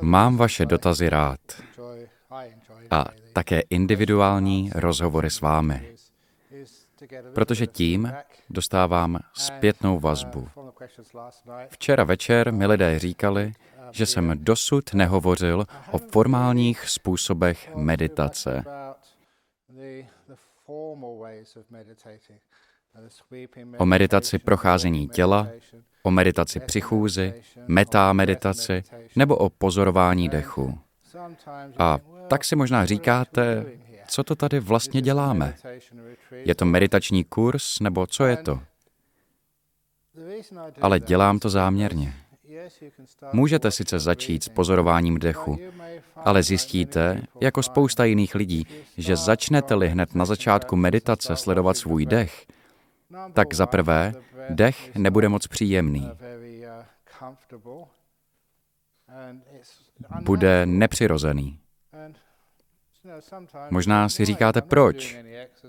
Mám 0.00 0.36
vaše 0.36 0.66
dotazy 0.66 1.08
rád 1.08 1.40
a 2.90 3.04
také 3.32 3.60
individuální 3.70 4.70
rozhovory 4.74 5.30
s 5.30 5.40
vámi, 5.40 5.94
protože 7.34 7.66
tím 7.66 8.12
dostávám 8.50 9.18
zpětnou 9.32 10.00
vazbu. 10.00 10.48
Včera 11.68 12.04
večer 12.04 12.52
mi 12.52 12.66
lidé 12.66 12.98
říkali, 12.98 13.52
že 13.90 14.06
jsem 14.06 14.44
dosud 14.44 14.94
nehovořil 14.94 15.64
o 15.90 15.98
formálních 15.98 16.88
způsobech 16.88 17.74
meditace. 17.74 18.64
O 23.76 23.86
meditaci 23.86 24.38
procházení 24.38 25.08
těla, 25.08 25.48
o 26.02 26.10
meditaci 26.10 26.60
při 26.60 26.80
chůzi, 26.80 27.34
metá 27.66 28.12
meditaci 28.12 28.82
nebo 29.16 29.36
o 29.36 29.48
pozorování 29.50 30.28
dechu. 30.28 30.78
A 31.78 31.98
tak 32.28 32.44
si 32.44 32.56
možná 32.56 32.86
říkáte, 32.86 33.66
co 34.08 34.24
to 34.24 34.34
tady 34.34 34.60
vlastně 34.60 35.00
děláme? 35.02 35.54
Je 36.30 36.54
to 36.54 36.64
meditační 36.64 37.24
kurz 37.24 37.80
nebo 37.80 38.06
co 38.06 38.24
je 38.24 38.36
to? 38.36 38.60
Ale 40.80 41.00
dělám 41.00 41.38
to 41.38 41.48
záměrně. 41.48 42.14
Můžete 43.32 43.70
sice 43.70 43.98
začít 43.98 44.44
s 44.44 44.48
pozorováním 44.48 45.18
dechu, 45.18 45.58
ale 46.16 46.42
zjistíte, 46.42 47.22
jako 47.40 47.62
spousta 47.62 48.04
jiných 48.04 48.34
lidí, 48.34 48.66
že 48.96 49.16
začnete-li 49.16 49.88
hned 49.88 50.14
na 50.14 50.24
začátku 50.24 50.76
meditace 50.76 51.36
sledovat 51.36 51.76
svůj 51.76 52.06
dech, 52.06 52.46
tak 53.32 53.54
za 53.54 53.66
prvé, 53.66 54.12
dech 54.50 54.94
nebude 54.94 55.28
moc 55.28 55.46
příjemný. 55.46 56.10
Bude 60.22 60.66
nepřirozený. 60.66 61.58
Možná 63.70 64.08
si 64.08 64.24
říkáte, 64.24 64.62
proč? 64.62 65.16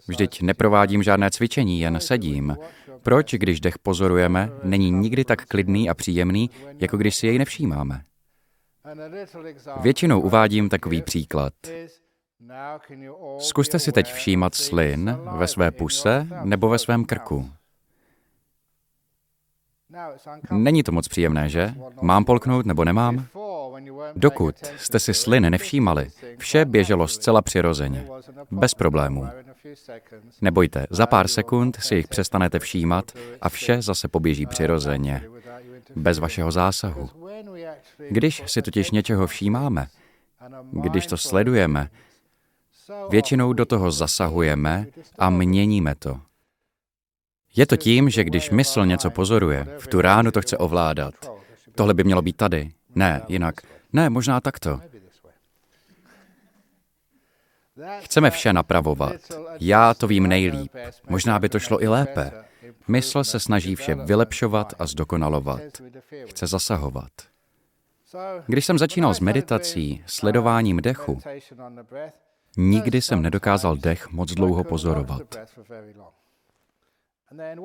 Vždyť 0.07 0.41
neprovádím 0.41 1.03
žádné 1.03 1.31
cvičení, 1.31 1.79
jen 1.79 1.99
sedím. 1.99 2.57
Proč, 3.03 3.33
když 3.33 3.59
dech 3.59 3.79
pozorujeme, 3.79 4.51
není 4.63 4.91
nikdy 4.91 5.25
tak 5.25 5.45
klidný 5.45 5.89
a 5.89 5.93
příjemný, 5.93 6.49
jako 6.79 6.97
když 6.97 7.15
si 7.15 7.27
jej 7.27 7.37
nevšímáme? 7.37 8.03
Většinou 9.81 10.21
uvádím 10.21 10.69
takový 10.69 11.01
příklad. 11.01 11.53
Zkuste 13.39 13.79
si 13.79 13.91
teď 13.91 14.13
všímat 14.13 14.55
slin 14.55 15.17
ve 15.37 15.47
své 15.47 15.71
puse 15.71 16.27
nebo 16.43 16.69
ve 16.69 16.79
svém 16.79 17.05
krku. 17.05 17.49
Není 20.51 20.83
to 20.83 20.91
moc 20.91 21.07
příjemné, 21.07 21.49
že? 21.49 21.73
Mám 22.01 22.25
polknout 22.25 22.65
nebo 22.65 22.83
nemám? 22.85 23.27
Dokud 24.15 24.55
jste 24.77 24.99
si 24.99 25.13
slin 25.13 25.49
nevšímali, 25.49 26.07
vše 26.37 26.65
běželo 26.65 27.07
zcela 27.07 27.41
přirozeně, 27.41 28.07
bez 28.51 28.73
problémů. 28.73 29.27
Nebojte, 30.41 30.87
za 30.89 31.07
pár 31.07 31.27
sekund 31.27 31.77
si 31.79 31.95
jich 31.95 32.07
přestanete 32.07 32.59
všímat 32.59 33.11
a 33.41 33.49
vše 33.49 33.81
zase 33.81 34.07
poběží 34.07 34.45
přirozeně, 34.45 35.23
bez 35.95 36.19
vašeho 36.19 36.51
zásahu. 36.51 37.09
Když 38.09 38.43
si 38.45 38.61
totiž 38.61 38.91
něčeho 38.91 39.27
všímáme, 39.27 39.87
když 40.71 41.07
to 41.07 41.17
sledujeme, 41.17 41.89
většinou 43.09 43.53
do 43.53 43.65
toho 43.65 43.91
zasahujeme 43.91 44.85
a 45.19 45.29
měníme 45.29 45.95
to. 45.95 46.19
Je 47.55 47.65
to 47.65 47.77
tím, 47.77 48.09
že 48.09 48.23
když 48.23 48.49
mysl 48.49 48.85
něco 48.85 49.09
pozoruje, 49.09 49.67
v 49.79 49.87
tu 49.87 50.01
ránu 50.01 50.31
to 50.31 50.41
chce 50.41 50.57
ovládat. 50.57 51.13
Tohle 51.75 51.93
by 51.93 52.03
mělo 52.03 52.21
být 52.21 52.37
tady. 52.37 52.71
Ne, 52.95 53.21
jinak. 53.27 53.55
Ne, 53.93 54.09
možná 54.09 54.41
takto. 54.41 54.79
Chceme 57.99 58.31
vše 58.31 58.53
napravovat. 58.53 59.15
Já 59.59 59.93
to 59.93 60.07
vím 60.07 60.27
nejlíp. 60.27 60.71
Možná 61.09 61.39
by 61.39 61.49
to 61.49 61.59
šlo 61.59 61.83
i 61.83 61.87
lépe. 61.87 62.31
Mysl 62.87 63.23
se 63.23 63.39
snaží 63.39 63.75
vše 63.75 63.95
vylepšovat 63.95 64.73
a 64.79 64.85
zdokonalovat. 64.85 65.61
Chce 66.25 66.47
zasahovat. 66.47 67.11
Když 68.47 68.65
jsem 68.65 68.77
začínal 68.77 69.13
s 69.13 69.19
meditací, 69.19 70.03
sledováním 70.05 70.77
dechu, 70.77 71.19
nikdy 72.57 73.01
jsem 73.01 73.21
nedokázal 73.21 73.77
dech 73.77 74.11
moc 74.11 74.31
dlouho 74.31 74.63
pozorovat. 74.63 75.21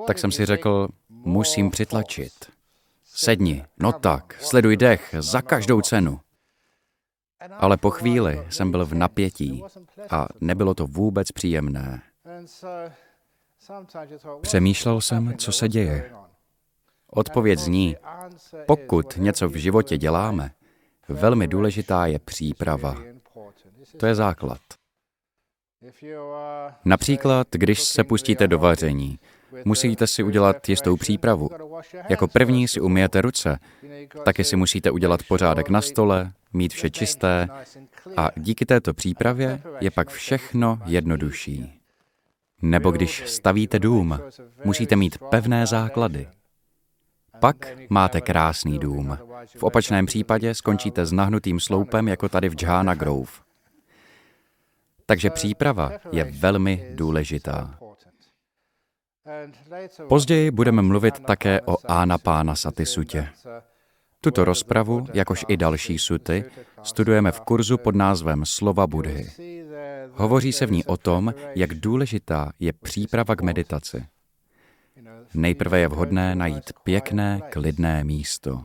Tak 0.07 0.19
jsem 0.19 0.33
si 0.33 0.47
řekl, 0.47 0.89
musím 1.09 1.71
přitlačit. 1.71 2.33
Sedni, 3.05 3.65
no 3.79 3.93
tak, 3.93 4.37
sleduj 4.41 4.77
dech 4.77 5.15
za 5.19 5.43
každou 5.43 5.81
cenu. 5.81 6.21
Ale 7.59 7.77
po 7.77 7.91
chvíli 7.91 8.47
jsem 8.51 8.71
byl 8.71 8.87
v 8.87 8.95
napětí 8.95 9.65
a 10.11 10.29
nebylo 10.41 10.75
to 10.75 10.87
vůbec 10.87 11.33
příjemné. 11.33 12.03
Přemýšlel 14.41 15.01
jsem, 15.01 15.37
co 15.37 15.53
se 15.53 15.69
děje. 15.69 16.13
Odpověď 17.07 17.59
zní, 17.59 17.97
pokud 18.67 19.17
něco 19.17 19.49
v 19.49 19.55
životě 19.55 19.99
děláme, 19.99 20.51
velmi 21.09 21.49
důležitá 21.49 22.07
je 22.07 22.19
příprava. 22.19 22.97
To 23.97 24.07
je 24.07 24.15
základ. 24.15 24.61
Například, 26.85 27.47
když 27.51 27.83
se 27.83 28.05
pustíte 28.05 28.49
do 28.49 28.59
vaření, 28.59 29.19
musíte 29.65 30.07
si 30.07 30.23
udělat 30.23 30.69
jistou 30.69 30.97
přípravu. 30.97 31.51
Jako 32.09 32.29
první 32.29 32.69
si 32.69 32.81
umijete 32.81 33.21
ruce, 33.21 33.59
taky 34.25 34.45
si 34.45 34.57
musíte 34.57 34.91
udělat 34.91 35.21
pořádek 35.29 35.69
na 35.69 35.81
stole, 35.81 36.33
mít 36.53 36.73
vše 36.73 36.91
čisté 36.91 37.49
a 38.17 38.29
díky 38.37 38.67
této 38.67 38.95
přípravě 38.95 39.63
je 39.81 39.91
pak 39.91 40.11
všechno 40.11 40.79
jednodušší. 40.87 41.81
Nebo 42.63 42.91
když 42.91 43.23
stavíte 43.27 43.79
dům, 43.79 44.21
musíte 44.65 44.97
mít 44.97 45.19
pevné 45.19 45.67
základy. 45.67 46.29
Pak 47.41 47.57
máte 47.89 48.21
krásný 48.21 48.79
dům. 48.79 49.19
V 49.57 49.63
opačném 49.63 50.07
případě 50.07 50.55
skončíte 50.55 51.07
s 51.07 51.13
nahnutým 51.13 51.61
sloupem 51.61 52.09
jako 52.09 52.29
tady 52.29 52.49
v 52.49 52.55
Džhána 52.55 52.95
Grove. 53.01 53.50
Takže 55.11 55.31
příprava 55.31 55.93
je 56.13 56.25
velmi 56.25 56.91
důležitá. 56.95 57.79
Později 60.09 60.51
budeme 60.51 60.83
mluvit 60.83 61.21
také 61.21 61.61
o 61.61 61.77
Pána 62.23 62.55
Saty 62.55 62.87
sutě. 62.87 63.29
Tuto 64.21 64.45
rozpravu, 64.45 65.07
jakož 65.15 65.45
i 65.49 65.57
další 65.57 65.99
suty, 65.99 66.45
studujeme 66.83 67.33
v 67.33 67.41
kurzu 67.41 67.79
pod 67.79 67.97
názvem 67.97 68.47
Slova 68.47 68.87
Budhy. 68.87 69.31
Hovoří 70.13 70.53
se 70.53 70.67
v 70.67 70.73
ní 70.73 70.85
o 70.85 70.97
tom, 70.97 71.35
jak 71.55 71.75
důležitá 71.75 72.53
je 72.59 72.73
příprava 72.73 73.37
k 73.37 73.43
meditaci. 73.43 74.07
Nejprve 75.35 75.81
je 75.81 75.89
vhodné 75.89 76.35
najít 76.35 76.73
pěkné, 76.85 77.41
klidné 77.51 78.05
místo. 78.05 78.63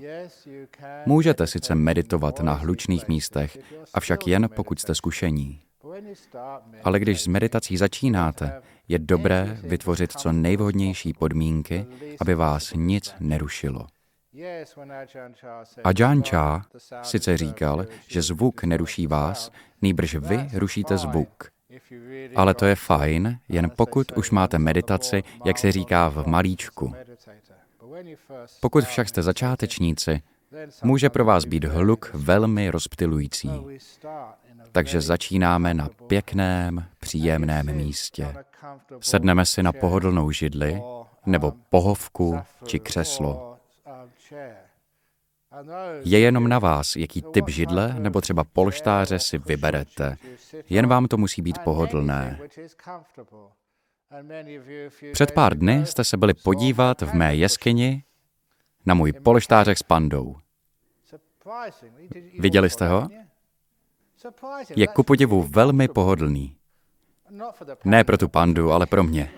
Můžete 1.06 1.48
sice 1.48 1.76
meditovat 1.76 2.40
na 2.40 2.54
hlučných 2.54 3.08
místech, 3.08 3.58
avšak 3.94 4.28
jen 4.28 4.50
pokud 4.56 4.80
jste 4.80 4.96
zkušení. 4.96 5.65
Ale 6.84 7.00
když 7.00 7.22
s 7.22 7.28
meditací 7.28 7.78
začínáte, 7.78 8.62
je 8.88 9.00
dobré 9.00 9.58
vytvořit 9.64 10.12
co 10.12 10.32
nejvhodnější 10.32 11.14
podmínky, 11.14 11.86
aby 12.20 12.36
vás 12.36 12.74
nic 12.76 13.14
nerušilo. 13.20 13.88
Ajahn 15.84 16.24
Chah 16.24 16.70
sice 17.02 17.38
říkal, 17.38 17.86
že 18.08 18.22
zvuk 18.22 18.64
neruší 18.64 19.08
vás, 19.08 19.52
nýbrž 19.82 20.16
vy 20.16 20.50
rušíte 20.54 20.98
zvuk. 20.98 21.52
Ale 22.36 22.54
to 22.54 22.66
je 22.66 22.76
fajn, 22.76 23.40
jen 23.50 23.72
pokud 23.76 24.12
už 24.12 24.32
máte 24.32 24.60
meditaci, 24.60 25.24
jak 25.46 25.58
se 25.58 25.72
říká 25.72 26.10
v 26.10 26.28
malíčku. 26.28 26.94
Pokud 28.60 28.84
však 28.84 29.10
jste 29.10 29.22
začátečníci, 29.22 30.22
může 30.84 31.10
pro 31.10 31.26
vás 31.26 31.46
být 31.46 31.64
hluk 31.64 32.12
velmi 32.14 32.70
rozptilující. 32.70 33.50
Takže 34.76 35.02
začínáme 35.02 35.74
na 35.74 35.90
pěkném, 36.08 36.86
příjemném 37.00 37.76
místě. 37.76 38.36
Sedneme 39.00 39.46
si 39.46 39.64
na 39.64 39.72
pohodlnou 39.74 40.32
židli, 40.32 40.82
nebo 41.26 41.54
pohovku 41.70 42.40
či 42.66 42.80
křeslo. 42.80 43.58
Je 46.04 46.20
jenom 46.20 46.48
na 46.48 46.60
vás, 46.60 46.96
jaký 46.96 47.22
typ 47.22 47.50
židle 47.50 47.96
nebo 48.00 48.22
třeba 48.22 48.44
polštáře 48.44 49.20
si 49.20 49.38
vyberete. 49.38 50.18
Jen 50.70 50.88
vám 50.88 51.08
to 51.08 51.18
musí 51.18 51.42
být 51.42 51.58
pohodlné. 51.58 52.40
Před 55.14 55.32
pár 55.32 55.58
dny 55.58 55.86
jste 55.86 56.04
se 56.04 56.18
byli 56.18 56.34
podívat 56.34 57.02
v 57.02 57.14
mé 57.14 57.36
jeskyni 57.36 58.04
na 58.86 58.94
můj 58.94 59.14
polštářek 59.14 59.78
s 59.78 59.84
pandou. 59.84 60.36
Viděli 62.40 62.70
jste 62.70 62.88
ho? 62.88 63.10
Je 64.76 64.88
ku 64.88 65.04
podivu 65.04 65.44
velmi 65.44 65.88
pohodlný. 65.88 66.56
Ne 67.84 68.04
pro 68.04 68.18
tu 68.18 68.28
pandu, 68.28 68.72
ale 68.72 68.86
pro 68.86 69.04
mě. 69.04 69.32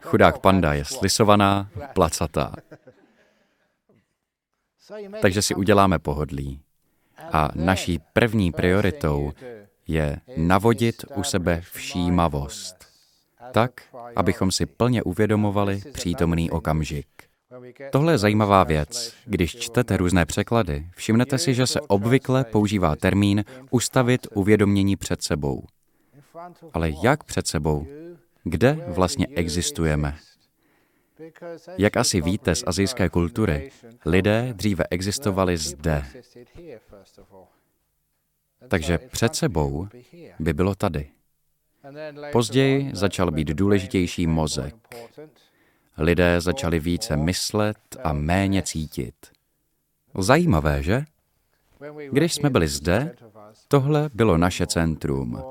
Chudák 0.00 0.38
panda 0.38 0.74
je 0.74 0.84
slisovaná, 0.84 1.70
placatá. 1.94 2.54
Takže 5.22 5.42
si 5.42 5.54
uděláme 5.54 5.98
pohodlí. 5.98 6.60
A 7.32 7.48
naší 7.54 7.98
první 8.12 8.52
prioritou 8.52 9.32
je 9.86 10.20
navodit 10.36 11.04
u 11.14 11.22
sebe 11.22 11.60
všímavost, 11.72 12.76
tak, 13.52 13.82
abychom 14.16 14.52
si 14.52 14.66
plně 14.66 15.02
uvědomovali 15.02 15.82
přítomný 15.92 16.50
okamžik. 16.50 17.23
Tohle 17.92 18.12
je 18.12 18.18
zajímavá 18.18 18.64
věc. 18.64 19.14
Když 19.24 19.56
čtete 19.56 19.96
různé 19.96 20.26
překlady, 20.26 20.86
všimnete 20.96 21.38
si, 21.38 21.54
že 21.54 21.66
se 21.66 21.80
obvykle 21.80 22.44
používá 22.44 22.96
termín 22.96 23.44
ustavit 23.70 24.26
uvědomění 24.34 24.96
před 24.96 25.22
sebou. 25.22 25.66
Ale 26.72 26.90
jak 27.02 27.24
před 27.24 27.46
sebou? 27.46 27.86
Kde 28.44 28.72
vlastně 28.88 29.26
existujeme? 29.26 30.16
Jak 31.78 31.96
asi 31.96 32.20
víte 32.20 32.54
z 32.54 32.64
azijské 32.66 33.08
kultury, 33.08 33.70
lidé 34.06 34.52
dříve 34.56 34.84
existovali 34.90 35.56
zde. 35.56 36.04
Takže 38.68 38.98
před 38.98 39.34
sebou 39.34 39.88
by 40.38 40.52
bylo 40.52 40.74
tady. 40.74 41.10
Později 42.32 42.90
začal 42.92 43.30
být 43.30 43.48
důležitější 43.48 44.26
mozek. 44.26 44.74
Lidé 45.98 46.40
začali 46.40 46.80
více 46.80 47.16
myslet 47.16 47.76
a 48.04 48.12
méně 48.12 48.62
cítit. 48.62 49.14
Zajímavé, 50.18 50.82
že? 50.82 51.04
Když 52.12 52.34
jsme 52.34 52.50
byli 52.50 52.68
zde, 52.68 53.14
tohle 53.68 54.10
bylo 54.14 54.38
naše 54.38 54.66
centrum. 54.66 55.42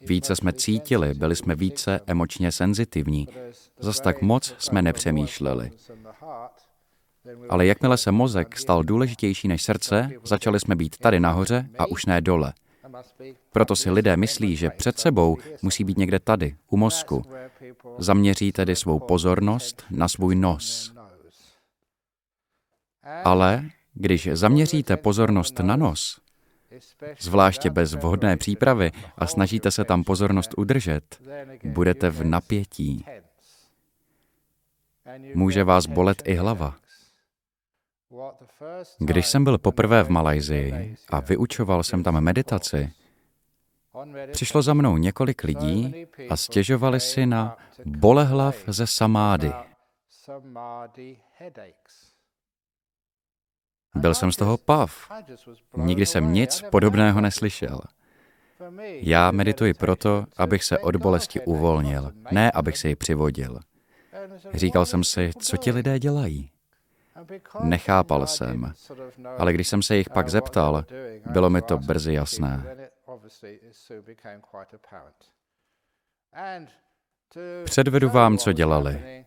Více 0.00 0.36
jsme 0.36 0.52
cítili, 0.52 1.14
byli 1.14 1.36
jsme 1.36 1.54
více 1.54 2.00
emočně 2.06 2.52
senzitivní. 2.52 3.28
Zas 3.78 4.00
tak 4.00 4.22
moc 4.22 4.54
jsme 4.58 4.82
nepřemýšleli. 4.82 5.70
Ale 7.48 7.66
jakmile 7.66 7.96
se 7.96 8.12
mozek 8.12 8.58
stal 8.58 8.82
důležitější 8.82 9.48
než 9.48 9.62
srdce, 9.62 10.10
začali 10.24 10.60
jsme 10.60 10.76
být 10.76 10.96
tady 10.98 11.20
nahoře 11.20 11.68
a 11.78 11.86
už 11.86 12.06
ne 12.06 12.20
dole. 12.20 12.52
Proto 13.52 13.76
si 13.76 13.90
lidé 13.90 14.16
myslí, 14.16 14.56
že 14.56 14.70
před 14.70 14.98
sebou 14.98 15.38
musí 15.62 15.84
být 15.84 15.98
někde 15.98 16.20
tady, 16.20 16.56
u 16.68 16.76
mozku. 16.76 17.24
Zaměří 17.98 18.52
tedy 18.52 18.76
svou 18.76 18.98
pozornost 18.98 19.84
na 19.90 20.08
svůj 20.08 20.36
nos. 20.36 20.94
Ale 23.24 23.64
když 23.94 24.28
zaměříte 24.32 24.96
pozornost 24.96 25.58
na 25.58 25.76
nos, 25.76 26.20
zvláště 27.18 27.70
bez 27.70 27.94
vhodné 27.94 28.36
přípravy 28.36 28.92
a 29.18 29.26
snažíte 29.26 29.70
se 29.70 29.84
tam 29.84 30.04
pozornost 30.04 30.54
udržet, 30.56 31.22
budete 31.64 32.10
v 32.10 32.24
napětí. 32.24 33.04
Může 35.34 35.64
vás 35.64 35.86
bolet 35.86 36.22
i 36.24 36.34
hlava. 36.34 36.76
Když 38.98 39.26
jsem 39.26 39.44
byl 39.44 39.58
poprvé 39.58 40.02
v 40.02 40.08
Malajzii 40.08 40.96
a 41.10 41.20
vyučoval 41.20 41.82
jsem 41.82 42.02
tam 42.02 42.20
meditaci, 42.20 42.92
přišlo 44.32 44.62
za 44.62 44.74
mnou 44.74 44.96
několik 44.96 45.44
lidí 45.44 46.06
a 46.30 46.36
stěžovali 46.36 47.00
si 47.00 47.26
na 47.26 47.56
bolehlav 47.84 48.56
ze 48.66 48.86
samády. 48.86 49.52
Byl 53.94 54.14
jsem 54.14 54.32
z 54.32 54.36
toho 54.36 54.58
pav. 54.58 55.10
Nikdy 55.76 56.06
jsem 56.06 56.32
nic 56.32 56.62
podobného 56.70 57.20
neslyšel. 57.20 57.80
Já 58.80 59.30
medituji 59.30 59.74
proto, 59.74 60.24
abych 60.36 60.64
se 60.64 60.78
od 60.78 60.96
bolesti 60.96 61.40
uvolnil, 61.40 62.12
ne 62.30 62.50
abych 62.50 62.78
se 62.78 62.88
ji 62.88 62.96
přivodil. 62.96 63.60
Říkal 64.54 64.86
jsem 64.86 65.04
si, 65.04 65.30
co 65.38 65.56
ti 65.56 65.70
lidé 65.70 65.98
dělají. 65.98 66.53
Nechápal 67.60 68.26
jsem, 68.26 68.72
ale 69.38 69.52
když 69.52 69.68
jsem 69.68 69.82
se 69.82 69.96
jich 69.96 70.10
pak 70.10 70.28
zeptal, 70.28 70.84
bylo 71.30 71.50
mi 71.50 71.62
to 71.62 71.78
brzy 71.78 72.14
jasné. 72.14 72.76
Předvedu 77.64 78.08
vám, 78.08 78.38
co 78.38 78.52
dělali. 78.52 79.24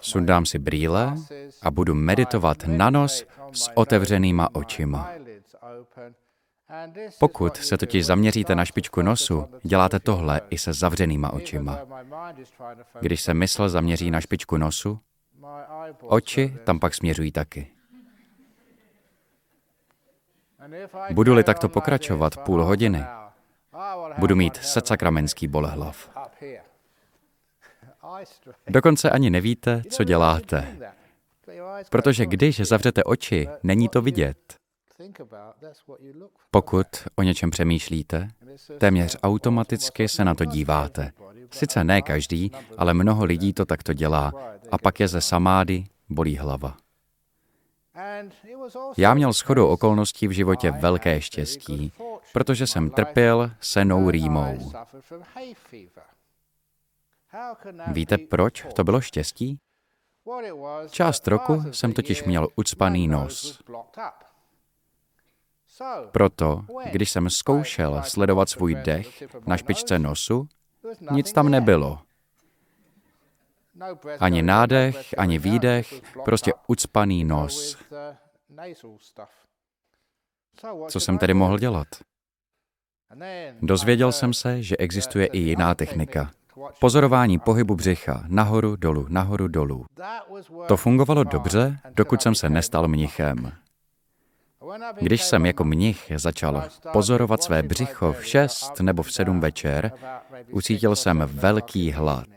Sundám 0.00 0.46
si 0.46 0.58
brýle 0.58 1.14
a 1.62 1.70
budu 1.70 1.94
meditovat 1.94 2.56
na 2.66 2.90
nos 2.90 3.24
s 3.52 3.70
otevřenýma 3.74 4.48
očima. 4.54 5.12
Pokud 7.18 7.56
se 7.56 7.78
totiž 7.78 8.06
zaměříte 8.06 8.54
na 8.54 8.64
špičku 8.64 9.02
nosu, 9.02 9.46
děláte 9.62 10.00
tohle 10.00 10.40
i 10.50 10.58
se 10.58 10.72
zavřenýma 10.72 11.32
očima. 11.32 11.78
Když 13.00 13.22
se 13.22 13.34
mysl 13.34 13.68
zaměří 13.68 14.10
na 14.10 14.20
špičku 14.20 14.56
nosu, 14.56 15.00
oči 16.00 16.56
tam 16.64 16.80
pak 16.80 16.94
směřují 16.94 17.32
taky. 17.32 17.70
Budu-li 21.10 21.44
takto 21.44 21.68
pokračovat 21.68 22.36
půl 22.36 22.64
hodiny, 22.64 23.04
budu 24.18 24.36
mít 24.36 24.56
secakramenský 24.56 25.48
bolehlav. 25.48 26.10
Dokonce 28.68 29.10
ani 29.10 29.30
nevíte, 29.30 29.82
co 29.90 30.04
děláte. 30.04 30.78
Protože 31.90 32.26
když 32.26 32.60
zavřete 32.60 33.04
oči, 33.04 33.48
není 33.62 33.88
to 33.88 34.02
vidět. 34.02 34.59
Pokud 36.50 36.86
o 37.16 37.22
něčem 37.22 37.50
přemýšlíte, 37.50 38.28
téměř 38.78 39.16
automaticky 39.22 40.08
se 40.08 40.24
na 40.24 40.34
to 40.34 40.44
díváte. 40.44 41.12
Sice 41.50 41.84
ne 41.84 42.02
každý, 42.02 42.50
ale 42.78 42.94
mnoho 42.94 43.24
lidí 43.24 43.52
to 43.52 43.64
takto 43.64 43.92
dělá 43.92 44.32
a 44.70 44.78
pak 44.78 45.00
je 45.00 45.08
ze 45.08 45.20
samády 45.20 45.84
bolí 46.08 46.36
hlava. 46.36 46.76
Já 48.96 49.14
měl 49.14 49.32
shodou 49.32 49.66
okolností 49.66 50.28
v 50.28 50.30
životě 50.30 50.70
velké 50.70 51.20
štěstí, 51.20 51.92
protože 52.32 52.66
jsem 52.66 52.90
trpěl 52.90 53.50
senou 53.60 54.10
rýmou. 54.10 54.72
Víte, 57.86 58.18
proč 58.18 58.66
to 58.74 58.84
bylo 58.84 59.00
štěstí? 59.00 59.58
Část 60.90 61.28
roku 61.28 61.62
jsem 61.72 61.92
totiž 61.92 62.24
měl 62.24 62.48
ucpaný 62.56 63.08
nos. 63.08 63.62
Proto, 66.12 66.64
když 66.92 67.10
jsem 67.10 67.30
zkoušel 67.30 68.02
sledovat 68.04 68.48
svůj 68.48 68.74
dech 68.74 69.22
na 69.46 69.56
špičce 69.56 69.98
nosu, 69.98 70.48
nic 71.10 71.32
tam 71.32 71.48
nebylo. 71.48 71.98
Ani 74.20 74.42
nádech, 74.42 75.14
ani 75.18 75.38
výdech, 75.38 76.02
prostě 76.24 76.52
ucpaný 76.66 77.24
nos. 77.24 77.78
Co 80.88 81.00
jsem 81.00 81.18
tedy 81.18 81.34
mohl 81.34 81.58
dělat? 81.58 81.86
Dozvěděl 83.62 84.12
jsem 84.12 84.34
se, 84.34 84.62
že 84.62 84.76
existuje 84.76 85.26
i 85.26 85.38
jiná 85.38 85.74
technika. 85.74 86.30
Pozorování 86.80 87.38
pohybu 87.38 87.74
břicha, 87.74 88.24
nahoru, 88.28 88.76
dolu, 88.76 89.06
nahoru, 89.08 89.48
dolů. 89.48 89.86
To 90.68 90.76
fungovalo 90.76 91.24
dobře, 91.24 91.78
dokud 91.90 92.22
jsem 92.22 92.34
se 92.34 92.50
nestal 92.50 92.88
mnichem. 92.88 93.52
Když 95.00 95.24
jsem 95.24 95.46
jako 95.46 95.64
mnich 95.64 96.12
začal 96.16 96.68
pozorovat 96.92 97.42
své 97.42 97.62
břicho 97.62 98.12
v 98.12 98.26
šest 98.26 98.80
nebo 98.80 99.02
v 99.02 99.12
sedm 99.12 99.40
večer, 99.40 99.92
ucítil 100.50 100.96
jsem 100.96 101.22
velký 101.26 101.92
hlad. 101.92 102.28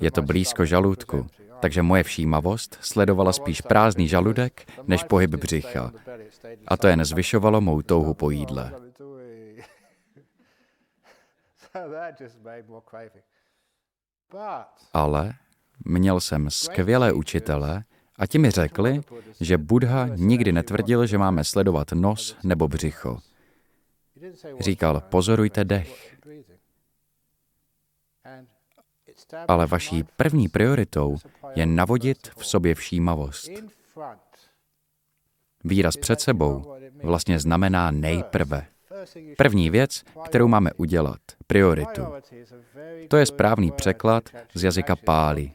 Je 0.00 0.10
to 0.10 0.22
blízko 0.22 0.64
žaludku, 0.64 1.26
takže 1.60 1.82
moje 1.82 2.02
všímavost 2.02 2.78
sledovala 2.80 3.32
spíš 3.32 3.60
prázdný 3.60 4.08
žaludek 4.08 4.72
než 4.86 5.04
pohyb 5.04 5.30
břicha. 5.30 5.92
A 6.68 6.76
to 6.76 6.86
jen 6.86 7.04
zvyšovalo 7.04 7.60
mou 7.60 7.82
touhu 7.82 8.14
po 8.14 8.30
jídle. 8.30 8.72
Ale 14.92 15.32
měl 15.84 16.20
jsem 16.20 16.50
skvělé 16.50 17.12
učitele 17.12 17.84
a 18.16 18.26
ti 18.26 18.38
mi 18.38 18.50
řekli, 18.50 19.00
že 19.40 19.58
Buddha 19.58 20.08
nikdy 20.16 20.52
netvrdil, 20.52 21.06
že 21.06 21.18
máme 21.18 21.44
sledovat 21.44 21.92
nos 21.92 22.36
nebo 22.44 22.68
břicho. 22.68 23.18
Říkal, 24.60 25.00
pozorujte 25.00 25.64
dech. 25.64 26.16
Ale 29.48 29.66
vaší 29.66 30.04
první 30.16 30.48
prioritou 30.48 31.16
je 31.54 31.66
navodit 31.66 32.28
v 32.36 32.46
sobě 32.46 32.74
všímavost. 32.74 33.50
Výraz 35.64 35.96
před 35.96 36.20
sebou 36.20 36.76
vlastně 37.02 37.38
znamená 37.38 37.90
nejprve. 37.90 38.66
První 39.36 39.70
věc, 39.70 40.02
kterou 40.24 40.48
máme 40.48 40.72
udělat, 40.72 41.20
prioritu. 41.46 42.02
To 43.08 43.16
je 43.16 43.26
správný 43.26 43.70
překlad 43.72 44.24
z 44.54 44.64
jazyka 44.64 44.96
páli. 44.96 45.52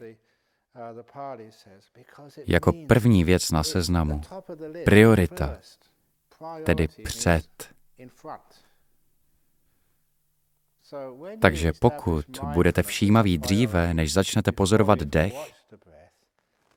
Jako 2.48 2.74
první 2.88 3.24
věc 3.24 3.51
na 3.51 3.63
seznamu. 3.63 4.21
Priorita, 4.86 5.59
tedy 6.63 6.88
před. 6.88 7.74
Takže 11.41 11.74
pokud 11.79 12.25
budete 12.53 12.83
všímaví 12.83 13.38
dříve, 13.38 13.93
než 13.93 14.13
začnete 14.13 14.51
pozorovat 14.51 15.00
dech, 15.00 15.53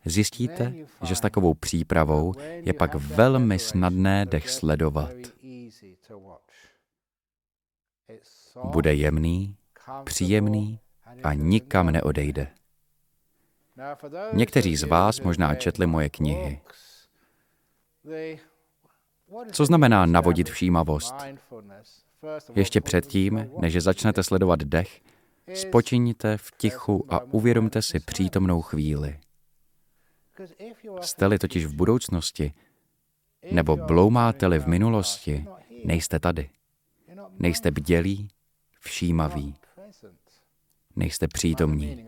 zjistíte, 0.04 0.74
že 1.02 1.16
s 1.16 1.20
takovou 1.20 1.54
přípravou 1.54 2.34
je 2.38 2.72
pak 2.72 2.94
velmi 2.94 3.58
snadné 3.58 4.26
dech 4.26 4.50
sledovat. 4.50 5.12
Bude 8.64 8.94
jemný, 8.94 9.56
příjemný 10.04 10.80
a 11.22 11.34
nikam 11.34 11.90
neodejde. 11.90 12.48
Někteří 14.32 14.76
z 14.76 14.82
vás 14.82 15.20
možná 15.20 15.54
četli 15.54 15.86
moje 15.86 16.08
knihy. 16.08 16.60
Co 19.52 19.66
znamená 19.66 20.06
navodit 20.06 20.50
všímavost? 20.50 21.14
Ještě 22.54 22.80
předtím, 22.80 23.50
než 23.60 23.76
začnete 23.76 24.22
sledovat 24.22 24.62
dech, 24.62 25.00
spočiňte 25.54 26.36
v 26.36 26.50
tichu 26.56 27.06
a 27.08 27.20
uvědomte 27.20 27.82
si 27.82 28.00
přítomnou 28.00 28.62
chvíli. 28.62 29.20
Jste-li 31.00 31.38
totiž 31.38 31.66
v 31.66 31.74
budoucnosti, 31.74 32.54
nebo 33.52 33.76
bloumáte-li 33.76 34.58
v 34.58 34.66
minulosti, 34.66 35.46
nejste 35.84 36.18
tady. 36.20 36.50
Nejste 37.38 37.70
bdělí, 37.70 38.28
všímaví. 38.80 39.54
Nejste 40.96 41.28
přítomní. 41.28 42.06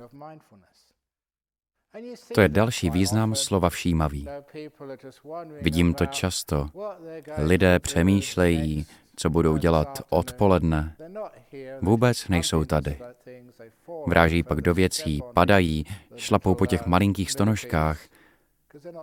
To 2.34 2.40
je 2.40 2.48
další 2.48 2.90
význam 2.90 3.34
slova 3.34 3.70
všímavý. 3.70 4.28
Vidím 5.60 5.94
to 5.94 6.06
často. 6.06 6.68
Lidé 7.38 7.78
přemýšlejí, 7.78 8.86
co 9.16 9.30
budou 9.30 9.56
dělat 9.56 10.02
odpoledne. 10.10 10.96
Vůbec 11.82 12.28
nejsou 12.28 12.64
tady. 12.64 12.98
Vráží 14.06 14.42
pak 14.42 14.60
do 14.60 14.74
věcí, 14.74 15.22
padají, 15.34 15.84
šlapou 16.16 16.54
po 16.54 16.66
těch 16.66 16.86
malinkých 16.86 17.30
stonožkách, 17.30 18.00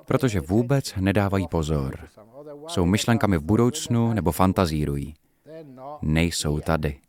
protože 0.06 0.40
vůbec 0.40 0.96
nedávají 0.96 1.48
pozor. 1.48 2.00
Jsou 2.68 2.86
myšlenkami 2.86 3.38
v 3.38 3.44
budoucnu 3.44 4.14
nebo 4.14 4.32
fantazírují. 4.32 5.16
Nejsou 6.02 6.60
tady. 6.60 7.00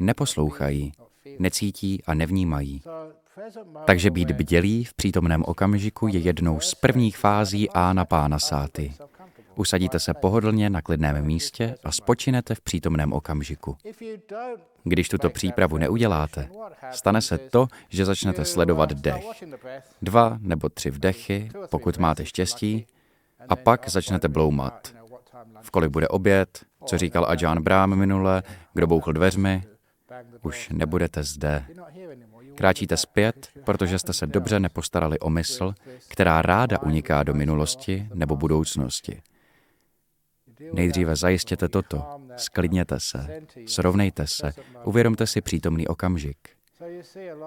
Neposlouchají, 0.00 0.92
necítí 1.38 2.02
a 2.06 2.14
nevnímají. 2.14 2.82
Takže 3.84 4.10
být 4.10 4.30
bdělý 4.30 4.84
v 4.84 4.94
přítomném 4.94 5.44
okamžiku 5.46 6.08
je 6.08 6.18
jednou 6.18 6.60
z 6.60 6.74
prvních 6.74 7.16
fází 7.18 7.70
A 7.70 7.92
na 7.92 8.04
pána 8.04 8.38
sáty. 8.38 8.92
Usadíte 9.54 10.00
se 10.00 10.14
pohodlně 10.14 10.70
na 10.70 10.82
klidném 10.82 11.24
místě 11.24 11.74
a 11.84 11.92
spočinete 11.92 12.54
v 12.54 12.60
přítomném 12.60 13.12
okamžiku. 13.12 13.76
Když 14.84 15.08
tuto 15.08 15.30
přípravu 15.30 15.78
neuděláte, 15.78 16.48
stane 16.90 17.22
se 17.22 17.38
to, 17.38 17.68
že 17.88 18.04
začnete 18.04 18.44
sledovat 18.44 18.92
dech. 18.92 19.24
Dva 20.02 20.38
nebo 20.40 20.68
tři 20.68 20.90
vdechy, 20.90 21.50
pokud 21.70 21.98
máte 21.98 22.26
štěstí, 22.26 22.86
a 23.48 23.56
pak 23.56 23.88
začnete 23.88 24.28
bloumat. 24.28 24.94
V 25.62 25.70
kolik 25.70 25.90
bude 25.90 26.08
oběd, 26.08 26.64
co 26.84 26.98
říkal 26.98 27.26
Ajahn 27.28 27.62
Brám 27.62 27.96
minule, 27.96 28.42
kdo 28.74 28.86
bouchl 28.86 29.12
dveřmi, 29.12 29.62
už 30.42 30.68
nebudete 30.68 31.22
zde. 31.22 31.64
Kráčíte 32.54 32.96
zpět, 32.96 33.48
protože 33.64 33.98
jste 33.98 34.12
se 34.12 34.26
dobře 34.26 34.60
nepostarali 34.60 35.18
o 35.18 35.30
mysl, 35.30 35.74
která 36.08 36.42
ráda 36.42 36.82
uniká 36.82 37.22
do 37.22 37.34
minulosti 37.34 38.08
nebo 38.14 38.36
budoucnosti. 38.36 39.22
Nejdříve 40.72 41.16
zajistěte 41.16 41.68
toto, 41.68 42.04
sklidněte 42.36 43.00
se, 43.00 43.42
srovnejte 43.66 44.26
se, 44.26 44.52
uvědomte 44.84 45.26
si 45.26 45.40
přítomný 45.40 45.88
okamžik. 45.88 46.36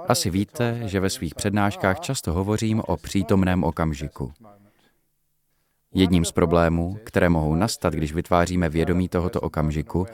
Asi 0.08 0.30
víte, 0.30 0.82
že 0.86 1.00
ve 1.00 1.10
svých 1.10 1.36
přednáškách 1.36 2.00
často 2.00 2.34
hovořím 2.34 2.82
o 2.88 2.98
přítomném 2.98 3.64
okamžiku. 3.64 4.34
Jedním 5.94 6.26
z 6.26 6.32
problémů, 6.32 7.00
které 7.04 7.30
mohou 7.30 7.56
nastat, 7.56 7.94
když 7.94 8.14
vytváříme 8.14 8.70
vědomí 8.70 9.10
tohoto 9.10 9.42
okamžiku, 9.42 10.08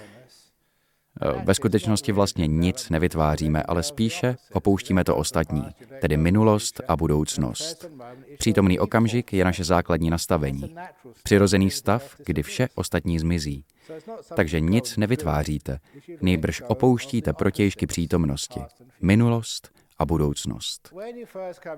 ve 1.44 1.54
skutečnosti 1.54 2.12
vlastně 2.12 2.48
nic 2.48 2.90
nevytváříme, 2.90 3.64
ale 3.64 3.84
spíše 3.84 4.36
opouštíme 4.54 5.04
to 5.04 5.16
ostatní, 5.16 5.66
tedy 6.02 6.18
minulost 6.18 6.82
a 6.88 6.96
budoucnost. 6.96 7.90
Přítomný 8.38 8.80
okamžik 8.80 9.34
je 9.34 9.46
naše 9.46 9.64
základní 9.64 10.10
nastavení. 10.10 10.76
Přirozený 11.24 11.72
stav, 11.72 12.16
kdy 12.26 12.44
vše 12.44 12.68
ostatní 12.76 13.20
zmizí. 13.20 13.66
Takže 14.36 14.60
nic 14.60 14.98
nevytváříte, 14.98 15.80
nejbrž 16.22 16.62
opouštíte 16.68 17.34
protějšky 17.34 17.88
přítomnosti, 17.88 18.60
minulost 19.02 19.70
a 20.00 20.06
budoucnost. 20.06 20.94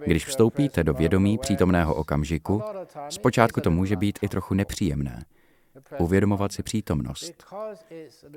Když 0.06 0.26
vstoupíte 0.26 0.84
do 0.84 0.94
vědomí 0.94 1.38
přítomného 1.38 1.96
okamžiku, 1.96 2.62
zpočátku 3.10 3.62
to 3.62 3.72
může 3.72 3.96
být 3.96 4.20
i 4.22 4.28
trochu 4.28 4.54
nepříjemné 4.54 5.26
uvědomovat 6.00 6.52
si 6.52 6.64
přítomnost. 6.64 7.44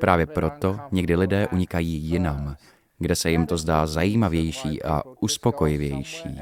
Právě 0.00 0.26
proto 0.26 0.80
někdy 0.92 1.16
lidé 1.16 1.48
unikají 1.48 1.94
jinam, 1.94 2.56
kde 2.98 3.16
se 3.16 3.30
jim 3.30 3.46
to 3.46 3.56
zdá 3.56 3.86
zajímavější 3.86 4.82
a 4.82 5.02
uspokojivější. 5.20 6.40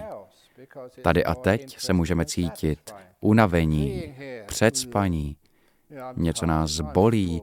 Tady 1.03 1.25
a 1.25 1.35
teď 1.35 1.79
se 1.79 1.93
můžeme 1.93 2.25
cítit 2.25 2.95
unavení, 3.21 4.15
předspaní, 4.47 5.37
něco 6.17 6.47
nás 6.47 6.81
bolí, 6.81 7.43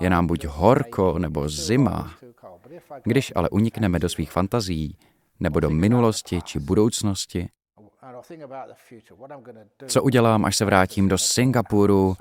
je 0.00 0.10
nám 0.10 0.26
buď 0.26 0.44
horko 0.46 1.18
nebo 1.18 1.48
zima. 1.48 2.14
Když 3.04 3.32
ale 3.34 3.50
unikneme 3.50 3.98
do 3.98 4.08
svých 4.08 4.32
fantazí, 4.32 4.96
nebo 5.40 5.60
do 5.60 5.70
minulosti 5.70 6.42
či 6.42 6.58
budoucnosti, 6.58 7.48
co 9.86 10.02
udělám, 10.02 10.44
až 10.44 10.56
se 10.56 10.64
vrátím 10.64 11.08
do 11.08 11.18
Singapuru, 11.18 12.16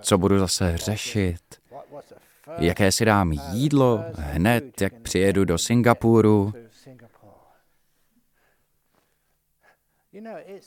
co 0.00 0.18
budu 0.18 0.38
zase 0.38 0.76
řešit, 0.76 1.40
jaké 2.58 2.92
si 2.92 3.04
dám 3.04 3.32
jídlo 3.32 4.04
hned, 4.14 4.80
jak 4.80 5.00
přijedu 5.00 5.44
do 5.44 5.58
Singapuru. 5.58 6.52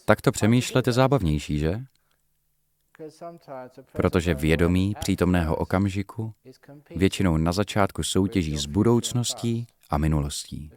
Tak 0.05 0.21
to 0.21 0.31
přemýšlet 0.31 0.87
je 0.87 0.93
zábavnější, 0.93 1.59
že? 1.59 1.81
Protože 3.93 4.33
vědomí 4.33 4.95
přítomného 4.99 5.55
okamžiku 5.55 6.33
většinou 6.95 7.37
na 7.37 7.51
začátku 7.51 8.03
soutěží 8.03 8.57
s 8.57 8.65
budoucností 8.65 9.67
a 9.89 9.97
minulostí. 9.97 10.71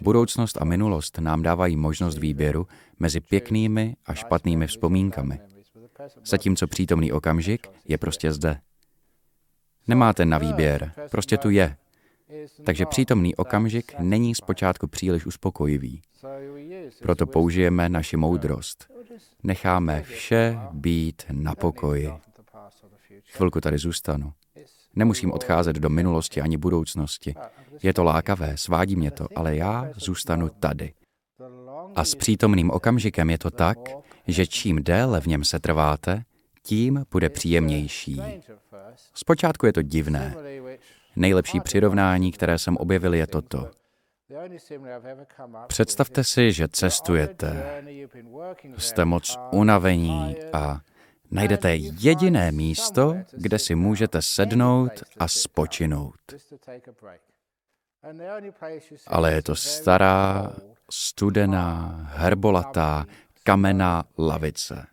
Budoucnost 0.00 0.62
a 0.62 0.64
minulost 0.64 1.18
nám 1.18 1.42
dávají 1.42 1.76
možnost 1.76 2.18
výběru 2.18 2.66
mezi 2.98 3.20
pěknými 3.20 3.96
a 4.06 4.14
špatnými 4.14 4.66
vzpomínkami 4.66 5.40
zatímco 6.24 6.66
přítomný 6.66 7.12
okamžik 7.12 7.66
je 7.84 7.98
prostě 7.98 8.32
zde. 8.32 8.60
Nemáte 9.88 10.24
na 10.24 10.38
výběr, 10.38 10.92
prostě 11.10 11.36
tu 11.36 11.50
je. 11.50 11.76
Takže 12.64 12.86
přítomný 12.86 13.36
okamžik 13.36 13.98
není 13.98 14.34
zpočátku 14.34 14.86
příliš 14.86 15.26
uspokojivý. 15.26 16.02
Proto 17.02 17.26
použijeme 17.26 17.88
naši 17.88 18.16
moudrost. 18.16 18.88
Necháme 19.42 20.02
vše 20.02 20.58
být 20.72 21.22
na 21.30 21.54
pokoji. 21.54 22.12
Chvilku 23.24 23.60
tady 23.60 23.78
zůstanu. 23.78 24.32
Nemusím 24.94 25.32
odcházet 25.32 25.76
do 25.76 25.88
minulosti 25.88 26.40
ani 26.40 26.56
budoucnosti. 26.56 27.34
Je 27.82 27.94
to 27.94 28.04
lákavé, 28.04 28.56
svádí 28.56 28.96
mě 28.96 29.10
to, 29.10 29.26
ale 29.36 29.56
já 29.56 29.90
zůstanu 29.96 30.48
tady. 30.48 30.92
A 31.94 32.04
s 32.04 32.14
přítomným 32.14 32.70
okamžikem 32.70 33.30
je 33.30 33.38
to 33.38 33.50
tak, 33.50 33.78
že 34.26 34.46
čím 34.46 34.82
déle 34.82 35.20
v 35.20 35.26
něm 35.26 35.44
se 35.44 35.60
trváte, 35.60 36.22
tím 36.62 37.04
bude 37.10 37.28
příjemnější. 37.28 38.22
Zpočátku 39.14 39.66
je 39.66 39.72
to 39.72 39.82
divné. 39.82 40.34
Nejlepší 41.16 41.60
přirovnání, 41.60 42.32
které 42.32 42.58
jsem 42.58 42.76
objevil, 42.76 43.14
je 43.14 43.26
toto. 43.26 43.70
Představte 45.66 46.24
si, 46.24 46.52
že 46.52 46.68
cestujete, 46.68 47.82
jste 48.78 49.04
moc 49.04 49.38
unavení 49.52 50.36
a 50.52 50.80
najdete 51.30 51.76
jediné 51.76 52.52
místo, 52.52 53.14
kde 53.32 53.58
si 53.58 53.74
můžete 53.74 54.22
sednout 54.22 54.92
a 55.18 55.28
spočinout. 55.28 56.14
Ale 59.06 59.32
je 59.32 59.42
to 59.42 59.56
stará, 59.56 60.52
studená, 60.90 62.00
herbolatá, 62.12 63.06
kamenná 63.46 64.04
lavice. 64.18 64.86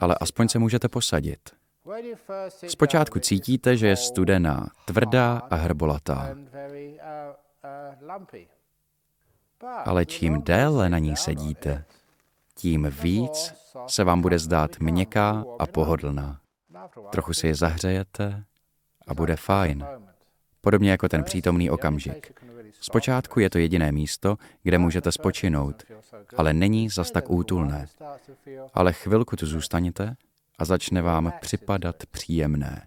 Ale 0.00 0.14
aspoň 0.20 0.48
se 0.48 0.58
můžete 0.58 0.88
posadit. 0.88 1.40
Zpočátku 2.68 3.18
cítíte, 3.18 3.76
že 3.76 3.86
je 3.86 3.96
studená, 3.96 4.66
tvrdá 4.84 5.38
a 5.50 5.54
hrbolatá. 5.54 6.36
Ale 9.84 10.06
čím 10.06 10.42
déle 10.42 10.88
na 10.90 10.98
ní 10.98 11.16
sedíte, 11.16 11.84
tím 12.54 12.90
víc 13.02 13.54
se 13.86 14.04
vám 14.04 14.20
bude 14.20 14.38
zdát 14.38 14.80
měkká 14.80 15.44
a 15.58 15.66
pohodlná. 15.66 16.40
Trochu 17.10 17.34
si 17.34 17.46
je 17.46 17.54
zahřejete 17.54 18.44
a 19.06 19.14
bude 19.14 19.36
fajn. 19.36 19.86
Podobně 20.60 20.90
jako 20.90 21.08
ten 21.08 21.24
přítomný 21.24 21.70
okamžik. 21.70 22.42
Zpočátku 22.84 23.40
je 23.40 23.50
to 23.50 23.58
jediné 23.58 23.92
místo, 23.92 24.36
kde 24.62 24.78
můžete 24.78 25.12
spočinout, 25.12 25.82
ale 26.36 26.52
není 26.52 26.88
zas 26.88 27.10
tak 27.10 27.30
útulné. 27.30 27.86
Ale 28.74 28.92
chvilku 28.92 29.36
tu 29.36 29.46
zůstaněte 29.46 30.16
a 30.58 30.64
začne 30.64 31.02
vám 31.02 31.32
připadat 31.40 31.96
příjemné. 32.10 32.86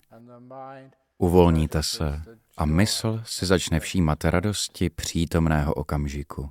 Uvolníte 1.17 1.83
se 1.83 2.21
a 2.57 2.65
mysl 2.65 3.21
si 3.25 3.45
začne 3.45 3.79
všímat 3.79 4.25
radosti 4.25 4.89
přítomného 4.89 5.73
okamžiku. 5.73 6.49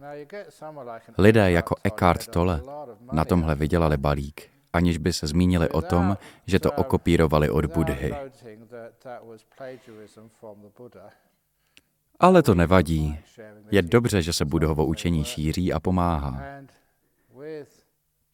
Lidé 1.18 1.50
jako 1.50 1.74
Eckhart 1.84 2.26
Tolle 2.26 2.62
na 3.12 3.24
tomhle 3.24 3.54
vydělali 3.54 3.96
balík, 3.96 4.50
aniž 4.72 4.98
by 4.98 5.12
se 5.12 5.26
zmínili 5.26 5.68
o 5.68 5.82
tom, 5.82 6.16
že 6.46 6.60
to 6.60 6.72
okopírovali 6.72 7.50
od 7.50 7.66
Budhy. 7.66 8.14
Ale 12.20 12.42
to 12.42 12.54
nevadí. 12.54 13.18
Je 13.70 13.82
dobře, 13.82 14.22
že 14.22 14.32
se 14.32 14.44
budhovo 14.44 14.86
učení 14.86 15.24
šíří 15.24 15.72
a 15.72 15.80
pomáhá. 15.80 16.42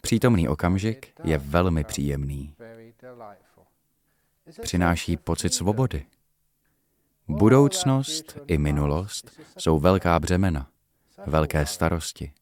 Přítomný 0.03 0.49
okamžik 0.49 1.13
je 1.25 1.39
velmi 1.39 1.85
příjemný. 1.85 2.55
Přináší 4.63 5.17
pocit 5.17 5.55
svobody. 5.55 6.07
Budoucnost 7.29 8.39
i 8.47 8.59
minulost 8.59 9.41
jsou 9.59 9.79
velká 9.79 10.21
břemena, 10.21 10.69
velké 11.27 11.67
starosti. 11.67 12.33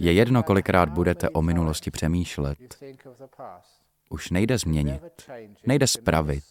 Je 0.00 0.12
jedno, 0.12 0.42
kolikrát 0.42 0.88
budete 0.88 1.30
o 1.30 1.42
minulosti 1.42 1.90
přemýšlet. 1.90 2.84
Už 4.10 4.30
nejde 4.30 4.58
změnit, 4.58 5.02
nejde 5.66 5.86
spravit, 5.86 6.44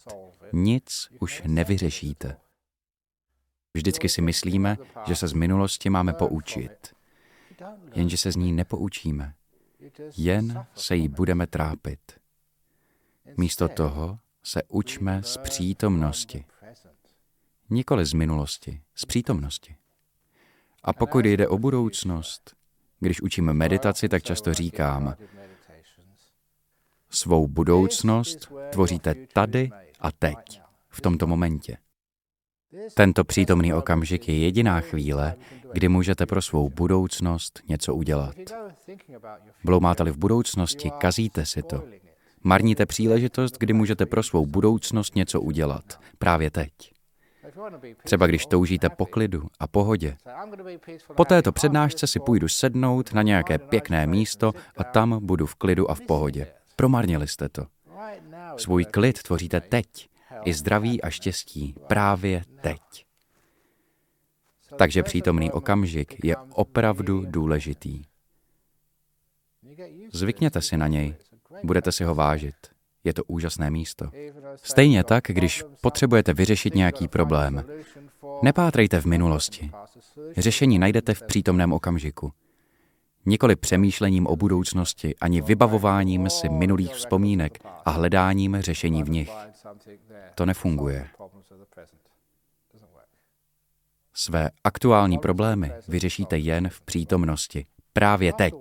nic 0.52 1.08
už 1.20 1.42
nevyřešíte. 1.46 2.36
Vždycky 3.74 4.08
si 4.08 4.22
myslíme, 4.22 4.76
že 5.06 5.16
se 5.16 5.28
z 5.28 5.32
minulosti 5.32 5.90
máme 5.90 6.12
poučit. 6.12 6.94
Jenže 7.94 8.16
se 8.16 8.32
z 8.32 8.36
ní 8.36 8.52
nepoučíme. 8.52 9.34
Jen 10.16 10.66
se 10.74 10.96
jí 10.96 11.08
budeme 11.08 11.46
trápit. 11.46 12.00
Místo 13.36 13.68
toho 13.68 14.18
se 14.42 14.62
učme 14.68 15.22
z 15.22 15.36
přítomnosti. 15.36 16.44
Nikoli 17.70 18.04
z 18.04 18.12
minulosti, 18.12 18.82
z 18.94 19.04
přítomnosti. 19.04 19.76
A 20.82 20.92
pokud 20.92 21.24
jde 21.24 21.48
o 21.48 21.58
budoucnost, 21.58 22.56
když 23.00 23.22
učíme 23.22 23.54
meditaci, 23.54 24.08
tak 24.08 24.22
často 24.22 24.54
říkám, 24.54 25.14
svou 27.10 27.48
budoucnost 27.48 28.52
tvoříte 28.72 29.14
tady 29.14 29.70
a 30.00 30.12
teď, 30.12 30.62
v 30.88 31.00
tomto 31.00 31.26
momentě. 31.26 31.76
Tento 32.94 33.24
přítomný 33.24 33.74
okamžik 33.74 34.28
je 34.28 34.38
jediná 34.38 34.80
chvíle, 34.80 35.34
kdy 35.72 35.88
můžete 35.88 36.26
pro 36.26 36.42
svou 36.42 36.70
budoucnost 36.70 37.60
něco 37.68 37.94
udělat. 37.94 38.34
Bloumáte-li 39.64 40.10
v 40.10 40.18
budoucnosti, 40.18 40.90
kazíte 40.98 41.46
si 41.46 41.62
to. 41.62 41.84
Marníte 42.42 42.86
příležitost, 42.86 43.58
kdy 43.58 43.72
můžete 43.72 44.06
pro 44.06 44.22
svou 44.22 44.46
budoucnost 44.46 45.14
něco 45.14 45.40
udělat. 45.40 46.00
Právě 46.18 46.50
teď. 46.50 46.70
Třeba 48.04 48.26
když 48.26 48.46
toužíte 48.46 48.88
po 48.88 49.06
klidu 49.06 49.42
a 49.60 49.66
pohodě. 49.66 50.16
Po 51.16 51.24
této 51.24 51.52
přednášce 51.52 52.06
si 52.06 52.20
půjdu 52.20 52.48
sednout 52.48 53.12
na 53.12 53.22
nějaké 53.22 53.58
pěkné 53.58 54.06
místo 54.06 54.52
a 54.76 54.84
tam 54.84 55.26
budu 55.26 55.46
v 55.46 55.54
klidu 55.54 55.90
a 55.90 55.94
v 55.94 56.00
pohodě. 56.00 56.46
Promarnili 56.76 57.28
jste 57.28 57.48
to. 57.48 57.66
Svůj 58.56 58.84
klid 58.84 59.22
tvoříte 59.22 59.60
teď. 59.60 59.86
I 60.44 60.54
zdraví 60.54 61.02
a 61.02 61.10
štěstí 61.10 61.74
právě 61.86 62.42
teď. 62.60 62.80
Takže 64.78 65.02
přítomný 65.02 65.52
okamžik 65.52 66.24
je 66.24 66.36
opravdu 66.36 67.24
důležitý. 67.26 68.04
Zvykněte 70.12 70.62
si 70.62 70.76
na 70.76 70.88
něj, 70.88 71.14
budete 71.64 71.92
si 71.92 72.04
ho 72.04 72.14
vážit. 72.14 72.54
Je 73.04 73.14
to 73.14 73.24
úžasné 73.24 73.70
místo. 73.70 74.10
Stejně 74.56 75.04
tak, 75.04 75.24
když 75.28 75.62
potřebujete 75.80 76.34
vyřešit 76.34 76.74
nějaký 76.74 77.08
problém. 77.08 77.64
Nepátrejte 78.42 79.00
v 79.00 79.04
minulosti. 79.04 79.70
Řešení 80.36 80.78
najdete 80.78 81.14
v 81.14 81.22
přítomném 81.22 81.72
okamžiku. 81.72 82.32
Nikoli 83.26 83.56
přemýšlením 83.56 84.26
o 84.26 84.36
budoucnosti, 84.36 85.14
ani 85.20 85.40
vybavováním 85.40 86.30
si 86.30 86.48
minulých 86.48 86.94
vzpomínek 86.94 87.58
a 87.84 87.90
hledáním 87.90 88.56
řešení 88.60 89.02
v 89.02 89.10
nich. 89.10 89.32
To 90.34 90.46
nefunguje. 90.46 91.08
Své 94.14 94.50
aktuální 94.64 95.18
problémy 95.18 95.72
vyřešíte 95.88 96.38
jen 96.38 96.68
v 96.68 96.80
přítomnosti. 96.80 97.66
Právě 97.92 98.32
teď. 98.32 98.54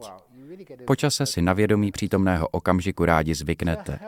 Počase 0.88 1.26
si 1.26 1.42
na 1.42 1.54
vědomí 1.54 1.92
přítomného 1.92 2.48
okamžiku 2.48 3.06
rádi 3.06 3.36
zvyknete. 3.36 4.00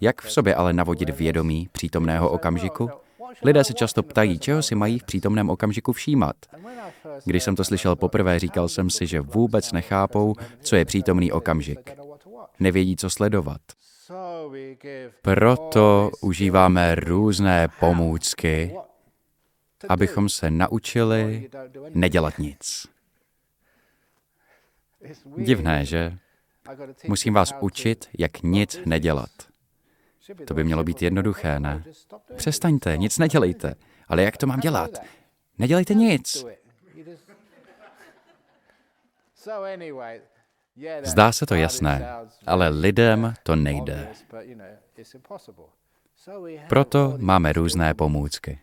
Jak 0.00 0.22
v 0.22 0.32
sobě 0.32 0.54
ale 0.54 0.72
navodit 0.72 1.10
vědomí 1.10 1.68
přítomného 1.72 2.30
okamžiku? 2.30 2.90
Lidé 3.42 3.64
se 3.64 3.74
často 3.74 4.02
ptají, 4.02 4.38
čeho 4.38 4.62
si 4.62 4.74
mají 4.74 4.98
v 4.98 5.04
přítomném 5.04 5.50
okamžiku 5.50 5.92
všímat. 5.92 6.36
Když 7.24 7.42
jsem 7.42 7.56
to 7.56 7.64
slyšel 7.64 7.96
poprvé, 7.96 8.38
říkal 8.38 8.68
jsem 8.68 8.90
si, 8.90 9.06
že 9.06 9.20
vůbec 9.20 9.72
nechápou, 9.72 10.34
co 10.60 10.76
je 10.76 10.84
přítomný 10.84 11.32
okamžik. 11.32 11.92
Nevědí, 12.60 12.96
co 12.96 13.10
sledovat. 13.10 13.60
Proto 15.22 16.10
užíváme 16.20 16.94
různé 16.94 17.68
pomůcky, 17.80 18.74
abychom 19.88 20.28
se 20.28 20.50
naučili 20.50 21.50
nedělat 21.88 22.38
nic. 22.38 22.86
Divné, 25.36 25.84
že? 25.84 26.18
Musím 27.08 27.34
vás 27.34 27.54
učit, 27.60 28.08
jak 28.18 28.42
nic 28.42 28.80
nedělat. 28.86 29.47
To 30.46 30.54
by 30.54 30.64
mělo 30.64 30.84
být 30.84 31.02
jednoduché, 31.02 31.60
ne? 31.60 31.84
Přestaňte, 32.36 32.96
nic 32.96 33.18
nedělejte. 33.18 33.74
Ale 34.08 34.22
jak 34.22 34.36
to 34.36 34.46
mám 34.46 34.60
dělat? 34.60 34.90
Nedělejte 35.58 35.94
nic. 35.94 36.44
Zdá 41.02 41.32
se 41.32 41.46
to 41.46 41.54
jasné, 41.54 42.06
ale 42.46 42.68
lidem 42.68 43.34
to 43.42 43.56
nejde. 43.56 44.08
Proto 46.68 47.14
máme 47.18 47.52
různé 47.52 47.94
pomůcky. 47.94 48.60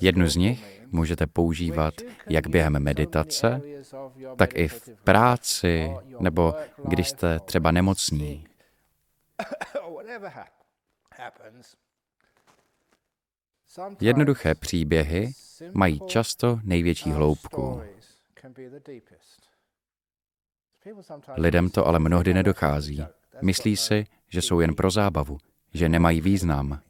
Jednu 0.00 0.28
z 0.28 0.36
nich 0.36 0.82
můžete 0.90 1.26
používat 1.26 1.94
jak 2.28 2.46
během 2.46 2.82
meditace, 2.82 3.60
tak 4.36 4.54
i 4.54 4.68
v 4.68 4.88
práci 5.04 5.90
nebo 6.20 6.54
když 6.84 7.08
jste 7.08 7.40
třeba 7.40 7.70
nemocní. 7.70 8.46
Jednoduché 14.00 14.54
příběhy 14.54 15.32
mají 15.72 16.00
často 16.06 16.60
největší 16.62 17.10
hloubku. 17.10 17.82
Lidem 21.36 21.70
to 21.70 21.86
ale 21.86 21.98
mnohdy 21.98 22.34
nedochází. 22.34 23.04
Myslí 23.42 23.76
si, 23.76 24.06
že 24.28 24.42
jsou 24.42 24.60
jen 24.60 24.74
pro 24.74 24.90
zábavu, 24.90 25.38
že 25.74 25.88
nemají 25.88 26.20
význam. 26.20 26.80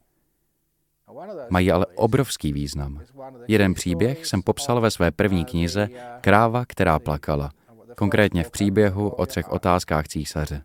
Mají 1.49 1.71
ale 1.71 1.85
obrovský 1.85 2.53
význam. 2.53 3.01
Jeden 3.47 3.73
příběh 3.73 4.25
jsem 4.25 4.41
popsal 4.41 4.81
ve 4.81 4.91
své 4.91 5.11
první 5.11 5.45
knize 5.45 5.89
Kráva, 6.21 6.65
která 6.65 6.99
plakala. 6.99 7.51
Konkrétně 7.97 8.43
v 8.43 8.51
příběhu 8.51 9.09
o 9.09 9.25
třech 9.25 9.49
otázkách 9.49 10.07
císaře. 10.07 10.63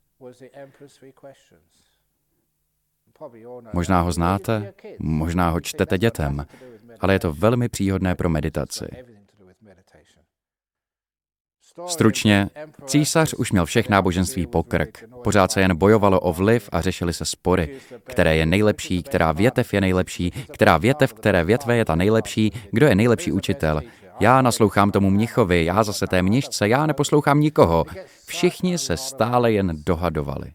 Možná 3.72 4.00
ho 4.00 4.12
znáte, 4.12 4.72
možná 4.98 5.50
ho 5.50 5.60
čtete 5.60 5.98
dětem, 5.98 6.46
ale 7.00 7.14
je 7.14 7.18
to 7.18 7.32
velmi 7.32 7.68
příhodné 7.68 8.14
pro 8.14 8.28
meditaci. 8.28 8.86
Stručně, 11.86 12.50
císař 12.84 13.34
už 13.34 13.52
měl 13.52 13.66
všech 13.66 13.88
náboženství 13.88 14.46
pokrk. 14.46 15.04
Pořád 15.24 15.52
se 15.52 15.60
jen 15.60 15.76
bojovalo 15.76 16.20
o 16.20 16.32
vliv 16.32 16.68
a 16.72 16.80
řešili 16.80 17.12
se 17.12 17.24
spory. 17.24 17.76
Které 18.04 18.36
je 18.36 18.46
nejlepší, 18.46 19.02
která 19.02 19.32
větev 19.32 19.74
je 19.74 19.80
nejlepší, 19.80 20.30
která 20.30 20.78
větev, 20.78 21.12
které 21.12 21.44
větve 21.44 21.76
je 21.76 21.84
ta 21.84 21.94
nejlepší, 21.94 22.52
kdo 22.72 22.86
je 22.86 22.94
nejlepší 22.94 23.32
učitel. 23.32 23.82
Já 24.20 24.42
naslouchám 24.42 24.90
tomu 24.90 25.10
mnichovi, 25.10 25.64
já 25.64 25.82
zase 25.82 26.06
té 26.06 26.22
mnišce, 26.22 26.68
já 26.68 26.86
neposlouchám 26.86 27.40
nikoho. 27.40 27.84
Všichni 28.26 28.78
se 28.78 28.96
stále 28.96 29.52
jen 29.52 29.72
dohadovali. 29.86 30.52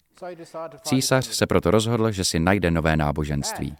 Císař 0.82 1.26
se 1.26 1.48
proto 1.48 1.72
rozhodl, 1.72 2.12
že 2.12 2.24
si 2.24 2.40
najde 2.40 2.72
nové 2.72 2.98
náboženství. 2.98 3.76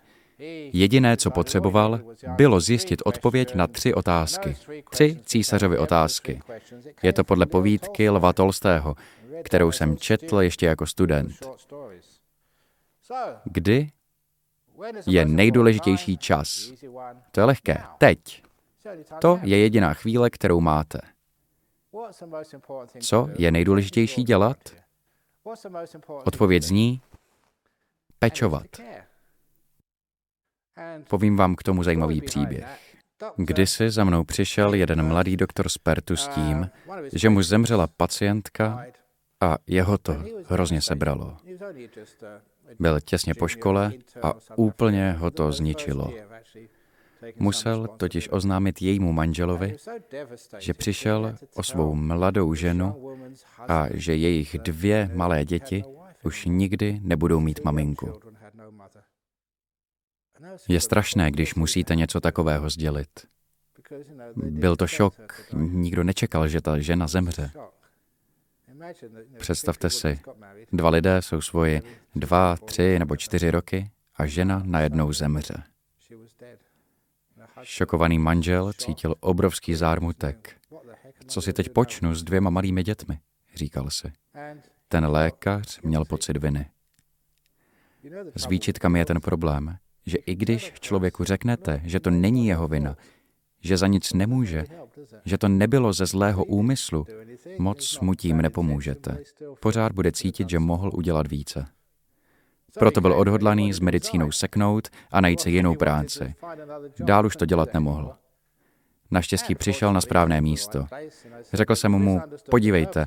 Jediné, 0.74 1.18
co 1.18 1.32
potřeboval, 1.32 2.00
bylo 2.28 2.60
zjistit 2.60 3.02
odpověď 3.06 3.56
na 3.56 3.68
tři 3.68 3.94
otázky. 3.94 4.58
Tři 4.90 5.20
císařovy 5.26 5.78
otázky. 5.78 6.42
Je 7.04 7.14
to 7.14 7.24
podle 7.24 7.46
povídky 7.46 8.10
Lva 8.10 8.34
Tolstého, 8.34 8.96
kterou 9.44 9.72
jsem 9.72 9.98
četl 9.98 10.42
ještě 10.42 10.66
jako 10.66 10.86
student. 10.86 11.32
Kdy 13.44 13.90
je 15.08 15.26
nejdůležitější 15.26 16.18
čas? 16.18 16.72
To 17.32 17.40
je 17.40 17.46
lehké. 17.46 17.84
Teď. 17.98 18.44
To 19.22 19.40
je 19.44 19.58
jediná 19.58 19.94
chvíle, 19.94 20.30
kterou 20.30 20.60
máte. 20.60 21.00
Co 23.00 23.30
je 23.38 23.52
nejdůležitější 23.52 24.24
dělat? 24.24 24.58
Odpověď 26.08 26.64
zní 26.64 27.02
pečovat. 28.20 28.66
Povím 31.10 31.38
vám 31.38 31.56
k 31.56 31.64
tomu 31.64 31.84
zajímavý 31.84 32.22
příběh. 32.22 32.66
Kdysi 33.36 33.90
za 33.90 34.04
mnou 34.04 34.24
přišel 34.24 34.74
jeden 34.74 35.08
mladý 35.08 35.38
doktor 35.38 35.70
z 35.70 35.78
Pertu 35.78 36.16
s 36.16 36.28
tím, 36.28 36.70
že 37.14 37.30
mu 37.30 37.42
zemřela 37.42 37.88
pacientka 37.88 38.86
a 39.42 39.58
jeho 39.68 39.98
to 39.98 40.16
hrozně 40.46 40.82
sebralo. 40.82 41.38
Byl 42.80 43.00
těsně 43.00 43.34
po 43.34 43.48
škole 43.48 43.92
a 44.22 44.34
úplně 44.56 45.12
ho 45.12 45.32
to 45.32 45.52
zničilo. 45.52 46.14
Musel 47.36 47.88
totiž 47.88 48.30
oznámit 48.32 48.82
jejímu 48.82 49.14
manželovi, 49.14 49.78
že 50.58 50.74
přišel 50.74 51.36
o 51.56 51.64
svou 51.64 51.96
mladou 51.96 52.54
ženu 52.54 53.18
a 53.68 53.88
že 53.94 54.16
jejich 54.16 54.58
dvě 54.60 55.10
malé 55.14 55.46
děti 55.46 55.84
už 56.24 56.46
nikdy 56.46 57.00
nebudou 57.04 57.40
mít 57.40 57.64
maminku. 57.64 58.20
Je 60.68 60.82
strašné, 60.82 61.32
když 61.32 61.56
musíte 61.56 61.96
něco 61.96 62.22
takového 62.22 62.70
sdělit. 62.70 63.10
Byl 64.36 64.76
to 64.76 64.88
šok. 64.88 65.14
Nikdo 65.54 66.04
nečekal, 66.04 66.48
že 66.48 66.62
ta 66.62 66.80
žena 66.80 67.08
zemře. 67.08 67.52
Představte 69.38 69.90
si, 69.90 70.20
dva 70.72 70.90
lidé 70.90 71.22
jsou 71.22 71.42
svoji 71.42 71.82
dva, 72.16 72.56
tři 72.58 73.00
nebo 73.00 73.16
čtyři 73.16 73.52
roky 73.52 73.92
a 74.16 74.26
žena 74.26 74.62
najednou 74.66 75.14
zemře. 75.14 75.64
Šokovaný 77.66 78.20
manžel 78.20 78.74
cítil 78.74 79.16
obrovský 79.20 79.76
zármutek. 79.76 80.56
Co 81.28 81.42
si 81.42 81.54
teď 81.54 81.70
počnu 81.70 82.16
s 82.16 82.24
dvěma 82.24 82.50
malými 82.50 82.84
dětmi, 82.84 83.20
říkal 83.56 83.90
si. 83.90 84.12
Ten 84.88 85.06
lékař 85.06 85.82
měl 85.82 86.06
pocit 86.06 86.38
viny. 86.38 86.70
S 88.36 88.48
výčitkami 88.48 89.00
je 89.00 89.06
ten 89.06 89.22
problém, 89.22 89.78
že 90.06 90.18
i 90.18 90.36
když 90.36 90.74
člověku 90.80 91.24
řeknete, 91.24 91.82
že 91.84 92.00
to 92.00 92.10
není 92.10 92.48
jeho 92.48 92.68
vina, 92.68 92.96
že 93.62 93.78
za 93.78 93.88
nic 93.88 94.14
nemůže, 94.14 94.64
že 95.26 95.38
to 95.38 95.48
nebylo 95.48 95.94
ze 95.94 96.06
zlého 96.06 96.46
úmyslu, 96.46 97.06
moc 97.60 98.00
mu 98.00 98.14
tím 98.14 98.38
nepomůžete. 98.38 99.18
Pořád 99.60 99.92
bude 99.92 100.12
cítit, 100.12 100.50
že 100.50 100.60
mohl 100.60 100.92
udělat 100.94 101.28
více. 101.28 101.66
Proto 102.80 103.02
byl 103.02 103.14
odhodlaný 103.14 103.74
s 103.74 103.80
medicínou 103.80 104.32
seknout 104.32 104.90
a 105.12 105.22
najít 105.22 105.40
si 105.40 105.50
jinou 105.50 105.76
práci. 105.76 106.36
Dál 107.00 107.26
už 107.26 107.36
to 107.36 107.46
dělat 107.46 107.74
nemohl. 107.74 108.16
Naštěstí 109.12 109.56
přišel 109.56 109.94
na 109.94 110.02
správné 110.02 110.42
místo. 110.42 110.86
Řekl 111.54 111.76
jsem 111.76 111.92
mu, 111.92 112.22
podívejte, 112.52 113.06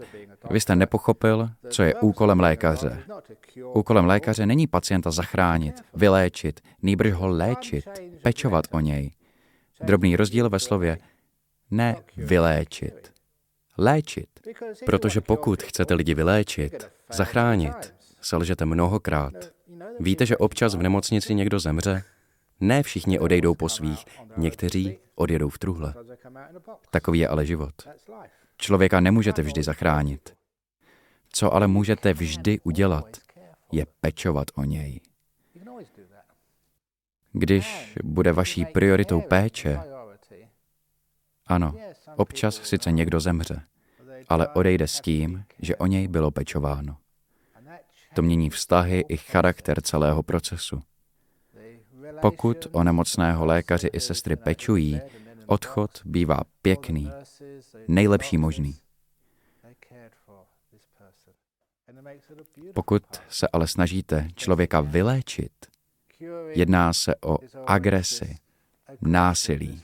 vy 0.51 0.61
jste 0.61 0.77
nepochopil, 0.77 1.51
co 1.69 1.83
je 1.83 1.95
úkolem 1.95 2.41
lékaře. 2.41 3.03
Úkolem 3.75 4.07
lékaře 4.07 4.47
není 4.47 4.67
pacienta 4.67 5.11
zachránit, 5.11 5.85
vyléčit, 5.95 6.61
nýbrž 6.83 7.13
ho 7.13 7.29
léčit, 7.29 7.85
pečovat 8.23 8.65
o 8.71 8.81
něj. 8.81 9.11
Drobný 9.81 10.17
rozdíl 10.17 10.51
ve 10.51 10.59
slově 10.59 10.99
ne 11.71 11.97
vyléčit. 12.17 13.13
Léčit. 13.79 14.29
Protože 14.87 15.21
pokud 15.21 15.63
chcete 15.63 15.95
lidi 15.95 16.15
vyléčit, 16.15 16.91
zachránit, 17.13 17.95
selžete 18.21 18.65
mnohokrát. 18.65 19.58
Víte, 20.01 20.27
že 20.27 20.37
občas 20.37 20.75
v 20.75 20.83
nemocnici 20.83 21.35
někdo 21.35 21.59
zemře? 21.59 22.03
Ne 22.61 22.83
všichni 22.83 23.19
odejdou 23.19 23.55
po 23.55 23.69
svých, 23.69 24.05
někteří 24.37 24.99
odjedou 25.15 25.49
v 25.49 25.59
truhle. 25.59 25.95
Takový 26.91 27.19
je 27.19 27.29
ale 27.29 27.47
život. 27.47 27.75
Člověka 28.57 29.01
nemůžete 29.01 29.43
vždy 29.43 29.63
zachránit. 29.63 30.35
Co 31.33 31.55
ale 31.55 31.67
můžete 31.67 32.13
vždy 32.13 32.61
udělat, 32.61 33.17
je 33.73 33.87
pečovat 34.01 34.47
o 34.55 34.65
něj. 34.65 35.01
Když 37.33 37.95
bude 38.05 38.33
vaší 38.33 38.65
prioritou 38.65 39.21
péče, 39.21 39.81
ano, 41.47 41.75
občas 42.17 42.55
sice 42.63 42.93
někdo 42.93 43.21
zemře, 43.21 43.63
ale 44.29 44.49
odejde 44.49 44.89
s 44.89 45.01
tím, 45.01 45.45
že 45.59 45.77
o 45.77 45.87
něj 45.87 46.09
bylo 46.09 46.31
pečováno. 46.31 46.97
To 48.19 48.23
mění 48.23 48.51
vztahy 48.51 49.05
i 49.09 49.17
charakter 49.17 49.81
celého 49.81 50.23
procesu. 50.23 50.83
Pokud 52.21 52.67
o 52.73 52.85
nemocného 52.85 53.47
lékaři 53.47 53.87
i 53.87 54.01
sestry 54.01 54.37
pečují, 54.37 55.01
odchod 55.47 56.03
bývá 56.05 56.41
pěkný, 56.63 57.13
nejlepší 57.89 58.39
možný. 58.39 58.79
Pokud 62.75 63.03
se 63.29 63.49
ale 63.53 63.67
snažíte 63.67 64.29
člověka 64.35 64.81
vyléčit, 64.81 65.53
jedná 66.49 66.93
se 66.93 67.15
o 67.17 67.39
agresi, 67.67 68.37
násilí. 69.01 69.83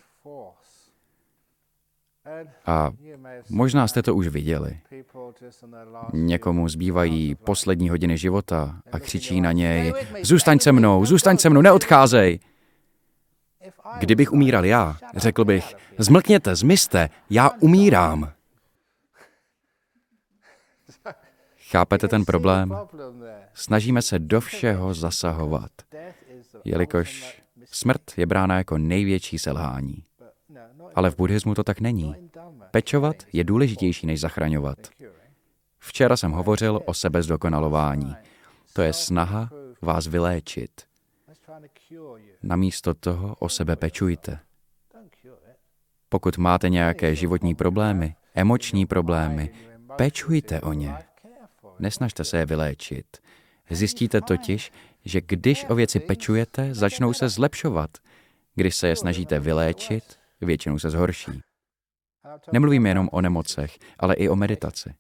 A 2.67 2.91
možná 3.51 3.89
jste 3.89 4.03
to 4.03 4.15
už 4.15 4.29
viděli. 4.29 4.81
Někomu 6.13 6.69
zbývají 6.69 7.35
poslední 7.35 7.89
hodiny 7.91 8.19
života 8.19 8.81
a 8.93 8.99
křičí 8.99 9.41
na 9.41 9.53
něj, 9.53 9.93
zůstaň 10.23 10.59
se 10.59 10.73
mnou, 10.73 11.05
zůstaň 11.05 11.39
se 11.39 11.51
mnou, 11.51 11.63
neodcházej. 11.63 12.41
Kdybych 13.99 14.33
umíral 14.33 14.65
já, 14.65 14.97
řekl 15.17 15.45
bych, 15.45 15.75
zmlkněte, 15.99 16.57
zmizte, 16.57 17.09
já 17.31 17.51
umírám. 17.61 18.33
Chápete 21.71 22.09
ten 22.09 22.25
problém? 22.25 22.77
Snažíme 23.55 24.03
se 24.03 24.19
do 24.19 24.41
všeho 24.41 24.95
zasahovat, 24.95 25.71
jelikož 26.65 27.43
smrt 27.65 28.03
je 28.17 28.27
brána 28.27 28.57
jako 28.57 28.79
největší 28.79 29.39
selhání. 29.39 30.05
Ale 30.95 31.11
v 31.11 31.17
buddhismu 31.17 31.55
to 31.55 31.65
tak 31.65 31.81
není. 31.81 32.15
Pečovat 32.71 33.17
je 33.33 33.45
důležitější 33.45 34.07
než 34.07 34.21
zachraňovat. 34.21 34.79
Včera 35.79 36.17
jsem 36.17 36.33
hovořil 36.33 36.81
o 36.85 36.95
sebezdokonalování. 36.95 38.15
To 38.73 38.83
je 38.83 38.93
snaha 38.93 39.51
vás 39.83 40.07
vyléčit. 40.07 40.71
Namísto 42.43 42.95
toho 42.95 43.37
o 43.39 43.49
sebe 43.49 43.77
pečujte. 43.77 44.39
Pokud 46.09 46.39
máte 46.39 46.69
nějaké 46.69 47.15
životní 47.15 47.55
problémy, 47.55 48.15
emoční 48.35 48.87
problémy, 48.87 49.51
pečujte 49.97 50.61
o 50.61 50.73
ně. 50.73 50.95
Nesnažte 51.79 52.25
se 52.25 52.39
je 52.39 52.47
vyléčit. 52.47 53.07
Zjistíte 53.71 54.21
totiž, 54.21 54.73
že 55.05 55.21
když 55.21 55.67
o 55.69 55.75
věci 55.75 56.01
pečujete, 56.01 56.75
začnou 56.75 57.13
se 57.13 57.29
zlepšovat. 57.29 57.91
Když 58.55 58.77
se 58.77 58.89
je 58.89 58.97
snažíte 58.97 59.41
vyléčit, 59.41 60.05
většinou 60.45 60.79
se 60.79 60.91
zhorší. 60.91 61.41
Nemluvím 62.53 62.87
jenom 62.87 63.09
o 63.13 63.21
nemocech, 63.21 63.79
ale 63.99 64.15
i 64.15 64.29
o 64.29 64.37
meditaci. 64.37 64.95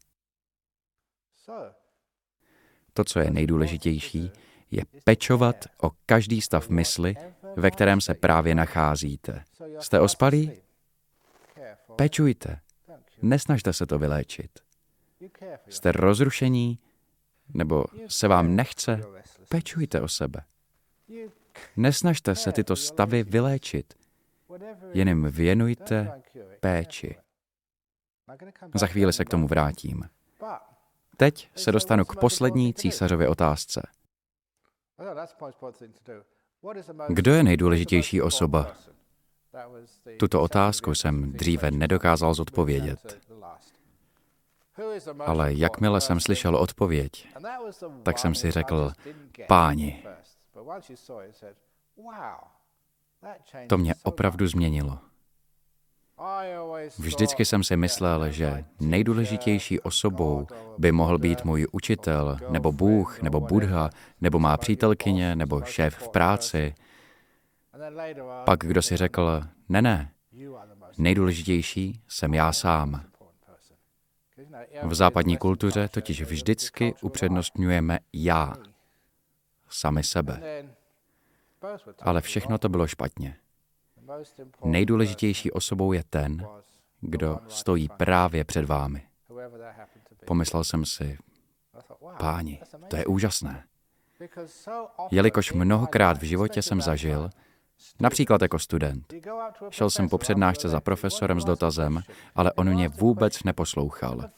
To, 2.93 3.05
co 3.05 3.21
je 3.21 3.31
nejdůležitější, 3.31 4.31
je 4.71 4.83
pečovat 5.05 5.65
o 5.83 5.91
každý 6.07 6.41
stav 6.41 6.69
mysli, 6.69 7.15
ve 7.57 7.71
kterém 7.71 8.01
se 8.01 8.15
právě 8.15 8.55
nacházíte. 8.55 9.45
Jste 9.81 10.01
ospalí? 10.01 10.53
Pečujte. 11.97 12.61
Nesnažte 13.23 13.73
se 13.73 13.87
to 13.87 13.99
vyléčit. 13.99 14.51
Jste 15.69 15.93
rozrušení? 15.93 16.79
Nebo 17.55 17.85
se 18.09 18.29
vám 18.29 18.57
nechce? 18.57 19.01
Pečujte 19.49 20.01
o 20.01 20.09
sebe. 20.09 20.41
Nesnažte 21.77 22.35
se 22.35 22.53
tyto 22.53 22.77
stavy 22.77 23.23
vyléčit. 23.23 23.95
Jen 24.93 25.09
jim 25.09 25.31
věnujte 25.31 26.23
péči. 26.61 27.17
Za 28.75 28.87
chvíli 28.87 29.13
se 29.13 29.25
k 29.25 29.31
tomu 29.31 29.47
vrátím. 29.47 30.03
Teď 31.17 31.51
se 31.57 31.73
dostanu 31.73 32.05
k 32.05 32.17
poslední 32.21 32.75
císařově 32.75 33.29
otázce. 33.29 33.83
Kdo 37.09 37.35
je 37.35 37.43
nejdůležitější 37.43 38.23
osoba? 38.23 38.77
Tuto 40.19 40.43
otázku 40.43 40.95
jsem 40.95 41.33
dříve 41.33 41.71
nedokázal 41.71 42.35
zodpovědět. 42.35 43.31
Ale 45.19 45.53
jakmile 45.53 46.01
jsem 46.01 46.21
slyšel 46.21 46.57
odpověď, 46.57 47.29
tak 48.03 48.19
jsem 48.19 48.35
si 48.35 48.51
řekl, 48.51 48.93
páni, 49.49 50.05
to 53.67 53.79
mě 53.79 53.95
opravdu 54.03 54.47
změnilo. 54.47 54.99
Vždycky 56.99 57.45
jsem 57.45 57.65
si 57.65 57.77
myslel, 57.77 58.31
že 58.31 58.65
nejdůležitější 58.81 59.81
osobou 59.81 60.47
by 60.79 60.93
mohl 60.93 61.19
být 61.19 61.45
můj 61.45 61.67
učitel, 61.73 62.39
nebo 62.49 62.73
Bůh, 62.73 63.23
nebo 63.23 63.41
Buddha, 63.41 63.91
nebo 64.21 64.39
má 64.39 64.57
přítelkyně, 64.57 65.37
nebo 65.37 65.63
šéf 65.63 65.97
v 65.97 66.09
práci. 66.09 66.75
Pak 68.45 68.61
kdo 68.61 68.83
si 68.83 68.97
řekl, 68.97 69.43
ne, 69.69 69.83
ne, 69.83 70.15
Nejdůležitější 70.99 72.01
jsem 72.09 72.35
já 72.35 72.53
sám. 72.53 73.05
V 74.83 74.95
západní 74.95 75.37
kultuře 75.37 75.89
totiž 75.89 76.23
vždycky 76.23 76.95
upřednostňujeme 77.03 77.99
já, 78.13 78.55
sami 79.69 80.03
sebe. 80.03 80.65
Ale 82.01 82.21
všechno 82.21 82.59
to 82.59 82.69
bylo 82.69 82.87
špatně. 82.87 83.37
Nejdůležitější 84.65 85.51
osobou 85.51 85.93
je 85.93 86.05
ten, 86.11 86.47
kdo 87.01 87.39
stojí 87.49 87.89
právě 87.97 88.45
před 88.45 88.65
vámi. 88.65 89.07
Pomyslel 90.27 90.65
jsem 90.65 90.85
si, 90.85 91.19
páni, 92.19 92.61
to 92.89 92.97
je 92.97 93.07
úžasné. 93.07 93.65
Jelikož 95.11 95.53
mnohokrát 95.53 96.19
v 96.19 96.23
životě 96.23 96.63
jsem 96.63 96.81
zažil, 96.81 97.31
například 98.01 98.43
jako 98.43 98.59
student, 98.59 99.15
šel 99.71 99.91
jsem 99.91 100.09
po 100.09 100.19
přednášce 100.19 100.69
za 100.69 100.81
profesorem 100.81 101.41
s 101.41 101.45
dotazem, 101.45 102.03
ale 102.35 102.53
on 102.53 102.75
mě 102.75 102.89
vůbec 102.89 103.43
neposlouchal. 103.43 104.31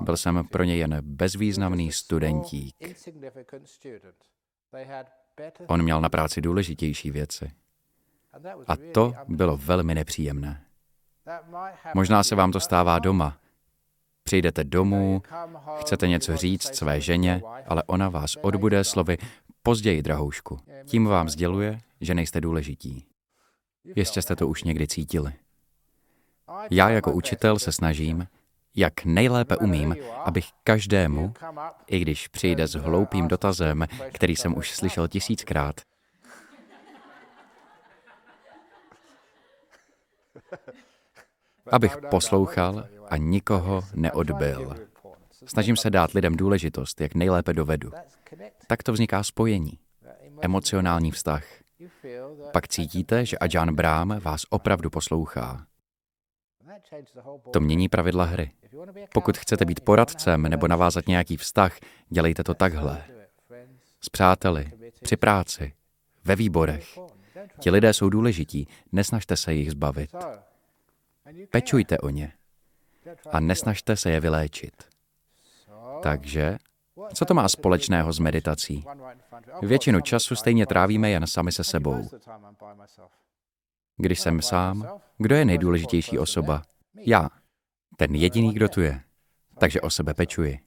Byl 0.00 0.16
jsem 0.16 0.46
pro 0.46 0.64
ně 0.64 0.76
jen 0.76 0.98
bezvýznamný 1.02 1.92
studentík. 1.92 2.76
On 5.66 5.82
měl 5.82 6.00
na 6.00 6.08
práci 6.08 6.40
důležitější 6.40 7.10
věci. 7.10 7.50
A 8.66 8.76
to 8.76 9.14
bylo 9.28 9.56
velmi 9.56 9.94
nepříjemné. 9.94 10.62
Možná 11.94 12.22
se 12.22 12.34
vám 12.34 12.52
to 12.52 12.60
stává 12.60 12.98
doma. 12.98 13.38
Přijdete 14.24 14.64
domů, 14.64 15.22
chcete 15.80 16.08
něco 16.08 16.36
říct 16.36 16.74
své 16.74 17.00
ženě, 17.00 17.42
ale 17.66 17.82
ona 17.82 18.08
vás 18.08 18.36
odbude 18.36 18.84
slovy 18.84 19.18
později, 19.62 20.02
drahoušku. 20.02 20.58
Tím 20.84 21.06
vám 21.06 21.28
sděluje, 21.28 21.80
že 22.00 22.14
nejste 22.14 22.40
důležití. 22.40 23.06
Jistě 23.96 24.22
jste 24.22 24.36
to 24.36 24.48
už 24.48 24.64
někdy 24.64 24.86
cítili. 24.86 25.32
Já 26.70 26.88
jako 26.88 27.12
učitel 27.12 27.58
se 27.58 27.72
snažím, 27.72 28.26
jak 28.76 29.04
nejlépe 29.04 29.56
umím, 29.56 29.96
abych 30.24 30.46
každému, 30.64 31.32
i 31.86 31.98
když 31.98 32.28
přijde 32.28 32.66
s 32.66 32.74
hloupým 32.74 33.28
dotazem, 33.28 33.86
který 34.12 34.36
jsem 34.36 34.56
už 34.56 34.70
slyšel 34.70 35.08
tisíckrát, 35.08 35.80
abych 41.72 41.96
poslouchal 42.10 42.86
a 43.08 43.16
nikoho 43.16 43.84
neodbil. 43.94 44.74
Snažím 45.46 45.76
se 45.76 45.90
dát 45.90 46.12
lidem 46.12 46.36
důležitost, 46.36 47.00
jak 47.00 47.14
nejlépe 47.14 47.52
dovedu. 47.52 47.90
Tak 48.66 48.82
to 48.82 48.92
vzniká 48.92 49.22
spojení, 49.22 49.78
emocionální 50.40 51.10
vztah. 51.10 51.44
Pak 52.52 52.68
cítíte, 52.68 53.26
že 53.26 53.38
Ajahn 53.38 53.74
Brám 53.74 54.20
vás 54.20 54.42
opravdu 54.50 54.90
poslouchá. 54.90 55.66
To 57.52 57.60
mění 57.60 57.88
pravidla 57.88 58.24
hry. 58.24 58.50
Pokud 59.14 59.36
chcete 59.38 59.64
být 59.64 59.80
poradcem 59.80 60.42
nebo 60.42 60.68
navázat 60.68 61.08
nějaký 61.08 61.36
vztah, 61.36 61.78
dělejte 62.08 62.44
to 62.44 62.54
takhle. 62.54 63.04
S 64.00 64.08
přáteli, 64.08 64.72
při 65.02 65.16
práci, 65.16 65.72
ve 66.24 66.36
výborech. 66.36 66.98
Ti 67.60 67.70
lidé 67.70 67.92
jsou 67.92 68.08
důležití, 68.08 68.68
nesnažte 68.92 69.36
se 69.36 69.54
jich 69.54 69.70
zbavit. 69.70 70.10
Pečujte 71.50 71.98
o 71.98 72.08
ně 72.08 72.32
a 73.30 73.40
nesnažte 73.40 73.96
se 73.96 74.10
je 74.10 74.20
vyléčit. 74.20 74.82
Takže, 76.02 76.56
co 77.14 77.24
to 77.24 77.34
má 77.34 77.48
společného 77.48 78.12
s 78.12 78.18
meditací? 78.18 78.84
Většinu 79.62 80.00
času 80.00 80.36
stejně 80.36 80.66
trávíme 80.66 81.10
jen 81.10 81.26
sami 81.26 81.52
se 81.52 81.64
sebou. 81.64 82.08
Když 83.96 84.20
jsem 84.20 84.42
sám, 84.42 84.88
kdo 85.18 85.34
je 85.34 85.44
nejdůležitější 85.44 86.18
osoba? 86.18 86.62
Já. 86.98 87.28
Ten 87.96 88.14
jediný, 88.14 88.52
kdo 88.52 88.68
tu 88.68 88.80
je. 88.80 89.00
Takže 89.58 89.80
o 89.80 89.90
sebe 89.90 90.14
pečuji. 90.14 90.58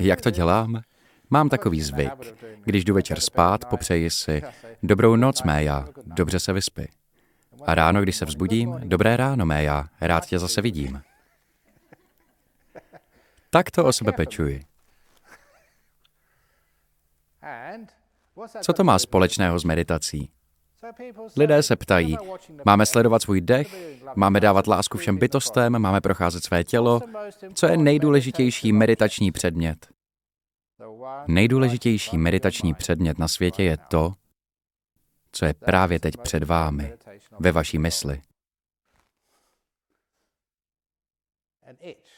Jak 0.00 0.20
to 0.20 0.30
dělám? 0.30 0.82
Mám 1.30 1.48
takový 1.48 1.80
zvyk. 1.80 2.12
Když 2.64 2.84
jdu 2.84 2.94
večer 2.94 3.20
spát, 3.20 3.64
popřeji 3.64 4.10
si 4.10 4.42
dobrou 4.82 5.16
noc, 5.16 5.42
mé 5.42 5.64
já, 5.64 5.88
dobře 6.04 6.40
se 6.40 6.52
vyspy. 6.52 6.88
A 7.66 7.74
ráno, 7.74 8.02
když 8.02 8.16
se 8.16 8.24
vzbudím, 8.24 8.80
dobré 8.84 9.16
ráno, 9.16 9.46
mé 9.46 9.62
já, 9.62 9.84
rád 10.00 10.26
tě 10.26 10.38
zase 10.38 10.62
vidím. 10.62 11.02
Tak 13.50 13.70
to 13.70 13.84
o 13.84 13.92
sebe 13.92 14.12
pečuji. 14.12 14.64
Co 18.62 18.72
to 18.72 18.84
má 18.84 18.98
společného 18.98 19.58
s 19.58 19.64
meditací? 19.64 20.30
Lidé 21.36 21.62
se 21.62 21.76
ptají, 21.76 22.16
máme 22.64 22.86
sledovat 22.86 23.22
svůj 23.22 23.40
dech, 23.40 23.76
máme 24.16 24.40
dávat 24.40 24.66
lásku 24.66 24.98
všem 24.98 25.18
bytostem, 25.18 25.78
máme 25.78 26.00
procházet 26.00 26.44
své 26.44 26.64
tělo. 26.64 27.00
Co 27.54 27.66
je 27.66 27.76
nejdůležitější 27.76 28.72
meditační 28.72 29.32
předmět? 29.32 29.88
Nejdůležitější 31.26 32.18
meditační 32.18 32.74
předmět 32.74 33.18
na 33.18 33.28
světě 33.28 33.62
je 33.62 33.76
to, 33.76 34.12
co 35.32 35.44
je 35.44 35.54
právě 35.54 36.00
teď 36.00 36.16
před 36.16 36.42
vámi, 36.42 36.92
ve 37.38 37.52
vaší 37.52 37.78
mysli. 37.78 38.22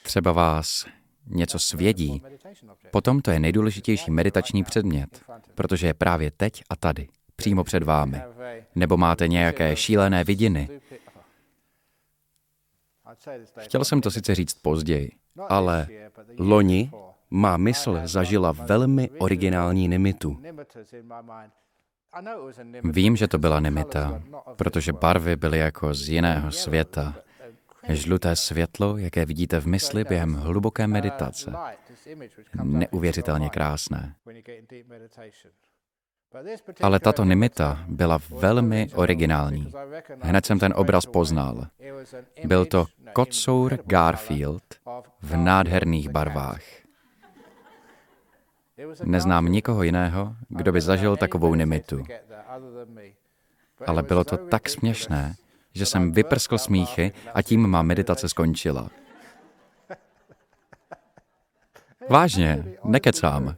Třeba 0.03 0.33
vás 0.33 0.87
něco 1.27 1.59
svědí, 1.59 2.23
potom 2.91 3.21
to 3.21 3.31
je 3.31 3.41
nejdůležitější 3.41 4.11
meditační 4.11 4.65
předmět, 4.65 5.23
protože 5.55 5.87
je 5.87 5.95
právě 5.95 6.31
teď 6.31 6.63
a 6.71 6.77
tady, 6.77 7.09
přímo 7.41 7.65
před 7.65 7.83
vámi. 7.83 8.23
Nebo 8.75 8.97
máte 8.97 9.29
nějaké 9.29 9.77
šílené 9.77 10.25
vidiny. 10.25 10.69
Chtěl 13.59 13.85
jsem 13.85 14.01
to 14.01 14.11
sice 14.11 14.35
říct 14.35 14.55
později, 14.55 15.11
ale 15.49 15.89
loni 16.39 16.91
má 17.31 17.57
mysl 17.57 18.01
zažila 18.05 18.53
velmi 18.53 19.11
originální 19.19 19.89
nimitu. 19.89 20.37
Vím, 22.85 23.17
že 23.17 23.29
to 23.29 23.39
byla 23.39 23.61
nimita, 23.61 24.23
protože 24.57 24.93
barvy 24.93 25.37
byly 25.37 25.59
jako 25.59 25.95
z 25.95 26.09
jiného 26.09 26.53
světa. 26.53 27.15
Žluté 27.89 28.37
světlo, 28.37 28.97
jaké 28.97 29.25
vidíte 29.25 29.61
v 29.61 29.67
mysli 29.67 30.05
během 30.05 30.35
hluboké 30.35 30.87
meditace. 30.87 31.53
Neuvěřitelně 32.63 33.49
krásné. 33.49 34.15
Ale 36.83 37.01
tato 37.01 37.25
nimita 37.25 37.85
byla 37.89 38.19
velmi 38.29 38.91
originální. 38.95 39.73
Hned 40.21 40.47
jsem 40.47 40.59
ten 40.59 40.75
obraz 40.77 41.07
poznal. 41.07 41.67
Byl 42.45 42.67
to 42.67 42.87
kocour 43.13 43.79
Garfield 43.87 44.63
v 45.23 45.37
nádherných 45.37 46.09
barvách. 46.09 46.63
Neznám 49.05 49.47
nikoho 49.47 49.83
jiného, 49.83 50.37
kdo 50.49 50.73
by 50.73 50.81
zažil 50.81 51.17
takovou 51.17 51.55
nimitu. 51.55 52.05
Ale 53.87 54.03
bylo 54.03 54.25
to 54.25 54.37
tak 54.37 54.69
směšné, 54.69 55.35
že 55.75 55.87
jsem 55.87 56.13
vyprskl 56.13 56.59
smíchy 56.59 57.13
a 57.35 57.43
tím 57.43 57.67
má 57.67 57.83
meditace 57.83 58.29
skončila. 58.29 58.91
Vážně, 62.09 62.65
nekecám. 62.85 63.57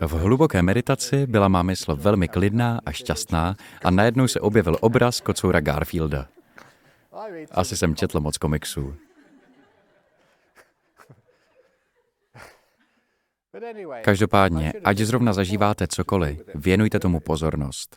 V 0.00 0.12
hluboké 0.12 0.62
meditaci 0.62 1.26
byla 1.26 1.48
má 1.48 1.62
mysl 1.62 1.96
velmi 1.96 2.28
klidná 2.28 2.80
a 2.86 2.92
šťastná 2.92 3.56
a 3.84 3.90
najednou 3.90 4.28
se 4.28 4.40
objevil 4.40 4.76
obraz 4.80 5.20
kocoura 5.20 5.60
Garfielda. 5.60 6.28
Asi 7.50 7.76
jsem 7.76 7.94
četl 7.94 8.20
moc 8.20 8.38
komiksů. 8.38 8.94
Každopádně, 14.02 14.72
ať 14.84 14.98
zrovna 14.98 15.32
zažíváte 15.32 15.86
cokoliv, 15.86 16.42
věnujte 16.54 17.00
tomu 17.00 17.20
pozornost. 17.20 17.96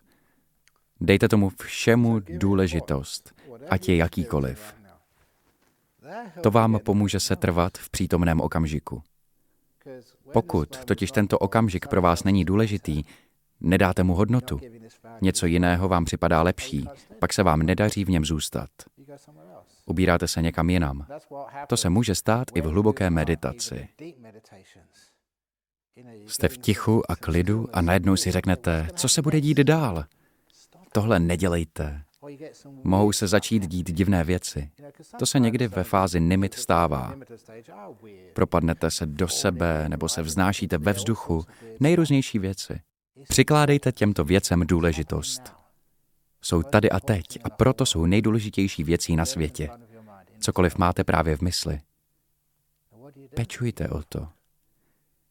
Dejte 1.02 1.28
tomu 1.28 1.50
všemu 1.50 2.20
důležitost, 2.20 3.34
ať 3.70 3.89
je 3.89 3.96
jakýkoliv. 3.96 4.74
To 6.42 6.52
vám 6.52 6.80
pomůže 6.84 7.20
se 7.20 7.36
trvat 7.36 7.78
v 7.78 7.89
přítomném 7.89 8.42
okamžiku. 8.42 9.04
Pokud 10.34 10.86
totiž 10.86 11.12
tento 11.12 11.39
okamžik 11.39 11.88
pro 11.88 12.02
vás 12.02 12.23
není 12.23 12.45
důležitý, 12.45 13.04
nedáte 13.60 14.04
mu 14.04 14.13
hodnotu. 14.15 14.60
Něco 15.21 15.45
jiného 15.45 15.89
vám 15.89 16.06
připadá 16.06 16.41
lepší, 16.41 16.88
pak 17.19 17.34
se 17.34 17.43
vám 17.43 17.60
nedaří 17.60 18.06
v 18.06 18.10
něm 18.10 18.25
zůstat. 18.25 18.69
Ubíráte 19.86 20.28
se 20.28 20.41
někam 20.41 20.69
jinam. 20.69 21.06
To 21.67 21.78
se 21.78 21.89
může 21.89 22.15
stát 22.15 22.47
i 22.56 22.62
v 22.62 22.65
hluboké 22.65 23.10
meditaci. 23.10 23.88
Jste 26.28 26.47
v 26.47 26.58
tichu 26.58 27.12
a 27.12 27.15
klidu 27.15 27.67
a 27.73 27.82
najednou 27.82 28.15
si 28.15 28.32
řeknete, 28.32 28.88
co 28.95 29.10
se 29.10 29.21
bude 29.21 29.41
dít 29.41 29.58
dál. 29.58 30.06
Tohle 30.91 31.19
nedělejte. 31.19 32.04
Mohou 32.84 33.12
se 33.12 33.28
začít 33.28 33.68
dít 33.68 33.92
divné 33.92 34.24
věci. 34.24 34.72
To 35.20 35.26
se 35.26 35.39
někdy 35.39 35.68
ve 35.68 35.84
fázi 35.84 36.20
nimit 36.20 36.54
stává. 36.54 37.15
Propadnete 38.34 38.92
se 38.92 39.06
do 39.06 39.28
sebe 39.28 39.89
nebo 39.89 40.10
se 40.10 40.22
vznášíte 40.22 40.78
ve 40.78 40.94
vzduchu. 40.94 41.46
Nejrůznější 41.80 42.39
věci. 42.39 42.82
Přikládejte 43.28 43.92
těmto 43.92 44.24
věcem 44.24 44.63
důležitost. 44.68 45.42
Jsou 46.42 46.63
tady 46.63 46.89
a 46.89 47.00
teď 47.00 47.26
a 47.44 47.50
proto 47.50 47.86
jsou 47.86 48.06
nejdůležitější 48.06 48.84
věcí 48.84 49.15
na 49.15 49.26
světě. 49.26 49.70
Cokoliv 50.39 50.78
máte 50.78 51.04
právě 51.04 51.38
v 51.38 51.42
mysli. 51.42 51.80
Pečujte 53.36 53.89
o 53.89 54.04
to. 54.10 54.28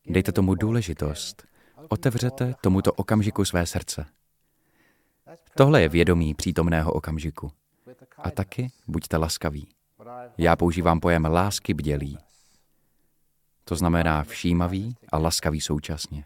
Dejte 0.06 0.32
tomu 0.32 0.54
důležitost. 0.54 1.46
Otevřete 1.88 2.54
tomuto 2.60 2.92
okamžiku 2.92 3.44
své 3.44 3.66
srdce. 3.66 4.06
Tohle 5.56 5.82
je 5.82 5.88
vědomí 5.88 6.34
přítomného 6.34 6.92
okamžiku. 6.92 7.52
A 8.18 8.30
taky 8.30 8.70
buďte 8.88 9.16
laskaví. 9.16 9.68
Já 10.38 10.56
používám 10.56 11.00
pojem 11.00 11.24
lásky 11.24 11.74
bdělý. 11.74 12.18
To 13.64 13.76
znamená 13.76 14.24
všímavý 14.24 14.96
a 15.12 15.18
laskavý 15.18 15.60
současně. 15.60 16.24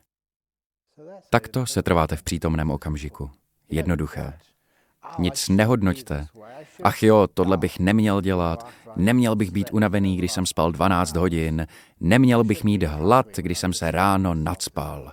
Takto 1.30 1.66
se 1.66 1.82
trváte 1.82 2.16
v 2.16 2.22
přítomném 2.22 2.70
okamžiku. 2.70 3.30
Jednoduché. 3.70 4.38
Nic 5.18 5.48
nehodnoťte. 5.48 6.26
Ach 6.82 7.02
jo, 7.02 7.26
tohle 7.34 7.56
bych 7.56 7.78
neměl 7.78 8.20
dělat, 8.20 8.70
neměl 8.96 9.36
bych 9.36 9.50
být 9.50 9.70
unavený, 9.72 10.16
když 10.16 10.32
jsem 10.32 10.46
spal 10.46 10.72
12 10.72 11.16
hodin, 11.16 11.66
neměl 12.00 12.44
bych 12.44 12.64
mít 12.64 12.82
hlad, 12.82 13.26
když 13.36 13.58
jsem 13.58 13.72
se 13.72 13.90
ráno 13.90 14.34
nadspal. 14.34 15.12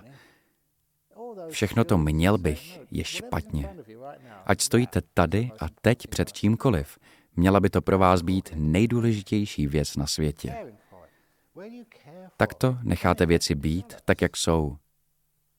Všechno 1.50 1.84
to 1.84 1.98
měl 1.98 2.38
bych 2.38 2.80
je 2.90 3.04
špatně. 3.04 3.68
Ať 4.46 4.60
stojíte 4.60 5.00
tady 5.14 5.50
a 5.60 5.66
teď 5.82 6.06
před 6.06 6.32
čímkoliv, 6.32 6.98
měla 7.36 7.60
by 7.60 7.70
to 7.70 7.82
pro 7.82 7.98
vás 7.98 8.22
být 8.22 8.50
nejdůležitější 8.54 9.66
věc 9.66 9.96
na 9.96 10.06
světě. 10.06 10.56
Takto 12.36 12.78
necháte 12.82 13.26
věci 13.26 13.54
být 13.54 13.96
tak, 14.04 14.22
jak 14.22 14.36
jsou. 14.36 14.76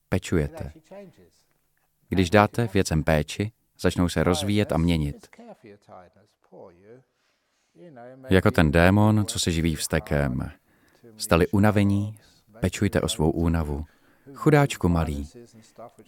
Pečujete. 0.09 0.73
Když 2.09 2.29
dáte 2.29 2.69
věcem 2.73 3.03
péči, 3.03 3.51
začnou 3.79 4.09
se 4.09 4.23
rozvíjet 4.23 4.71
a 4.71 4.77
měnit. 4.77 5.27
Jako 8.29 8.51
ten 8.51 8.71
démon, 8.71 9.25
co 9.25 9.39
se 9.39 9.51
živí 9.51 9.75
vstekem. 9.75 10.51
Stali 11.17 11.47
unavení, 11.47 12.17
pečujte 12.59 13.01
o 13.01 13.07
svou 13.07 13.31
únavu. 13.31 13.85
Chudáčku 14.33 14.89
malý. 14.89 15.29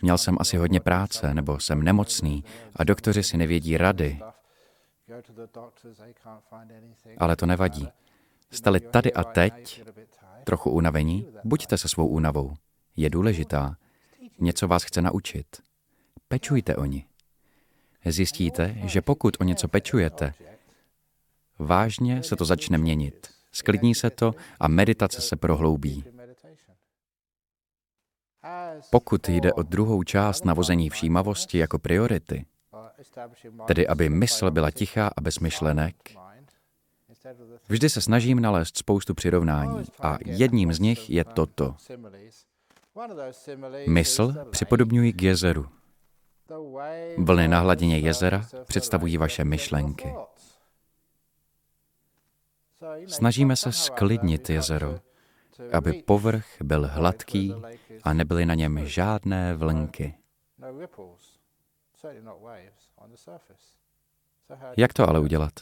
Měl 0.02 0.18
jsem 0.18 0.38
asi 0.40 0.58
hodně 0.58 0.80
práce, 0.80 1.34
nebo 1.34 1.60
jsem 1.60 1.84
nemocný 1.84 2.44
a 2.76 2.84
doktoři 2.84 3.24
si 3.24 3.38
nevědí 3.38 3.78
rady. 3.78 4.20
Ale 7.18 7.36
to 7.36 7.46
nevadí. 7.46 7.88
Stali 8.52 8.80
tady 8.80 9.14
a 9.14 9.24
teď, 9.24 9.84
trochu 10.44 10.70
unavení, 10.70 11.28
buďte 11.44 11.78
se 11.78 11.88
svou 11.88 12.08
únavou. 12.08 12.54
Je 12.96 13.10
důležitá. 13.10 13.78
Něco 14.40 14.68
vás 14.68 14.84
chce 14.84 15.02
naučit. 15.02 15.48
Pečujte 16.28 16.76
o 16.76 16.86
ní. 16.86 17.06
Zjistíte, 18.06 18.76
že 18.84 19.02
pokud 19.02 19.38
o 19.40 19.44
něco 19.44 19.68
pečujete, 19.68 20.34
vážně 21.60 22.24
se 22.24 22.36
to 22.36 22.46
začne 22.46 22.78
měnit. 22.78 23.28
Sklidní 23.52 23.96
se 23.96 24.10
to 24.10 24.36
a 24.60 24.68
meditace 24.68 25.22
se 25.22 25.36
prohloubí. 25.36 26.04
Pokud 28.90 29.30
jde 29.30 29.54
o 29.54 29.64
druhou 29.64 30.04
část 30.04 30.46
navození 30.46 30.90
všímavosti 30.90 31.58
jako 31.58 31.80
priority, 31.80 32.46
tedy 33.66 33.88
aby 33.88 34.10
mysl 34.10 34.52
byla 34.52 34.72
tichá 34.72 35.08
a 35.18 35.22
bez 35.22 35.40
myšlenek, 35.40 35.96
vždy 37.68 37.90
se 37.90 38.02
snažím 38.02 38.40
nalézt 38.40 38.78
spoustu 38.78 39.14
přirovnání 39.14 39.86
a 40.00 40.18
jedním 40.26 40.74
z 40.74 40.80
nich 40.80 41.10
je 41.10 41.24
toto. 41.24 41.76
Mysl 43.88 44.34
připodobňuji 44.52 45.14
k 45.14 45.22
jezeru. 45.22 45.66
Vlny 47.18 47.48
na 47.48 47.60
hladině 47.60 48.00
jezera 48.00 48.46
představují 48.66 49.18
vaše 49.18 49.46
myšlenky. 49.46 50.14
Snažíme 53.08 53.56
se 53.56 53.72
sklidnit 53.72 54.50
jezero, 54.50 55.00
aby 55.72 55.94
povrch 55.94 56.46
byl 56.64 56.88
hladký 56.92 57.54
a 58.04 58.14
nebyly 58.14 58.46
na 58.46 58.54
něm 58.54 58.86
žádné 58.86 59.56
vlnky. 59.56 60.16
Jak 64.78 64.94
to 64.94 65.10
ale 65.10 65.20
udělat? 65.20 65.54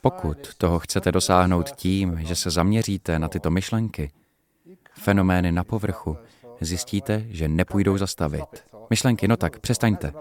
Pokud 0.00 0.54
toho 0.54 0.78
chcete 0.78 1.12
dosáhnout 1.12 1.70
tím, 1.70 2.18
že 2.26 2.36
se 2.36 2.50
zaměříte 2.50 3.18
na 3.18 3.28
tyto 3.28 3.50
myšlenky, 3.50 4.12
fenomény 4.92 5.52
na 5.52 5.64
povrchu, 5.64 6.16
zjistíte, 6.60 7.24
že 7.28 7.48
nepůjdou 7.48 7.98
zastavit. 7.98 8.64
Myšlenky, 8.90 9.28
no 9.28 9.36
tak, 9.36 9.58
přestaňte. 9.58 10.12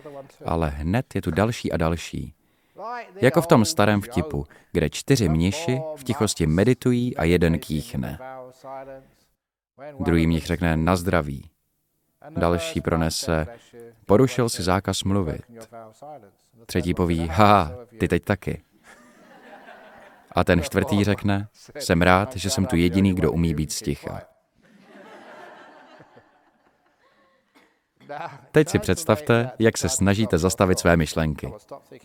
Ale 0.45 0.69
hned 0.69 1.15
je 1.15 1.21
tu 1.21 1.31
další 1.31 1.71
a 1.71 1.77
další. 1.77 2.33
Jako 3.21 3.41
v 3.41 3.47
tom 3.47 3.65
starém 3.65 4.01
vtipu, 4.01 4.47
kde 4.71 4.89
čtyři 4.89 5.29
mniši 5.29 5.81
v 5.95 6.03
tichosti 6.03 6.47
meditují 6.47 7.17
a 7.17 7.23
jeden 7.23 7.59
kýchne. 7.59 8.19
Druhý 9.99 10.27
mnich 10.27 10.45
řekne 10.45 10.77
na 10.77 10.95
zdraví. 10.95 11.49
Další 12.29 12.81
pronese, 12.81 13.47
porušil 14.05 14.49
si 14.49 14.63
zákaz 14.63 15.03
mluvit. 15.03 15.41
Třetí 16.65 16.93
poví, 16.93 17.27
ha, 17.27 17.71
ty 17.99 18.07
teď 18.07 18.23
taky. 18.23 18.61
A 20.31 20.43
ten 20.43 20.61
čtvrtý 20.61 21.03
řekne, 21.03 21.47
jsem 21.79 22.01
rád, 22.01 22.35
že 22.35 22.49
jsem 22.49 22.65
tu 22.65 22.75
jediný, 22.75 23.13
kdo 23.13 23.31
umí 23.31 23.53
být 23.53 23.71
sticha. 23.71 24.21
Teď 28.51 28.69
si 28.69 28.79
představte, 28.79 29.51
jak 29.59 29.77
se 29.77 29.89
snažíte 29.89 30.37
zastavit 30.37 30.79
své 30.79 30.97
myšlenky. 30.97 31.53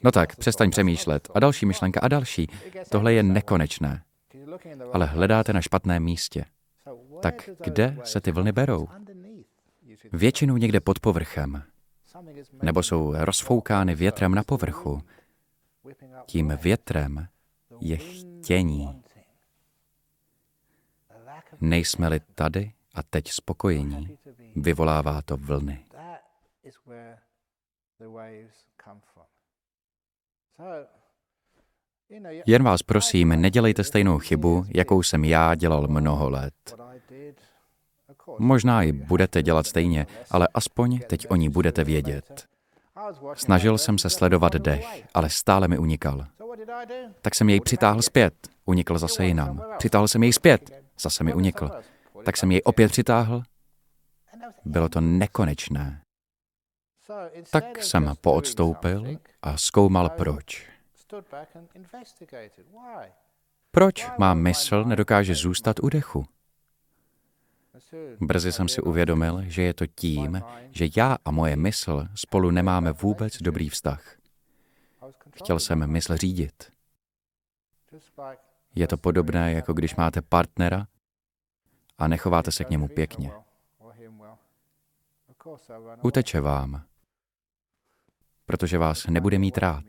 No 0.03 0.13
tak, 0.13 0.37
přestaň 0.37 0.71
přemýšlet. 0.71 1.29
A 1.35 1.41
další 1.41 1.67
myšlenka 1.67 2.01
a 2.01 2.09
další. 2.09 2.49
Tohle 2.91 3.13
je 3.13 3.23
nekonečné. 3.23 4.03
Ale 4.93 5.07
hledáte 5.07 5.53
na 5.53 5.61
špatném 5.61 6.03
místě. 6.03 6.45
Tak 7.21 7.51
kde 7.65 7.99
se 8.05 8.21
ty 8.21 8.33
vlny 8.33 8.53
berou? 8.53 8.89
Většinou 10.13 10.57
někde 10.57 10.81
pod 10.81 11.01
povrchem. 11.01 11.63
Nebo 12.63 12.83
jsou 12.83 13.15
rozfoukány 13.17 13.95
větrem 13.95 14.35
na 14.35 14.43
povrchu. 14.43 15.03
Tím 16.27 16.59
větrem 16.63 17.29
je 17.81 17.97
chtění. 17.97 19.03
Nejsme-li 21.61 22.21
tady 22.35 22.73
a 22.95 23.03
teď 23.03 23.31
spokojení, 23.31 24.19
vyvolává 24.57 25.23
to 25.23 25.37
vlny. 25.37 25.86
Jen 32.47 32.63
vás 32.63 32.83
prosím, 32.83 33.29
nedělejte 33.29 33.85
stejnou 33.85 34.19
chybu, 34.19 34.65
jakou 34.75 35.03
jsem 35.03 35.25
já 35.25 35.55
dělal 35.55 35.89
mnoho 35.89 36.31
let. 36.31 36.55
Možná 38.39 38.83
ji 38.83 38.93
budete 38.93 39.43
dělat 39.43 39.67
stejně, 39.67 40.07
ale 40.31 40.49
aspoň 40.55 41.01
teď 41.09 41.27
o 41.31 41.37
ní 41.37 41.49
budete 41.49 41.85
vědět. 41.85 42.47
Snažil 43.35 43.79
jsem 43.79 43.99
se 43.99 44.11
sledovat 44.11 44.53
dech, 44.53 45.05
ale 45.15 45.31
stále 45.31 45.69
mi 45.69 45.79
unikal. 45.79 46.27
Tak 47.21 47.35
jsem 47.35 47.49
jej 47.49 47.61
přitáhl 47.61 48.03
zpět, 48.03 48.35
unikl 48.65 48.99
zase 48.99 49.27
jinam. 49.27 49.63
Přitáhl 49.79 50.09
jsem 50.09 50.23
jej 50.23 50.33
zpět, 50.33 50.71
zase 51.01 51.25
mi 51.25 51.35
unikl. 51.35 51.71
Tak 52.25 52.37
jsem 52.37 52.53
jej 52.53 52.63
opět 52.65 52.89
přitáhl. 52.93 53.43
Bylo 54.65 54.89
to 54.89 55.01
nekonečné. 55.01 56.06
Tak 57.51 57.83
jsem 57.83 58.15
poodstoupil 58.21 59.19
a 59.43 59.57
zkoumal 59.57 60.11
proč. 60.11 60.69
Proč 63.71 64.07
má 64.19 64.35
mysl 64.35 64.85
nedokáže 64.85 65.35
zůstat 65.35 65.81
u 65.81 65.89
dechu? 65.89 66.27
Brzy 68.21 68.53
jsem 68.53 68.69
si 68.69 68.81
uvědomil, 68.81 69.43
že 69.43 69.63
je 69.63 69.75
to 69.75 69.87
tím, 69.87 70.43
že 70.71 70.89
já 70.97 71.17
a 71.25 71.31
moje 71.31 71.57
mysl 71.57 72.09
spolu 72.15 72.51
nemáme 72.51 72.93
vůbec 72.93 73.43
dobrý 73.43 73.69
vztah. 73.69 74.17
Chtěl 75.35 75.59
jsem 75.59 75.87
mysl 75.87 76.17
řídit. 76.17 76.73
Je 78.75 78.87
to 78.89 78.97
podobné, 78.97 79.53
jako 79.53 79.73
když 79.73 79.97
máte 79.97 80.23
partnera 80.23 80.87
a 81.99 82.09
nechováte 82.09 82.53
se 82.53 82.65
k 82.65 82.71
němu 82.71 82.89
pěkně. 82.89 83.33
Uteče 86.03 86.41
vám, 86.41 86.85
protože 88.47 88.79
vás 88.79 89.07
nebude 89.07 89.39
mít 89.39 89.59
rád. 89.59 89.85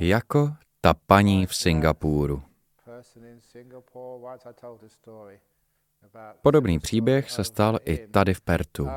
Jako 0.00 0.52
ta 0.80 0.94
paní 1.06 1.46
v 1.46 1.54
Singapuru. 1.54 2.42
Podobný 6.42 6.78
příběh 6.78 7.30
se 7.30 7.44
stal 7.44 7.78
i 7.84 8.06
tady 8.06 8.34
v 8.34 8.40
Pertu. 8.40 8.88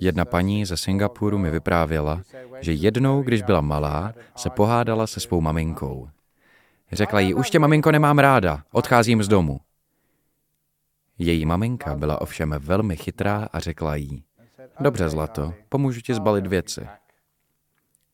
Jedna 0.00 0.24
paní 0.24 0.64
ze 0.64 0.76
Singapuru 0.76 1.38
mi 1.38 1.50
vyprávěla, 1.50 2.22
že 2.60 2.72
jednou, 2.72 3.22
když 3.22 3.42
byla 3.42 3.60
malá, 3.60 4.14
se 4.36 4.50
pohádala 4.50 5.06
se 5.06 5.20
svou 5.20 5.40
maminkou. 5.40 6.08
Řekla 6.92 7.20
jí, 7.20 7.34
už 7.34 7.50
tě 7.50 7.58
maminko 7.58 7.92
nemám 7.92 8.18
ráda, 8.18 8.62
odcházím 8.72 9.22
z 9.22 9.28
domu. 9.28 9.60
Její 11.18 11.46
maminka 11.46 11.94
byla 11.94 12.20
ovšem 12.20 12.54
velmi 12.58 12.96
chytrá 12.96 13.48
a 13.52 13.58
řekla 13.58 13.96
jí, 13.96 14.24
dobře 14.80 15.08
zlato, 15.08 15.54
pomůžu 15.68 16.00
ti 16.00 16.14
zbalit 16.14 16.46
věci. 16.46 16.88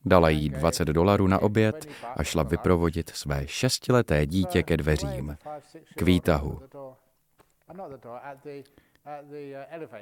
Dala 0.05 0.29
jí 0.29 0.49
20 0.49 0.87
dolarů 0.87 1.27
na 1.27 1.41
oběd 1.41 1.89
a 2.15 2.23
šla 2.23 2.43
vyprovodit 2.43 3.09
své 3.09 3.47
šestileté 3.47 4.25
dítě 4.25 4.63
ke 4.63 4.77
dveřím, 4.77 5.37
k 5.95 6.01
výtahu. 6.01 6.61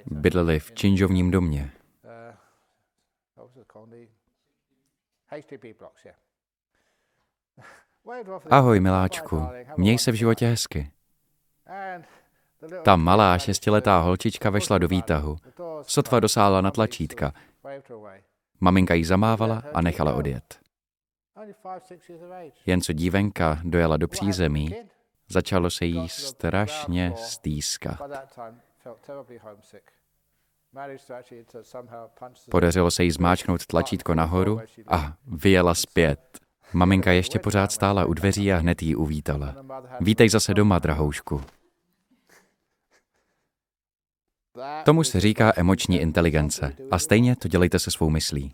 Bydleli 0.05 0.59
v 0.59 0.71
činžovním 0.71 1.31
domě. 1.31 1.71
Ahoj, 8.49 8.79
miláčku, 8.79 9.47
měj 9.77 9.97
se 9.97 10.11
v 10.11 10.15
životě 10.15 10.47
hezky. 10.47 10.91
Ta 12.83 12.95
malá 12.95 13.37
šestiletá 13.37 13.99
holčička 13.99 14.49
vešla 14.49 14.77
do 14.77 14.87
výtahu. 14.87 15.37
Sotva 15.81 16.19
dosáhla 16.19 16.61
na 16.61 16.71
tlačítka. 16.71 17.33
Maminka 18.59 18.93
jí 18.93 19.03
zamávala 19.03 19.63
a 19.73 19.81
nechala 19.81 20.13
odjet. 20.13 20.59
Jen 22.65 22.81
co 22.81 22.93
dívenka 22.93 23.59
dojela 23.63 23.97
do 23.97 24.07
přízemí, 24.07 24.75
začalo 25.29 25.69
se 25.69 25.85
jí 25.85 26.09
strašně 26.09 27.13
stýskat. 27.15 28.01
Podařilo 32.51 32.91
se 32.91 33.03
jí 33.03 33.11
zmáčknout 33.11 33.65
tlačítko 33.65 34.15
nahoru 34.15 34.61
a 34.87 35.13
vyjela 35.27 35.73
zpět. 35.75 36.39
Maminka 36.73 37.11
ještě 37.11 37.39
pořád 37.39 37.71
stála 37.71 38.05
u 38.05 38.13
dveří 38.13 38.53
a 38.53 38.57
hned 38.57 38.81
jí 38.81 38.95
uvítala. 38.95 39.55
Vítej 39.99 40.29
zase 40.29 40.53
doma, 40.53 40.79
drahoušku. 40.79 41.41
Tomu 44.85 45.03
se 45.03 45.19
říká 45.19 45.53
emoční 45.55 45.99
inteligence 45.99 46.73
a 46.91 46.99
stejně 46.99 47.35
to 47.35 47.47
dělejte 47.47 47.79
se 47.79 47.91
svou 47.91 48.09
myslí. 48.09 48.51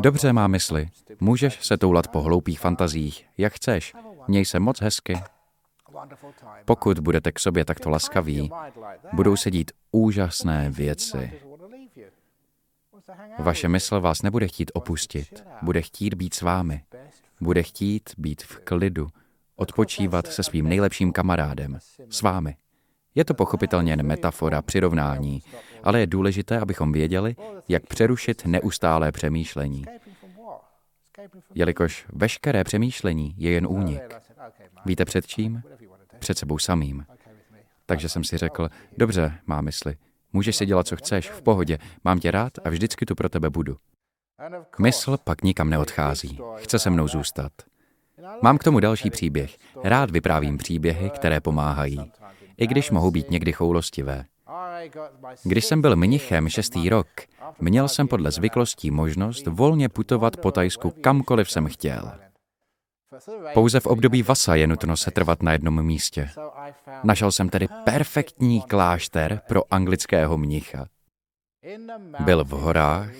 Dobře 0.00 0.32
má 0.32 0.46
mysli, 0.46 0.88
můžeš 1.20 1.66
se 1.66 1.76
toulat 1.76 2.08
po 2.08 2.22
hloupých 2.22 2.60
fantazích, 2.60 3.26
jak 3.38 3.52
chceš, 3.52 3.94
měj 4.28 4.44
se 4.44 4.60
moc 4.60 4.80
hezky. 4.80 5.20
Pokud 6.64 6.98
budete 6.98 7.32
k 7.32 7.38
sobě 7.38 7.64
takto 7.64 7.90
laskaví, 7.90 8.50
budou 9.12 9.36
se 9.36 9.50
dít 9.50 9.72
úžasné 9.90 10.70
věci. 10.70 11.32
Vaše 13.38 13.68
mysl 13.68 14.00
vás 14.00 14.22
nebude 14.22 14.48
chtít 14.48 14.70
opustit, 14.74 15.44
bude 15.62 15.82
chtít 15.82 16.14
být 16.14 16.34
s 16.34 16.42
vámi, 16.42 16.84
bude 17.40 17.62
chtít 17.62 18.10
být 18.18 18.42
v 18.42 18.58
klidu, 18.58 19.08
odpočívat 19.56 20.26
se 20.26 20.42
svým 20.42 20.68
nejlepším 20.68 21.12
kamarádem, 21.12 21.78
s 22.08 22.22
vámi. 22.22 22.56
Je 23.14 23.24
to 23.24 23.34
pochopitelně 23.34 23.92
jen 23.92 24.02
metafora, 24.02 24.62
přirovnání, 24.62 25.42
ale 25.82 26.00
je 26.00 26.06
důležité, 26.06 26.60
abychom 26.60 26.92
věděli, 26.92 27.36
jak 27.68 27.86
přerušit 27.86 28.46
neustálé 28.46 29.12
přemýšlení. 29.12 29.84
Jelikož 31.54 32.06
veškeré 32.12 32.64
přemýšlení 32.64 33.34
je 33.38 33.50
jen 33.50 33.66
únik. 33.66 34.02
Víte 34.84 35.04
před 35.04 35.26
čím? 35.26 35.62
Před 36.18 36.38
sebou 36.38 36.58
samým. 36.58 37.06
Takže 37.86 38.08
jsem 38.08 38.24
si 38.24 38.38
řekl, 38.38 38.68
dobře, 38.96 39.38
má 39.46 39.60
mysli, 39.60 39.96
můžeš 40.32 40.56
si 40.56 40.66
dělat, 40.66 40.86
co 40.86 40.96
chceš, 40.96 41.30
v 41.30 41.42
pohodě, 41.42 41.78
mám 42.04 42.20
tě 42.20 42.30
rád 42.30 42.52
a 42.64 42.70
vždycky 42.70 43.06
tu 43.06 43.14
pro 43.14 43.28
tebe 43.28 43.50
budu. 43.50 43.76
Mysl 44.78 45.16
pak 45.24 45.42
nikam 45.42 45.70
neodchází, 45.70 46.38
chce 46.56 46.78
se 46.78 46.90
mnou 46.90 47.08
zůstat. 47.08 47.52
Mám 48.42 48.58
k 48.58 48.64
tomu 48.64 48.80
další 48.80 49.10
příběh. 49.10 49.58
Rád 49.84 50.10
vyprávím 50.10 50.58
příběhy, 50.58 51.10
které 51.10 51.40
pomáhají 51.40 52.12
i 52.62 52.66
když 52.66 52.90
mohou 52.90 53.10
být 53.10 53.30
někdy 53.30 53.52
choulostivé. 53.52 54.24
Když 55.44 55.64
jsem 55.64 55.80
byl 55.80 55.96
mnichem 55.96 56.48
šestý 56.48 56.88
rok, 56.88 57.08
měl 57.60 57.88
jsem 57.88 58.08
podle 58.08 58.30
zvyklostí 58.30 58.90
možnost 58.90 59.46
volně 59.46 59.88
putovat 59.88 60.36
po 60.36 60.52
Tajsku 60.52 60.90
kamkoliv 60.90 61.50
jsem 61.50 61.66
chtěl. 61.66 62.12
Pouze 63.54 63.80
v 63.80 63.86
období 63.86 64.22
Vasa 64.22 64.54
je 64.54 64.66
nutno 64.66 64.96
se 64.96 65.10
trvat 65.10 65.42
na 65.42 65.52
jednom 65.52 65.82
místě. 65.82 66.28
Našel 67.04 67.32
jsem 67.32 67.48
tedy 67.48 67.68
perfektní 67.84 68.62
klášter 68.62 69.40
pro 69.48 69.62
anglického 69.70 70.38
mnicha. 70.38 70.86
Byl 72.20 72.44
v 72.44 72.50
horách, 72.50 73.10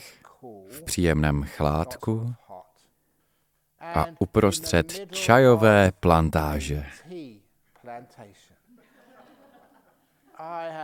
v 0.70 0.82
příjemném 0.84 1.42
chládku 1.42 2.34
a 3.80 4.06
uprostřed 4.18 5.12
čajové 5.12 5.92
plantáže. 6.00 6.86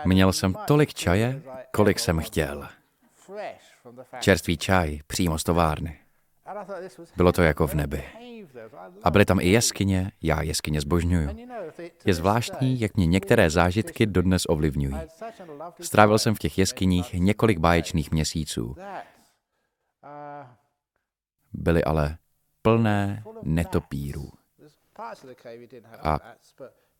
Měl 0.04 0.32
jsem 0.32 0.54
tolik 0.66 0.94
čaje, 0.94 1.42
kolik 1.72 1.98
jsem 1.98 2.20
chtěl. 2.20 2.68
Čerstvý 4.20 4.56
čaj 4.56 5.00
přímo 5.06 5.38
z 5.38 5.44
továrny. 5.44 5.98
Bylo 7.16 7.32
to 7.32 7.42
jako 7.42 7.66
v 7.66 7.74
nebi. 7.74 8.04
A 9.02 9.10
byly 9.10 9.24
tam 9.24 9.40
i 9.40 9.48
jeskyně, 9.48 10.12
já 10.22 10.42
jeskyně 10.42 10.80
zbožňuju. 10.80 11.28
Je 12.04 12.14
zvláštní, 12.14 12.80
jak 12.80 12.96
mě 12.96 13.06
některé 13.06 13.50
zážitky 13.50 14.06
dodnes 14.06 14.42
ovlivňují. 14.48 14.96
Strávil 15.80 16.18
jsem 16.18 16.34
v 16.34 16.38
těch 16.38 16.58
jeskyních 16.58 17.14
několik 17.14 17.58
báječných 17.58 18.10
měsíců. 18.10 18.76
Byly 21.52 21.84
ale 21.84 22.18
plné 22.62 23.22
netopírů 23.42 24.30
a 26.02 26.18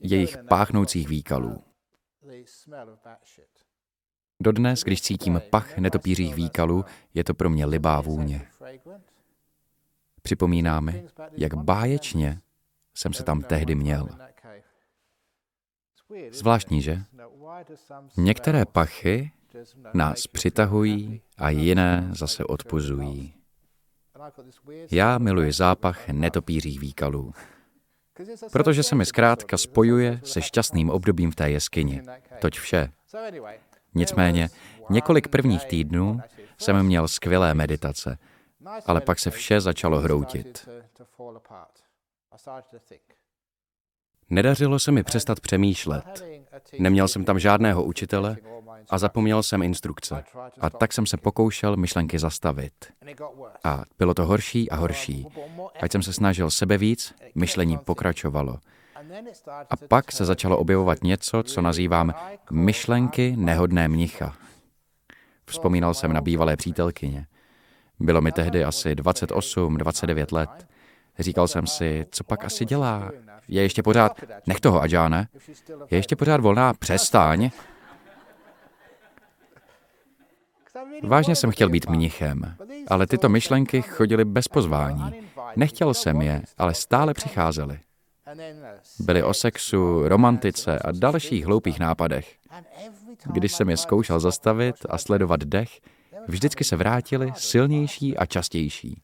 jejich 0.00 0.36
páchnoucích 0.48 1.08
výkalů. 1.08 1.62
Dodnes, 4.40 4.82
když 4.82 5.02
cítím 5.02 5.42
pach 5.50 5.78
netopířích 5.78 6.34
výkalů, 6.34 6.84
je 7.14 7.24
to 7.24 7.34
pro 7.34 7.50
mě 7.50 7.66
libá 7.66 8.00
vůně. 8.00 8.48
Připomíná 10.22 10.80
mi, 10.80 11.06
jak 11.32 11.54
báječně 11.54 12.40
jsem 12.94 13.12
se 13.12 13.22
tam 13.22 13.42
tehdy 13.42 13.74
měl. 13.74 14.08
Zvláštní, 16.30 16.82
že? 16.82 17.04
Některé 18.16 18.64
pachy 18.64 19.32
nás 19.94 20.26
přitahují 20.26 21.22
a 21.36 21.50
jiné 21.50 22.10
zase 22.12 22.44
odpuzují. 22.44 23.34
Já 24.90 25.18
miluji 25.18 25.52
zápach 25.52 26.08
netopířích 26.08 26.80
výkalů 26.80 27.32
protože 28.52 28.82
se 28.82 28.94
mi 28.94 29.06
zkrátka 29.06 29.58
spojuje 29.58 30.20
se 30.24 30.42
šťastným 30.42 30.90
obdobím 30.90 31.30
v 31.30 31.34
té 31.34 31.50
jeskyni. 31.50 32.02
Toť 32.40 32.58
vše. 32.58 32.88
Nicméně, 33.94 34.48
několik 34.90 35.28
prvních 35.28 35.64
týdnů 35.64 36.20
jsem 36.58 36.82
měl 36.82 37.08
skvělé 37.08 37.54
meditace, 37.54 38.18
ale 38.86 39.00
pak 39.00 39.18
se 39.18 39.30
vše 39.30 39.60
začalo 39.60 39.98
hroutit. 39.98 40.68
Nedařilo 44.30 44.78
se 44.78 44.92
mi 44.92 45.02
přestat 45.02 45.40
přemýšlet. 45.40 46.24
Neměl 46.78 47.08
jsem 47.08 47.24
tam 47.24 47.38
žádného 47.38 47.84
učitele 47.84 48.36
a 48.90 48.98
zapomněl 48.98 49.42
jsem 49.42 49.62
instrukce. 49.62 50.24
A 50.60 50.70
tak 50.70 50.92
jsem 50.92 51.06
se 51.06 51.16
pokoušel 51.16 51.76
myšlenky 51.76 52.18
zastavit. 52.18 52.72
A 53.64 53.84
bylo 53.98 54.14
to 54.14 54.26
horší 54.26 54.70
a 54.70 54.76
horší. 54.76 55.26
Ať 55.80 55.92
jsem 55.92 56.02
se 56.02 56.12
snažil 56.12 56.50
sebe 56.50 56.78
víc, 56.78 57.14
myšlení 57.34 57.78
pokračovalo. 57.78 58.58
A 59.70 59.76
pak 59.76 60.12
se 60.12 60.24
začalo 60.24 60.58
objevovat 60.58 61.02
něco, 61.02 61.42
co 61.42 61.62
nazývám 61.62 62.14
myšlenky 62.50 63.34
nehodné 63.36 63.88
mnicha. 63.88 64.36
Vzpomínal 65.46 65.94
jsem 65.94 66.12
na 66.12 66.20
bývalé 66.20 66.56
přítelkyně. 66.56 67.26
Bylo 68.00 68.20
mi 68.20 68.32
tehdy 68.32 68.64
asi 68.64 68.94
28, 68.94 69.76
29 69.76 70.32
let. 70.32 70.66
Říkal 71.18 71.48
jsem 71.48 71.66
si, 71.66 72.06
co 72.10 72.24
pak 72.24 72.44
asi 72.44 72.64
dělá. 72.64 73.10
Je 73.48 73.62
ještě 73.62 73.82
pořád, 73.82 74.20
nech 74.46 74.60
toho, 74.60 74.80
Adžáne, 74.80 75.28
je 75.90 75.98
ještě 75.98 76.16
pořád 76.16 76.40
volná, 76.40 76.74
přestaň. 76.74 77.50
Vážně 81.02 81.36
jsem 81.36 81.50
chtěl 81.50 81.68
být 81.68 81.88
mnichem, 81.88 82.56
ale 82.88 83.06
tyto 83.06 83.28
myšlenky 83.28 83.82
chodily 83.82 84.24
bez 84.24 84.48
pozvání. 84.48 85.12
Nechtěl 85.56 85.94
jsem 85.94 86.22
je, 86.22 86.42
ale 86.58 86.74
stále 86.74 87.14
přicházely. 87.14 87.80
Byly 89.00 89.22
o 89.22 89.34
sexu, 89.34 90.08
romantice 90.08 90.78
a 90.78 90.92
dalších 90.92 91.46
hloupých 91.46 91.78
nápadech. 91.78 92.36
Když 93.26 93.52
jsem 93.52 93.70
je 93.70 93.76
zkoušel 93.76 94.20
zastavit 94.20 94.76
a 94.88 94.98
sledovat 94.98 95.40
dech, 95.40 95.80
vždycky 96.28 96.64
se 96.64 96.76
vrátili 96.76 97.32
silnější 97.36 98.16
a 98.16 98.26
častější. 98.26 99.02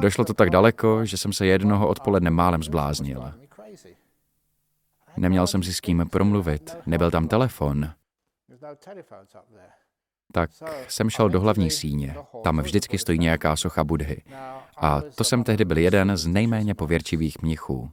Došlo 0.00 0.24
to 0.24 0.34
tak 0.34 0.50
daleko, 0.50 1.04
že 1.04 1.16
jsem 1.16 1.32
se 1.32 1.46
jednoho 1.46 1.88
odpoledne 1.88 2.30
málem 2.30 2.62
zbláznil. 2.62 3.32
Neměl 5.16 5.46
jsem 5.46 5.62
si 5.62 5.74
s 5.74 5.80
kým 5.80 6.08
promluvit, 6.10 6.76
nebyl 6.86 7.10
tam 7.10 7.28
telefon. 7.28 7.90
Tak 10.32 10.50
jsem 10.88 11.10
šel 11.10 11.28
do 11.28 11.40
hlavní 11.40 11.70
síně. 11.70 12.16
Tam 12.44 12.58
vždycky 12.60 12.98
stojí 12.98 13.18
nějaká 13.18 13.56
socha 13.56 13.84
Budhy. 13.84 14.22
A 14.76 15.00
to 15.14 15.24
jsem 15.24 15.44
tehdy 15.44 15.64
byl 15.64 15.78
jeden 15.78 16.16
z 16.16 16.26
nejméně 16.26 16.74
pověrčivých 16.74 17.42
mnichů. 17.42 17.90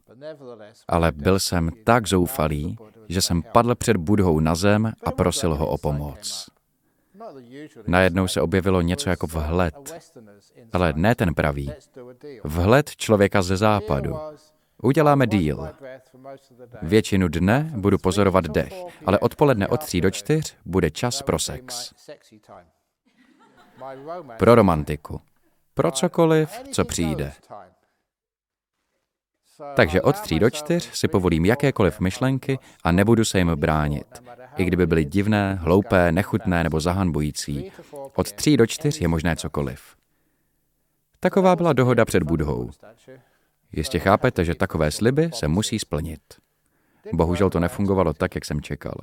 Ale 0.88 1.12
byl 1.12 1.40
jsem 1.40 1.70
tak 1.84 2.08
zoufalý, 2.08 2.78
že 3.10 3.22
jsem 3.22 3.42
padl 3.42 3.76
před 3.76 3.98
Budhou 3.98 4.40
na 4.40 4.56
zem 4.56 4.92
a 5.04 5.12
prosil 5.12 5.56
ho 5.56 5.68
o 5.68 5.78
pomoc. 5.78 6.50
Najednou 7.88 8.28
se 8.28 8.42
objevilo 8.42 8.82
něco 8.82 9.10
jako 9.10 9.28
vhled, 9.28 9.76
ale 10.74 10.94
ne 10.96 11.16
ten 11.16 11.34
pravý. 11.34 11.72
Vhled 12.44 12.96
člověka 12.96 13.42
ze 13.42 13.58
západu. 13.58 14.16
Uděláme 14.84 15.28
díl. 15.28 15.69
Většinu 16.82 17.28
dne 17.28 17.71
budu 17.75 17.97
pozorovat 17.97 18.45
dech, 18.45 18.73
ale 19.05 19.19
odpoledne 19.19 19.67
od 19.67 19.82
tří 19.86 20.01
do 20.01 20.11
čtyř 20.11 20.57
bude 20.65 20.91
čas 20.91 21.21
pro 21.21 21.39
sex. 21.39 21.93
Pro 24.38 24.55
romantiku. 24.55 25.21
Pro 25.73 25.91
cokoliv, 25.91 26.49
co 26.71 26.86
přijde. 26.86 27.34
Takže 29.75 30.01
od 30.01 30.19
tří 30.19 30.39
do 30.39 30.49
čtyř 30.49 30.89
si 30.93 31.07
povolím 31.07 31.45
jakékoliv 31.45 31.99
myšlenky 31.99 32.59
a 32.84 32.91
nebudu 32.91 33.25
se 33.25 33.38
jim 33.38 33.51
bránit. 33.55 34.23
I 34.57 34.65
kdyby 34.65 34.88
byly 34.88 35.05
divné, 35.05 35.55
hloupé, 35.55 36.11
nechutné 36.11 36.63
nebo 36.63 36.80
zahanbující. 36.80 37.71
Od 38.15 38.32
tří 38.32 38.57
do 38.57 38.67
čtyř 38.67 39.01
je 39.01 39.07
možné 39.07 39.36
cokoliv. 39.36 39.95
Taková 41.19 41.55
byla 41.55 41.73
dohoda 41.73 42.05
před 42.05 42.23
Budhou. 42.23 42.69
Jistě 43.74 43.99
chápete, 43.99 44.45
že 44.45 44.55
takové 44.55 44.91
sliby 44.91 45.30
se 45.34 45.47
musí 45.47 45.80
splnit. 45.80 46.22
Bohužel 47.13 47.49
to 47.49 47.59
nefungovalo 47.59 48.13
tak, 48.13 48.36
jak 48.36 48.45
jsem 48.45 48.61
čekal. 48.61 48.95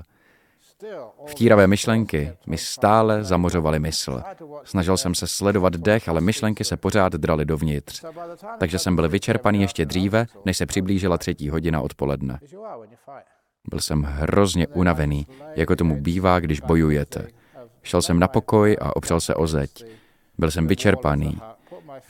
Vtíravé 1.27 1.67
myšlenky 1.67 2.33
mi 2.47 2.59
stále 2.59 3.25
zamořovaly 3.25 3.79
mysl. 3.79 4.23
Snažil 4.65 4.97
jsem 4.97 5.15
se 5.15 5.27
sledovat 5.27 5.77
dech, 5.77 6.09
ale 6.09 6.21
myšlenky 6.21 6.65
se 6.65 6.77
pořád 6.77 7.13
draly 7.13 7.45
dovnitř. 7.45 8.05
Takže 8.59 8.79
jsem 8.79 8.97
byl 8.97 9.09
vyčerpaný 9.09 9.61
ještě 9.61 9.85
dříve, 9.85 10.27
než 10.45 10.57
se 10.57 10.67
přiblížila 10.67 11.19
třetí 11.19 11.51
hodina 11.51 11.81
odpoledne. 11.81 12.39
Byl 13.69 13.81
jsem 13.81 14.03
hrozně 14.03 14.67
unavený, 14.67 15.27
jako 15.55 15.77
tomu 15.77 16.01
bývá, 16.01 16.41
když 16.41 16.61
bojujete. 16.61 17.29
Šel 17.83 18.03
jsem 18.03 18.19
na 18.19 18.29
pokoj 18.29 18.77
a 18.81 18.97
opřel 18.97 19.21
se 19.21 19.35
o 19.35 19.47
zeď. 19.47 19.85
Byl 20.39 20.51
jsem 20.51 20.67
vyčerpaný. 20.67 21.41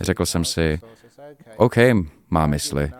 Řekl 0.00 0.26
jsem 0.26 0.44
si, 0.44 0.80
OK, 1.56 1.76
má 2.30 2.46
mysli. 2.46 2.90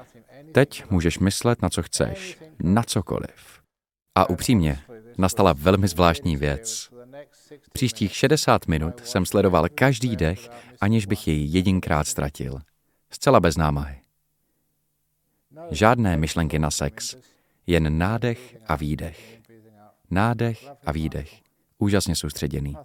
Teď 0.53 0.91
můžeš 0.91 1.19
myslet 1.19 1.63
na 1.63 1.69
co 1.69 1.83
chceš. 1.83 2.39
Na 2.63 2.83
cokoliv. 2.83 3.61
A 4.15 4.31
upřímně, 4.31 4.81
nastala 5.19 5.53
velmi 5.53 5.89
zvláštní 5.89 6.37
věc. 6.37 6.91
Příštích 7.73 8.17
60 8.17 8.69
minut 8.69 9.07
jsem 9.07 9.27
sledoval 9.27 9.69
každý 9.75 10.17
dech, 10.17 10.51
aniž 10.81 11.07
bych 11.07 11.29
jej 11.29 11.47
jedinkrát 11.47 12.09
ztratil. 12.09 12.59
Zcela 13.11 13.41
bez 13.41 13.57
námahy. 13.57 14.01
Žádné 15.71 16.17
myšlenky 16.17 16.59
na 16.59 16.71
sex, 16.71 17.17
jen 17.67 17.99
nádech 17.99 18.57
a 18.67 18.77
výdech. 18.77 19.41
Nádech 20.11 20.69
a 20.87 20.93
výdech. 20.93 21.41
Úžasně 21.79 22.17
soustředěný. 22.17 22.77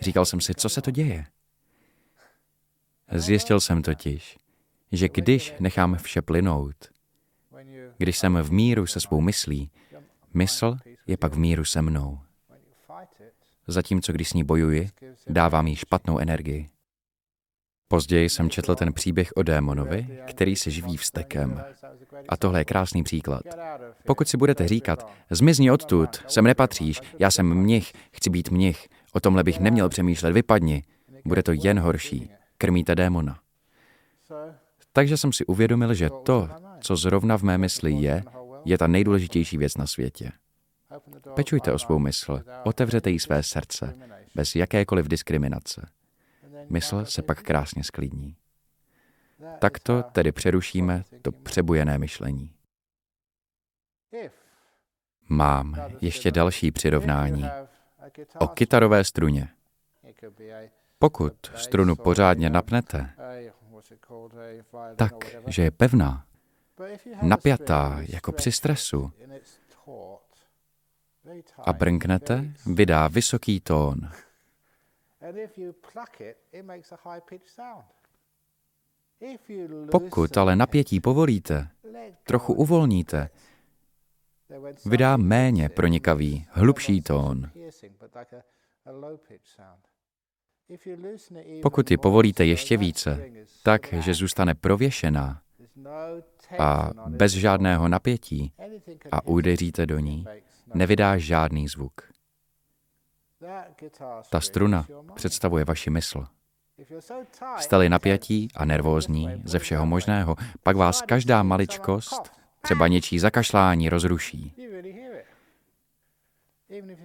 Říkal 0.00 0.24
jsem 0.24 0.40
si, 0.40 0.54
co 0.54 0.68
se 0.68 0.82
to 0.82 0.90
děje? 0.90 1.26
Zjistil 3.12 3.60
jsem 3.60 3.82
totiž, 3.82 4.38
že 4.92 5.08
když 5.08 5.54
nechám 5.60 5.96
vše 5.96 6.22
plynout, 6.22 6.76
když 7.98 8.18
jsem 8.18 8.36
v 8.42 8.52
míru 8.52 8.86
se 8.86 9.00
svou 9.00 9.20
myslí, 9.20 9.70
mysl 10.34 10.76
je 11.06 11.16
pak 11.16 11.32
v 11.32 11.38
míru 11.38 11.64
se 11.64 11.82
mnou. 11.82 12.18
Zatímco 13.66 14.12
když 14.12 14.28
s 14.28 14.34
ní 14.34 14.44
bojuji, 14.44 14.88
dávám 15.26 15.66
jí 15.66 15.76
špatnou 15.76 16.18
energii. 16.18 16.68
Později 17.88 18.28
jsem 18.28 18.50
četl 18.50 18.74
ten 18.74 18.92
příběh 18.92 19.32
o 19.36 19.42
démonovi, 19.42 20.20
který 20.26 20.56
se 20.56 20.70
živí 20.70 20.96
vztekem. 20.96 21.64
A 22.28 22.36
tohle 22.36 22.60
je 22.60 22.64
krásný 22.64 23.02
příklad. 23.02 23.42
Pokud 24.06 24.28
si 24.28 24.36
budete 24.36 24.68
říkat, 24.68 25.12
zmizni 25.30 25.70
odtud, 25.70 26.08
sem 26.26 26.44
nepatříš, 26.44 27.00
já 27.18 27.30
jsem 27.30 27.54
mnich, 27.54 27.92
chci 28.12 28.30
být 28.30 28.50
mnich, 28.50 28.88
o 29.12 29.20
tomhle 29.20 29.44
bych 29.44 29.60
neměl 29.60 29.88
přemýšlet, 29.88 30.32
vypadni, 30.32 30.84
bude 31.24 31.42
to 31.42 31.52
jen 31.52 31.78
horší. 31.80 32.30
Krmíte 32.58 32.94
démona. 32.94 33.40
Takže 34.92 35.16
jsem 35.16 35.32
si 35.32 35.46
uvědomil, 35.46 35.94
že 35.94 36.10
to, 36.22 36.48
co 36.80 36.96
zrovna 36.96 37.38
v 37.38 37.42
mé 37.42 37.58
mysli 37.58 37.92
je, 37.92 38.24
je 38.64 38.78
ta 38.78 38.86
nejdůležitější 38.86 39.58
věc 39.58 39.76
na 39.76 39.86
světě. 39.86 40.32
Pečujte 41.34 41.72
o 41.72 41.78
svou 41.78 41.98
mysl, 41.98 42.42
otevřete 42.64 43.10
jí 43.10 43.18
své 43.18 43.42
srdce, 43.42 43.94
bez 44.34 44.54
jakékoliv 44.54 45.08
diskriminace. 45.08 45.88
Mysl 46.68 47.04
se 47.04 47.22
pak 47.22 47.42
krásně 47.42 47.84
sklidní. 47.84 48.36
Takto 49.58 50.02
tedy 50.02 50.32
přerušíme 50.32 51.04
to 51.22 51.32
přebujené 51.32 51.98
myšlení. 51.98 52.52
Mám 55.28 55.76
ještě 56.00 56.30
další 56.30 56.70
přirovnání. 56.70 57.44
O 58.38 58.48
kytarové 58.48 59.04
struně. 59.04 59.48
Pokud 60.98 61.34
strunu 61.54 61.96
pořádně 61.96 62.50
napnete, 62.50 63.10
tak, 64.96 65.14
že 65.46 65.62
je 65.62 65.70
pevná, 65.70 66.26
napjatá 67.22 67.98
jako 68.08 68.32
při 68.32 68.52
stresu 68.52 69.12
a 71.58 71.72
brnknete, 71.72 72.44
vydá 72.66 73.08
vysoký 73.08 73.60
tón. 73.60 74.10
Pokud 79.90 80.36
ale 80.36 80.56
napětí 80.56 81.00
povolíte, 81.00 81.70
trochu 82.24 82.52
uvolníte, 82.52 83.30
vydá 84.86 85.16
méně 85.16 85.68
pronikavý, 85.68 86.46
hlubší 86.50 87.00
tón. 87.00 87.50
Pokud 91.62 91.90
ji 91.90 91.96
povolíte 91.96 92.44
ještě 92.44 92.76
více, 92.76 93.30
tak, 93.62 93.92
že 93.92 94.14
zůstane 94.14 94.54
prověšená 94.54 95.40
a 96.58 96.90
bez 97.08 97.32
žádného 97.32 97.88
napětí 97.88 98.52
a 99.12 99.26
udeříte 99.26 99.86
do 99.86 99.98
ní, 99.98 100.24
nevydá 100.74 101.18
žádný 101.18 101.68
zvuk. 101.68 101.92
Ta 104.30 104.40
struna 104.40 104.86
představuje 105.14 105.64
vaši 105.64 105.90
mysl. 105.90 106.26
Jste-li 107.58 107.88
napjatí 107.88 108.48
a 108.54 108.64
nervózní 108.64 109.42
ze 109.44 109.58
všeho 109.58 109.86
možného, 109.86 110.36
pak 110.62 110.76
vás 110.76 111.02
každá 111.02 111.42
maličkost, 111.42 112.32
třeba 112.62 112.88
něčí 112.88 113.18
zakašlání, 113.18 113.88
rozruší. 113.88 114.54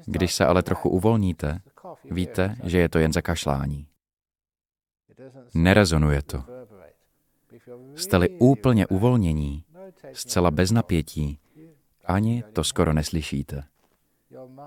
Když 0.05 0.34
se 0.36 0.45
ale 0.45 0.64
trochu 0.64 0.89
uvolníte, 0.89 1.61
víte, 2.11 2.55
že 2.64 2.78
je 2.78 2.89
to 2.89 2.99
jen 2.99 3.14
zakašlání. 3.14 3.88
Nerezonuje 5.53 6.22
to. 6.22 6.43
Jste-li 7.95 8.30
úplně 8.30 8.88
uvolnění, 8.88 9.64
zcela 10.14 10.51
bez 10.51 10.72
napětí, 10.72 11.39
ani 12.05 12.43
to 12.53 12.64
skoro 12.64 12.93
neslyšíte. 12.93 13.64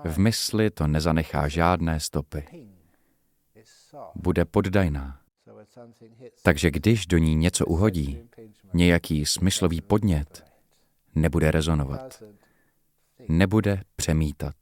V 0.03 0.17
mysli 0.17 0.69
to 0.69 0.87
nezanechá 0.87 1.47
žádné 1.47 1.99
stopy. 1.99 2.67
Bude 4.15 4.45
poddajná. 4.45 5.21
Takže 6.43 6.71
když 6.71 7.05
do 7.05 7.17
ní 7.17 7.35
něco 7.35 7.65
uhodí, 7.65 8.29
nějaký 8.73 9.25
smyslový 9.25 9.81
podnět, 9.81 10.45
nebude 11.15 11.51
rezonovat. 11.51 12.23
Nebude 13.27 13.83
přemítat. 13.95 14.55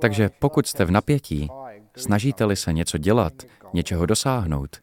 Takže 0.00 0.30
pokud 0.38 0.66
jste 0.66 0.84
v 0.84 0.90
napětí, 0.90 1.48
snažíte-li 1.96 2.56
se 2.56 2.72
něco 2.72 2.98
dělat, 2.98 3.32
něčeho 3.72 4.06
dosáhnout, 4.06 4.76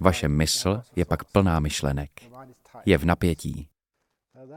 vaše 0.00 0.28
mysl 0.28 0.82
je 0.96 1.04
pak 1.04 1.24
plná 1.24 1.60
myšlenek. 1.60 2.10
Je 2.86 2.98
v 2.98 3.04
napětí. 3.04 3.68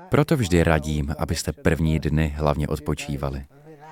Proto 0.10 0.38
vždy 0.38 0.64
radím, 0.64 1.16
abyste 1.18 1.52
první 1.52 2.00
dny 2.00 2.28
hlavně 2.38 2.68
odpočívali. 2.68 3.46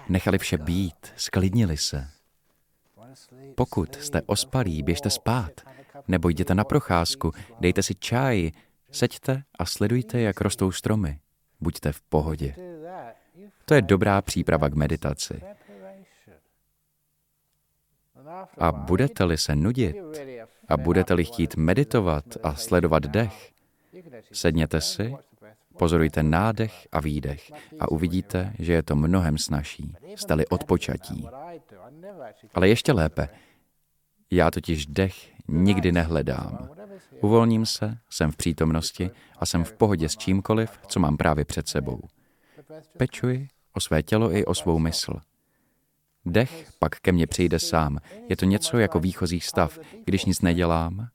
Nechali 0.10 0.38
vše 0.38 0.58
být, 0.58 1.14
sklidnili 1.16 1.78
se. 1.78 2.08
Pokud 3.56 3.96
jste 3.96 4.22
ospalí, 4.22 4.84
běžte 4.84 5.10
spát, 5.10 5.52
nebo 6.08 6.30
jděte 6.30 6.56
na 6.56 6.64
procházku, 6.64 7.32
dejte 7.60 7.84
si 7.84 7.96
čaj, 7.96 8.52
seďte 8.92 9.44
a 9.60 9.66
sledujte, 9.66 10.22
jak 10.22 10.42
rostou 10.42 10.72
stromy. 10.72 11.20
Buďte 11.60 11.92
v 11.92 12.02
pohodě. 12.02 12.56
To 13.70 13.74
je 13.74 13.82
dobrá 13.82 14.22
příprava 14.22 14.70
k 14.70 14.74
meditaci. 14.74 15.42
A 18.58 18.72
budete-li 18.72 19.38
se 19.38 19.56
nudit 19.56 19.96
a 20.68 20.78
budete-li 20.78 21.26
chtít 21.26 21.56
meditovat 21.56 22.26
a 22.44 22.56
sledovat 22.56 23.04
dech, 23.04 23.52
sedněte 24.32 24.82
si 24.82 25.16
Pozorujte 25.78 26.24
nádech 26.24 26.88
a 26.92 27.00
výdech 27.00 27.52
a 27.80 27.92
uvidíte, 27.92 28.54
že 28.60 28.74
je 28.74 28.84
to 28.84 28.96
mnohem 28.96 29.38
snažší. 29.38 29.96
Jste-li 30.16 30.48
odpočatí. 30.48 31.28
Ale 32.54 32.70
ještě 32.70 32.92
lépe, 32.92 33.30
já 34.32 34.52
totiž 34.52 34.86
dech 34.86 35.30
nikdy 35.48 35.92
nehledám. 35.92 36.70
Uvolním 37.22 37.66
se, 37.66 37.98
jsem 38.10 38.32
v 38.32 38.38
přítomnosti 38.38 39.12
a 39.38 39.46
jsem 39.46 39.64
v 39.64 39.74
pohodě 39.74 40.10
s 40.10 40.18
čímkoliv, 40.18 40.80
co 40.88 41.00
mám 41.00 41.18
právě 41.18 41.46
před 41.46 41.68
sebou. 41.68 42.02
Pečuji 42.98 43.48
o 43.78 43.80
své 43.80 44.04
tělo 44.04 44.36
i 44.36 44.46
o 44.46 44.54
svou 44.54 44.80
mysl. 44.80 45.14
Dech 46.26 46.72
pak 46.80 47.00
ke 47.00 47.12
mně 47.12 47.28
přijde 47.28 47.60
sám. 47.60 47.98
Je 48.30 48.36
to 48.36 48.46
něco 48.46 48.78
jako 48.78 49.00
výchozí 49.00 49.40
stav. 49.40 49.80
Když 50.06 50.26
nic 50.26 50.42
nedělám 50.42 51.08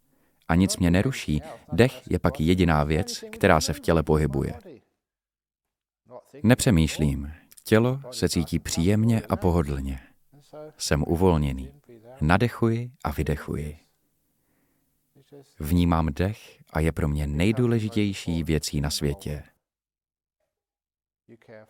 a 0.48 0.54
nic 0.54 0.76
mě 0.76 0.90
neruší, 0.90 1.42
dech 1.72 2.10
je 2.10 2.18
pak 2.18 2.40
jediná 2.40 2.84
věc, 2.84 3.24
která 3.32 3.60
se 3.60 3.72
v 3.72 3.80
těle 3.80 4.02
pohybuje. 4.02 4.54
Nepřemýšlím. 6.42 7.32
Tělo 7.64 8.00
se 8.10 8.28
cítí 8.28 8.58
příjemně 8.58 9.22
a 9.28 9.36
pohodlně. 9.36 10.00
Jsem 10.78 11.04
uvolněný. 11.06 11.72
Nadechuji 12.20 12.90
a 13.04 13.10
vydechuji. 13.10 13.78
Vnímám 15.60 16.08
dech 16.12 16.58
a 16.72 16.80
je 16.80 16.92
pro 16.92 17.08
mě 17.08 17.26
nejdůležitější 17.26 18.44
věcí 18.44 18.80
na 18.80 18.90
světě. 18.90 19.42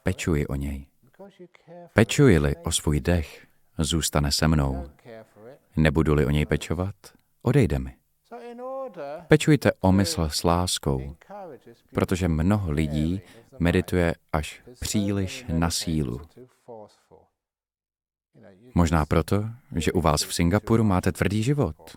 Pečuji 0.02 0.46
o 0.46 0.54
něj. 0.54 0.86
Pečuji-li 1.94 2.56
o 2.56 2.72
svůj 2.72 3.00
dech, 3.00 3.46
zůstane 3.78 4.32
se 4.32 4.48
mnou. 4.48 4.90
Nebudu-li 5.76 6.26
o 6.26 6.30
něj 6.30 6.46
pečovat, 6.46 6.94
odejde 7.42 7.78
mi. 7.78 7.96
Pečujte 9.28 9.72
o 9.80 9.92
mysl 9.92 10.28
s 10.28 10.44
láskou, 10.44 11.16
protože 11.94 12.28
mnoho 12.28 12.72
lidí 12.72 13.20
medituje 13.58 14.14
až 14.32 14.62
příliš 14.80 15.44
na 15.48 15.70
sílu. 15.70 16.20
Možná 18.74 19.06
proto, 19.06 19.44
že 19.76 19.92
u 19.92 20.00
vás 20.00 20.24
v 20.24 20.34
Singapuru 20.34 20.84
máte 20.84 21.12
tvrdý 21.12 21.42
život. 21.42 21.96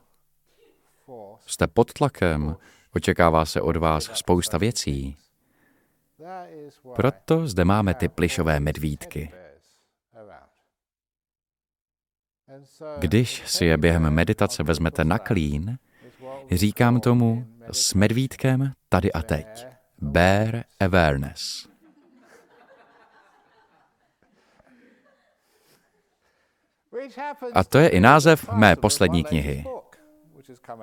Jste 1.45 1.68
pod 1.68 1.93
tlakem, 1.93 2.55
očekává 2.93 3.45
se 3.45 3.61
od 3.61 3.76
vás 3.76 4.03
spousta 4.13 4.57
věcí. 4.57 5.18
Proto 6.95 7.47
zde 7.47 7.66
máme 7.66 7.93
ty 7.93 8.09
plišové 8.09 8.59
medvídky. 8.59 9.32
Když 12.99 13.43
si 13.47 13.66
je 13.66 13.78
během 13.78 14.09
meditace 14.09 14.63
vezmete 14.63 15.03
na 15.03 15.20
klín, 15.20 15.78
říkám 16.51 16.99
tomu 16.99 17.45
s 17.72 17.93
medvídkem 17.93 18.72
tady 18.89 19.13
a 19.13 19.22
teď. 19.22 19.68
Bear 19.97 20.63
awareness. 20.80 21.68
A 27.53 27.63
to 27.63 27.78
je 27.78 27.89
i 27.89 27.99
název 27.99 28.49
mé 28.51 28.76
poslední 28.76 29.24
knihy. 29.24 29.66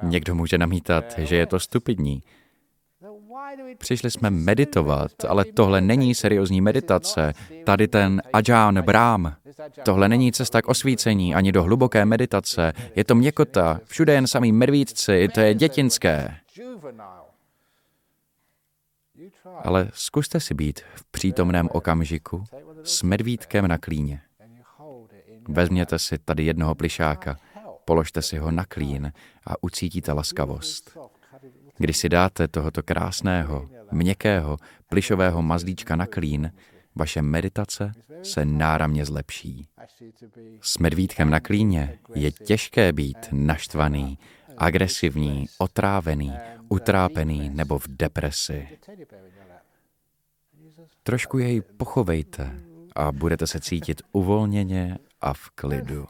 Někdo 0.02 0.34
může 0.34 0.58
namítat, 0.58 1.18
že 1.18 1.36
je 1.36 1.46
to 1.46 1.60
stupidní. 1.60 2.22
Přišli 3.78 4.10
jsme 4.10 4.30
meditovat, 4.30 5.24
ale 5.28 5.44
tohle 5.44 5.80
není 5.80 6.14
seriózní 6.14 6.60
meditace. 6.60 7.32
Tady 7.64 7.88
ten 7.88 8.22
Ajahn 8.32 8.80
Brahm. 8.80 9.32
Tohle 9.84 10.08
není 10.08 10.32
cesta 10.32 10.62
k 10.62 10.68
osvícení 10.68 11.34
ani 11.34 11.52
do 11.52 11.62
hluboké 11.62 12.04
meditace. 12.04 12.72
Je 12.96 13.04
to 13.04 13.14
měkota, 13.14 13.80
všude 13.84 14.14
jen 14.14 14.26
samý 14.26 14.52
medvídci, 14.52 15.28
to 15.34 15.40
je 15.40 15.54
dětinské. 15.54 16.36
Ale 19.62 19.90
zkuste 19.94 20.40
si 20.40 20.54
být 20.54 20.80
v 20.94 21.04
přítomném 21.04 21.68
okamžiku 21.72 22.44
s 22.82 23.02
medvídkem 23.02 23.68
na 23.68 23.78
klíně. 23.78 24.20
Vezměte 25.48 25.98
si 25.98 26.18
tady 26.18 26.44
jednoho 26.44 26.74
plišáka, 26.74 27.36
položte 27.84 28.22
si 28.22 28.38
ho 28.38 28.50
na 28.50 28.64
klín 28.64 29.12
a 29.46 29.62
ucítíte 29.62 30.12
laskavost. 30.12 30.98
Když 31.82 31.96
si 31.96 32.08
dáte 32.08 32.48
tohoto 32.48 32.82
krásného, 32.82 33.68
měkkého, 33.92 34.56
plišového 34.88 35.42
mazlíčka 35.42 35.96
na 35.96 36.06
klín, 36.06 36.52
vaše 36.94 37.22
meditace 37.22 37.92
se 38.22 38.44
náramně 38.44 39.04
zlepší. 39.04 39.68
S 40.60 40.78
medvídkem 40.78 41.30
na 41.30 41.40
klíně 41.40 41.98
je 42.14 42.32
těžké 42.32 42.92
být 42.92 43.18
naštvaný, 43.32 44.18
agresivní, 44.58 45.46
otrávený, 45.58 46.32
utrápený 46.68 47.50
nebo 47.50 47.78
v 47.78 47.88
depresi. 47.88 48.68
Trošku 51.02 51.38
jej 51.38 51.60
pochovejte 51.60 52.60
a 52.96 53.12
budete 53.12 53.46
se 53.46 53.60
cítit 53.60 54.02
uvolněně 54.12 54.98
a 55.20 55.34
v 55.34 55.50
klidu. 55.50 56.06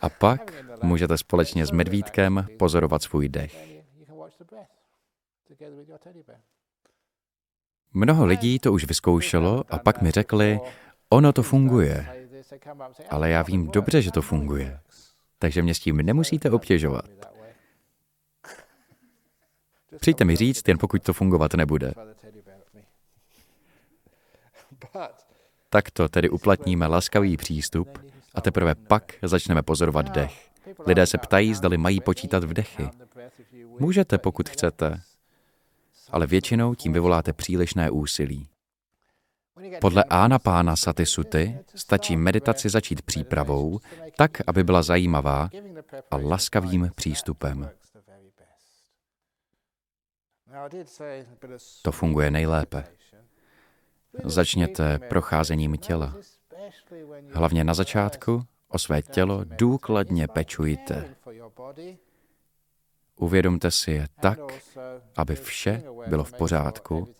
A 0.00 0.08
pak 0.08 0.64
můžete 0.82 1.18
společně 1.18 1.66
s 1.66 1.70
medvídkem 1.70 2.46
pozorovat 2.58 3.02
svůj 3.02 3.28
dech. 3.28 3.71
Mnoho 7.92 8.26
lidí 8.26 8.58
to 8.58 8.72
už 8.72 8.84
vyzkoušelo 8.84 9.64
a 9.70 9.78
pak 9.78 10.02
mi 10.02 10.10
řekli, 10.10 10.60
ono 11.08 11.32
to 11.32 11.42
funguje. 11.42 12.26
Ale 13.10 13.30
já 13.30 13.42
vím 13.42 13.70
dobře, 13.70 14.02
že 14.02 14.10
to 14.10 14.22
funguje. 14.22 14.80
Takže 15.38 15.62
mě 15.62 15.74
s 15.74 15.78
tím 15.78 15.96
nemusíte 15.96 16.50
obtěžovat. 16.50 17.04
Přijďte 20.00 20.24
mi 20.24 20.36
říct, 20.36 20.68
jen 20.68 20.78
pokud 20.78 21.02
to 21.02 21.12
fungovat 21.12 21.54
nebude. 21.54 21.92
Takto 25.70 26.08
tedy 26.08 26.28
uplatníme 26.28 26.86
laskavý 26.86 27.36
přístup 27.36 27.98
a 28.34 28.40
teprve 28.40 28.74
pak 28.74 29.12
začneme 29.22 29.62
pozorovat 29.62 30.08
dech. 30.08 30.50
Lidé 30.86 31.06
se 31.06 31.18
ptají, 31.18 31.54
zdali 31.54 31.78
mají 31.78 32.00
počítat 32.00 32.44
vdechy. 32.44 32.88
Můžete, 33.78 34.18
pokud 34.18 34.48
chcete, 34.48 35.00
ale 36.12 36.26
většinou 36.26 36.74
tím 36.74 36.92
vyvoláte 36.92 37.32
přílišné 37.32 37.90
úsilí. 37.90 38.48
Podle 39.80 40.04
Ána 40.04 40.38
Pána 40.38 40.76
Saty 40.76 41.06
Suty 41.06 41.58
stačí 41.74 42.16
meditaci 42.16 42.68
začít 42.68 43.02
přípravou, 43.02 43.80
tak, 44.16 44.30
aby 44.46 44.64
byla 44.64 44.82
zajímavá 44.82 45.48
a 46.10 46.16
laskavým 46.16 46.90
přístupem. 46.94 47.70
To 51.82 51.92
funguje 51.92 52.30
nejlépe. 52.30 52.84
Začněte 54.24 54.98
procházením 54.98 55.76
těla. 55.76 56.16
Hlavně 57.32 57.64
na 57.64 57.74
začátku 57.74 58.44
o 58.68 58.78
své 58.78 59.02
tělo 59.02 59.44
důkladně 59.44 60.28
pečujte. 60.28 61.14
Uvědomte 63.16 63.70
si 63.70 63.90
je 63.90 64.06
tak, 64.20 64.38
aby 65.16 65.34
vše 65.34 65.82
bylo 66.06 66.24
v 66.24 66.32
pořádku 66.32 67.14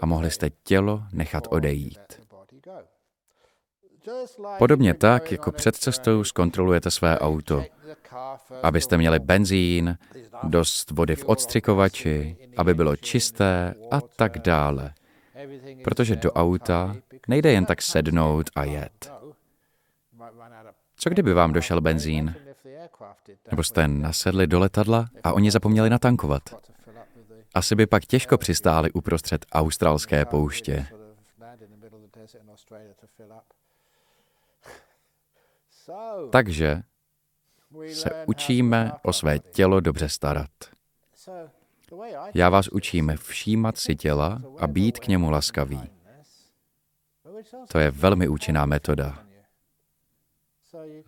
a 0.00 0.06
mohli 0.06 0.30
jste 0.30 0.50
tělo 0.50 1.02
nechat 1.12 1.44
odejít. 1.50 2.28
Podobně 4.58 4.94
tak, 4.94 5.32
jako 5.32 5.52
před 5.52 5.76
cestou 5.76 6.24
zkontrolujete 6.24 6.90
své 6.90 7.18
auto, 7.18 7.64
abyste 8.62 8.96
měli 8.96 9.18
benzín, 9.18 9.98
dost 10.42 10.90
vody 10.90 11.16
v 11.16 11.24
odstřikovači, 11.24 12.36
aby 12.56 12.74
bylo 12.74 12.96
čisté 12.96 13.74
a 13.90 14.00
tak 14.00 14.38
dále. 14.38 14.94
Protože 15.84 16.16
do 16.16 16.32
auta 16.32 16.96
nejde 17.28 17.52
jen 17.52 17.66
tak 17.66 17.82
sednout 17.82 18.50
a 18.56 18.64
jet. 18.64 19.12
Co 20.96 21.10
kdyby 21.10 21.34
vám 21.34 21.52
došel 21.52 21.80
benzín? 21.80 22.34
Nebo 23.50 23.62
jste 23.62 23.88
nasedli 23.88 24.46
do 24.46 24.58
letadla 24.58 25.08
a 25.24 25.32
oni 25.32 25.50
zapomněli 25.50 25.90
natankovat? 25.90 26.42
Asi 27.54 27.74
by 27.74 27.86
pak 27.86 28.04
těžko 28.04 28.38
přistáli 28.38 28.92
uprostřed 28.92 29.46
australské 29.52 30.24
pouště. 30.24 30.86
Takže 36.30 36.82
se 37.92 38.10
učíme 38.26 38.92
o 39.02 39.12
své 39.12 39.38
tělo 39.38 39.80
dobře 39.80 40.08
starat. 40.08 40.50
Já 42.34 42.48
vás 42.48 42.68
učím 42.68 43.12
všímat 43.16 43.78
si 43.78 43.96
těla 43.96 44.42
a 44.58 44.66
být 44.66 44.98
k 44.98 45.08
němu 45.08 45.30
laskavý. 45.30 45.80
To 47.68 47.78
je 47.78 47.90
velmi 47.90 48.28
účinná 48.28 48.66
metoda. 48.66 49.24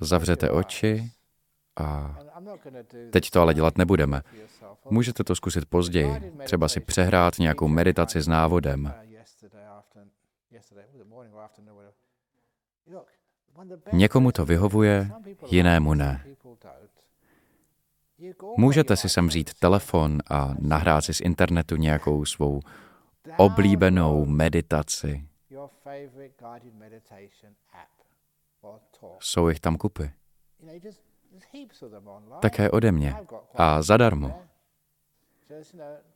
Zavřete 0.01 0.51
oči 0.51 1.12
a 1.77 2.18
teď 3.11 3.31
to 3.31 3.41
ale 3.41 3.55
dělat 3.55 3.79
nebudeme. 3.79 4.23
Můžete 4.91 5.25
to 5.25 5.35
zkusit 5.35 5.66
později, 5.66 6.33
třeba 6.45 6.68
si 6.68 6.81
přehrát 6.81 7.39
nějakou 7.39 7.68
meditaci 7.68 8.23
s 8.23 8.29
návodem. 8.29 8.95
Někomu 13.93 14.33
to 14.33 14.45
vyhovuje, 14.45 15.11
jinému 15.51 15.95
ne. 15.95 16.25
Můžete 18.57 18.97
si 18.97 19.09
sem 19.09 19.29
vzít 19.29 19.55
telefon 19.55 20.18
a 20.31 20.55
nahrát 20.59 21.05
si 21.05 21.14
z 21.14 21.21
internetu 21.21 21.77
nějakou 21.77 22.25
svou 22.25 22.61
oblíbenou 23.37 24.27
meditaci. 24.27 25.29
Jsou 29.21 29.49
jich 29.49 29.61
tam 29.61 29.77
kupy. 29.77 30.12
Také 32.41 32.70
ode 32.70 32.93
mě. 32.93 33.16
A 33.55 33.82
zadarmo. 33.82 34.43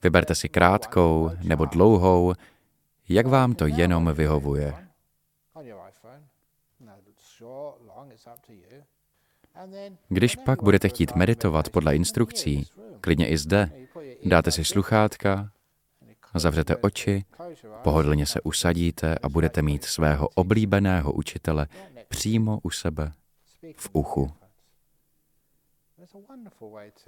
Vyberte 0.03 0.35
si 0.35 0.49
krátkou 0.49 1.31
nebo 1.43 1.65
dlouhou, 1.65 2.35
jak 3.09 3.27
vám 3.27 3.55
to 3.55 3.67
jenom 3.67 4.13
vyhovuje. 4.15 4.89
Když 10.09 10.37
pak 10.37 10.63
budete 10.63 10.89
chtít 10.89 11.15
meditovat 11.15 11.69
podle 11.69 11.97
instrukcí, 11.97 12.69
klidně 13.01 13.29
i 13.29 13.39
zde, 13.39 13.71
dáte 14.25 14.51
si 14.51 14.65
sluchátka, 14.65 15.51
zavřete 16.35 16.77
oči, 16.77 17.25
pohodlně 17.83 18.27
se 18.27 18.41
usadíte 18.41 19.19
a 19.23 19.29
budete 19.29 19.63
mít 19.63 19.85
svého 19.85 20.29
oblíbeného 20.29 21.13
učitele 21.13 21.67
přímo 22.09 22.59
u 22.63 22.71
sebe, 22.71 23.13
v 23.77 23.89
uchu. 23.93 24.33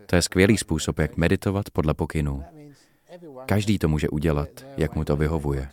To 0.06 0.16
je 0.16 0.22
skvělý 0.22 0.58
způsob, 0.58 0.98
jak 0.98 1.16
meditovat 1.16 1.70
podle 1.70 1.94
pokynů. 1.94 2.44
Každý 3.46 3.78
to 3.78 3.88
může 3.88 4.08
udělat, 4.08 4.48
jak 4.76 4.94
mu 4.94 5.04
to 5.04 5.16
vyhovuje. 5.16 5.68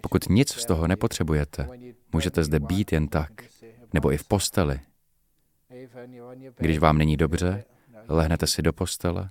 Pokud 0.00 0.28
nic 0.28 0.52
z 0.52 0.64
toho 0.64 0.88
nepotřebujete, 0.88 1.68
můžete 2.12 2.44
zde 2.44 2.60
být 2.60 2.92
jen 2.92 3.08
tak, 3.08 3.30
nebo 3.92 4.12
i 4.12 4.16
v 4.16 4.24
posteli. 4.24 4.80
Když 6.56 6.78
vám 6.78 6.98
není 6.98 7.16
dobře, 7.16 7.64
lehnete 8.08 8.46
si 8.46 8.62
do 8.62 8.72
postele, 8.72 9.30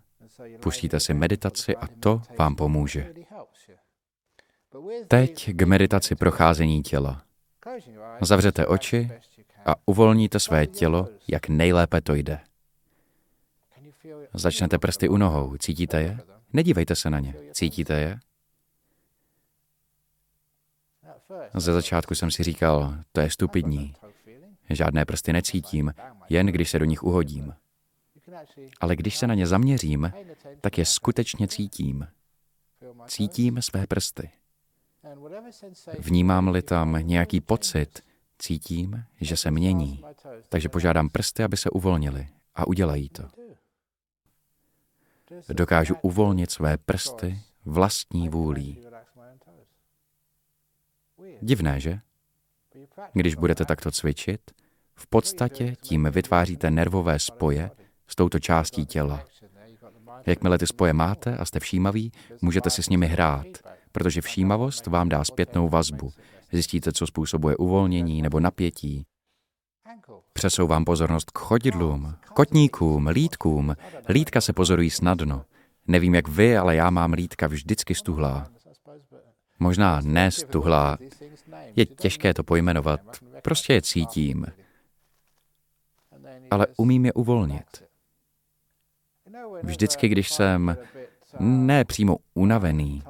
pustíte 0.60 1.00
si 1.00 1.14
meditaci 1.14 1.76
a 1.76 1.88
to 2.00 2.22
vám 2.38 2.56
pomůže. 2.56 3.14
Teď 5.08 5.50
k 5.54 5.62
meditaci 5.62 6.16
procházení 6.16 6.82
těla. 6.82 7.24
Zavřete 8.22 8.68
oči 8.68 9.12
a 9.66 9.76
uvolníte 9.86 10.40
své 10.40 10.68
tělo, 10.68 11.08
jak 11.28 11.50
nejlépe 11.50 12.02
to 12.02 12.14
jde. 12.14 12.40
Začnete 14.34 14.78
prsty 14.78 15.10
u 15.10 15.18
nohou. 15.18 15.58
Cítíte 15.58 16.02
je? 16.02 16.20
Nedívejte 16.54 16.96
se 16.96 17.10
na 17.10 17.20
ně. 17.20 17.36
Cítíte 17.52 18.00
je? 18.00 18.20
Ze 21.56 21.74
začátku 21.74 22.16
jsem 22.16 22.32
si 22.32 22.44
říkal, 22.44 22.98
to 23.12 23.22
je 23.22 23.30
stupidní. 23.30 23.94
Žádné 24.70 25.06
prsty 25.06 25.34
necítím, 25.34 25.94
jen 26.30 26.48
když 26.48 26.70
se 26.70 26.80
do 26.80 26.86
nich 26.86 27.04
uhodím. 27.04 27.54
Ale 28.82 28.96
když 28.96 29.18
se 29.18 29.28
na 29.28 29.34
ně 29.34 29.48
zaměřím, 29.48 30.12
tak 30.62 30.78
je 30.78 30.86
skutečně 30.86 31.48
cítím. 31.48 32.08
Cítím 33.08 33.62
své 33.62 33.88
prsty. 33.88 34.30
Vnímám-li 36.00 36.62
tam 36.62 36.98
nějaký 37.02 37.42
pocit, 37.42 38.04
cítím, 38.44 39.04
že 39.22 39.38
se 39.38 39.52
mění. 39.52 40.04
Takže 40.50 40.70
požádám 40.70 41.10
prsty, 41.10 41.44
aby 41.44 41.58
se 41.58 41.70
uvolnili 41.70 42.28
a 42.56 42.68
udělají 42.68 43.10
to. 43.10 43.24
Dokážu 45.54 45.96
uvolnit 46.02 46.52
své 46.52 46.78
prsty 46.78 47.40
vlastní 47.66 48.30
vůlí. 48.30 48.86
Divné, 51.42 51.80
že? 51.80 52.00
Když 53.14 53.36
budete 53.36 53.66
takto 53.66 53.92
cvičit, 53.92 54.52
v 54.96 55.08
podstatě 55.08 55.76
tím 55.82 56.10
vytváříte 56.12 56.72
nervové 56.72 57.20
spoje 57.20 57.72
s 58.08 58.16
touto 58.16 58.40
částí 58.40 58.86
těla. 58.86 59.26
Jakmile 60.26 60.58
ty 60.58 60.68
spoje 60.68 60.94
máte 60.94 61.38
a 61.38 61.46
jste 61.46 61.60
všímaví, 61.60 62.12
můžete 62.42 62.70
si 62.70 62.84
s 62.84 62.90
nimi 62.90 63.08
hrát, 63.08 63.48
protože 63.92 64.22
všímavost 64.22 64.88
vám 64.88 65.10
dá 65.10 65.24
zpětnou 65.24 65.70
vazbu. 65.70 66.14
Zjistíte, 66.54 66.94
co 66.94 67.08
způsobuje 67.08 67.58
uvolnění 67.58 68.22
nebo 68.22 68.40
napětí. 68.40 69.06
Přesouvám 70.34 70.86
pozornost 70.86 71.32
k 71.32 71.38
chodidlům, 71.38 72.16
kotníkům, 72.34 73.08
lítkům. 73.08 73.76
Lítka 74.10 74.42
se 74.42 74.54
pozorují 74.54 74.90
snadno. 74.90 75.46
Nevím, 75.88 76.16
jak 76.16 76.28
vy, 76.28 76.58
ale 76.58 76.76
já 76.76 76.90
mám 76.90 77.14
lítka 77.14 77.48
vždycky 77.48 77.96
stuhlá. 77.96 78.48
Možná 79.60 80.02
ne 80.04 80.32
stuhlá. 80.32 80.98
Je 81.76 81.86
těžké 81.86 82.34
to 82.34 82.44
pojmenovat. 82.44 83.00
Prostě 83.42 83.74
je 83.74 83.82
cítím. 83.82 84.46
Ale 86.52 86.68
umím 86.78 87.06
je 87.06 87.14
uvolnit. 87.14 87.84
Vždycky, 89.64 90.08
když 90.08 90.32
jsem 90.32 90.78
ne 91.40 91.86
přímo 91.86 92.18
unavený, 92.34 93.04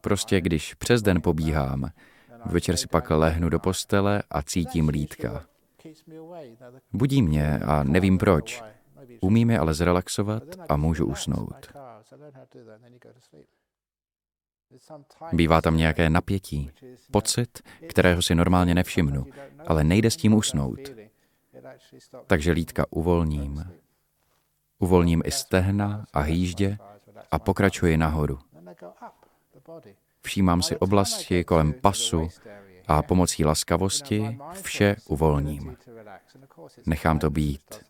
prostě 0.00 0.40
když 0.40 0.74
přes 0.74 1.02
den 1.02 1.20
pobíhám, 1.22 1.90
večer 2.46 2.76
si 2.76 2.86
pak 2.86 3.10
lehnu 3.10 3.48
do 3.48 3.58
postele 3.58 4.22
a 4.30 4.42
cítím 4.42 4.88
lítka. 4.88 5.44
Budí 6.92 7.22
mě 7.22 7.58
a 7.58 7.82
nevím 7.82 8.18
proč. 8.18 8.62
Umím 9.20 9.50
je 9.50 9.58
ale 9.58 9.74
zrelaxovat 9.74 10.42
a 10.68 10.76
můžu 10.76 11.06
usnout. 11.06 11.72
Bývá 15.32 15.60
tam 15.60 15.76
nějaké 15.76 16.10
napětí, 16.10 16.70
pocit, 17.10 17.62
kterého 17.88 18.22
si 18.22 18.34
normálně 18.34 18.74
nevšimnu, 18.74 19.26
ale 19.66 19.84
nejde 19.84 20.10
s 20.10 20.16
tím 20.16 20.34
usnout. 20.34 20.78
Takže 22.26 22.52
lítka 22.52 22.84
uvolním. 22.90 23.64
Uvolním 24.78 25.22
i 25.24 25.30
stehna 25.30 26.06
a 26.12 26.20
hýždě 26.20 26.78
a 27.30 27.38
pokračuji 27.38 27.96
nahoru. 27.96 28.38
Všímám 30.24 30.62
si 30.62 30.76
oblasti 30.76 31.44
kolem 31.44 31.72
pasu 31.72 32.28
a 32.86 33.02
pomocí 33.02 33.44
laskavosti 33.44 34.38
vše 34.62 34.96
uvolním. 35.06 35.76
Nechám 36.86 37.18
to 37.18 37.30
být. 37.30 37.84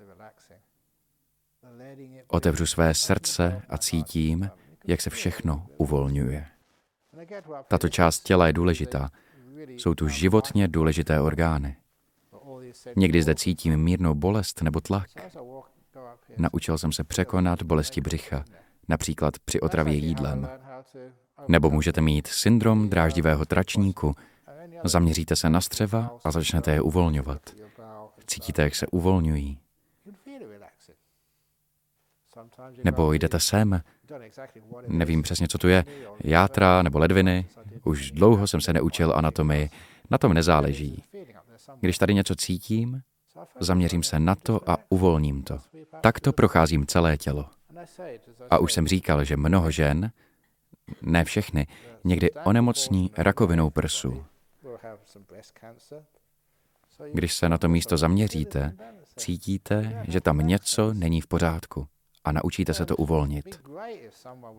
Otevřu 2.28 2.66
své 2.66 2.94
srdce 2.94 3.62
a 3.68 3.78
cítím, 3.78 4.50
jak 4.86 5.00
se 5.00 5.10
všechno 5.10 5.66
uvolňuje. 5.76 6.46
Tato 7.68 7.88
část 7.88 8.20
těla 8.20 8.46
je 8.46 8.52
důležitá. 8.52 9.10
Jsou 9.66 9.94
tu 9.94 10.08
životně 10.08 10.68
důležité 10.68 11.20
orgány. 11.20 11.76
Někdy 12.96 13.22
zde 13.22 13.34
cítím 13.34 13.76
mírnou 13.76 14.14
bolest 14.14 14.62
nebo 14.62 14.80
tlak. 14.80 15.10
Naučil 16.36 16.78
jsem 16.78 16.92
se 16.92 17.04
překonat 17.04 17.62
bolesti 17.62 18.00
břicha, 18.00 18.44
například 18.88 19.38
při 19.38 19.60
otravě 19.60 19.94
jídlem. 19.94 20.48
Nebo 21.48 21.70
můžete 21.70 22.00
mít 22.00 22.26
syndrom 22.26 22.88
dráždivého 22.88 23.44
tračníku. 23.44 24.16
Zaměříte 24.84 25.36
se 25.36 25.50
na 25.50 25.60
střeva 25.60 26.18
a 26.24 26.30
začnete 26.30 26.72
je 26.72 26.80
uvolňovat. 26.80 27.40
Cítíte, 28.26 28.62
jak 28.62 28.74
se 28.74 28.86
uvolňují. 28.86 29.58
Nebo 32.84 33.12
jdete 33.12 33.40
sem, 33.40 33.80
nevím 34.86 35.22
přesně, 35.22 35.48
co 35.48 35.58
tu 35.58 35.68
je, 35.68 35.84
játra 36.24 36.82
nebo 36.82 36.98
ledviny. 36.98 37.46
Už 37.84 38.10
dlouho 38.10 38.46
jsem 38.46 38.60
se 38.60 38.72
neučil 38.72 39.12
anatomii, 39.16 39.70
na 40.10 40.18
tom 40.18 40.34
nezáleží. 40.34 41.02
Když 41.80 41.98
tady 41.98 42.14
něco 42.14 42.34
cítím, 42.34 43.02
zaměřím 43.60 44.02
se 44.02 44.20
na 44.20 44.34
to 44.34 44.70
a 44.70 44.76
uvolním 44.88 45.42
to. 45.42 45.58
Takto 46.00 46.32
procházím 46.32 46.86
celé 46.86 47.16
tělo. 47.16 47.46
A 48.50 48.58
už 48.58 48.72
jsem 48.72 48.88
říkal, 48.88 49.24
že 49.24 49.36
mnoho 49.36 49.70
žen, 49.70 50.10
ne 51.02 51.24
všechny, 51.24 51.66
někdy 52.04 52.30
onemocní 52.32 53.10
rakovinou 53.16 53.70
prsu. 53.70 54.24
Když 57.12 57.34
se 57.34 57.48
na 57.48 57.58
to 57.58 57.68
místo 57.68 57.96
zaměříte, 57.96 58.76
cítíte, 59.16 60.02
že 60.08 60.20
tam 60.20 60.38
něco 60.38 60.94
není 60.94 61.20
v 61.20 61.26
pořádku 61.26 61.86
a 62.24 62.32
naučíte 62.32 62.74
se 62.74 62.86
to 62.86 62.96
uvolnit. 62.96 63.60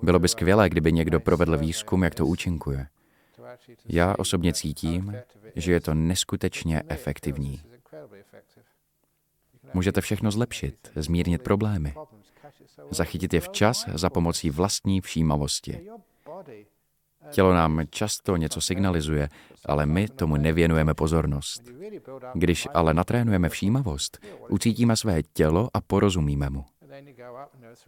Bylo 0.02 0.20
by 0.20 0.28
skvělé, 0.28 0.70
kdyby 0.70 0.92
někdo 0.92 1.20
provedl 1.20 1.58
výzkum, 1.58 2.04
jak 2.04 2.16
to 2.16 2.26
účinkuje. 2.26 2.88
Já 3.86 4.16
osobně 4.18 4.54
cítím, 4.54 5.16
že 5.56 5.72
je 5.72 5.82
to 5.82 5.94
neskutečně 5.94 6.84
efektivní. 6.88 7.62
Můžete 9.74 10.02
všechno 10.02 10.32
zlepšit, 10.32 10.92
zmírnit 10.96 11.42
problémy, 11.42 11.96
zachytit 12.92 13.34
je 13.34 13.42
včas 13.42 13.86
za 13.94 14.10
pomocí 14.10 14.50
vlastní 14.50 15.02
všímavosti. 15.02 15.90
Tělo 17.32 17.54
nám 17.54 17.82
často 17.90 18.38
něco 18.38 18.62
signalizuje, 18.62 19.30
ale 19.66 19.86
my 19.86 20.08
tomu 20.08 20.38
nevěnujeme 20.38 20.94
pozornost. 20.94 21.64
Když 22.34 22.68
ale 22.74 22.94
natrénujeme 22.94 23.50
všímavost, 23.50 24.18
ucítíme 24.50 24.96
své 24.96 25.24
tělo 25.24 25.70
a 25.74 25.82
porozumíme 25.82 26.50
mu. 26.50 26.66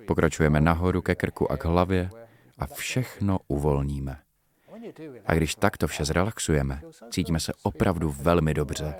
Pokračujeme 0.07 0.61
nahoru 0.61 1.01
ke 1.01 1.15
krku 1.15 1.51
a 1.51 1.57
k 1.57 1.65
hlavě 1.65 2.09
a 2.57 2.67
všechno 2.67 3.39
uvolníme. 3.47 4.19
A 5.25 5.33
když 5.33 5.55
takto 5.55 5.87
vše 5.87 6.05
zrelaxujeme, 6.05 6.81
cítíme 7.09 7.39
se 7.39 7.53
opravdu 7.63 8.11
velmi 8.11 8.53
dobře. 8.53 8.95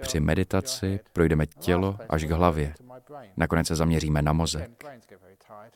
Při 0.00 0.20
meditaci 0.20 1.00
projdeme 1.12 1.46
tělo 1.46 1.98
až 2.08 2.24
k 2.24 2.30
hlavě. 2.30 2.74
Nakonec 3.36 3.66
se 3.66 3.74
zaměříme 3.74 4.22
na 4.22 4.32
mozek. 4.32 4.84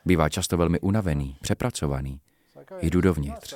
Bývá 0.05 0.29
často 0.29 0.57
velmi 0.57 0.81
unavený, 0.81 1.37
přepracovaný. 1.41 2.21
Jdu 2.81 3.01
dovnitř. 3.01 3.55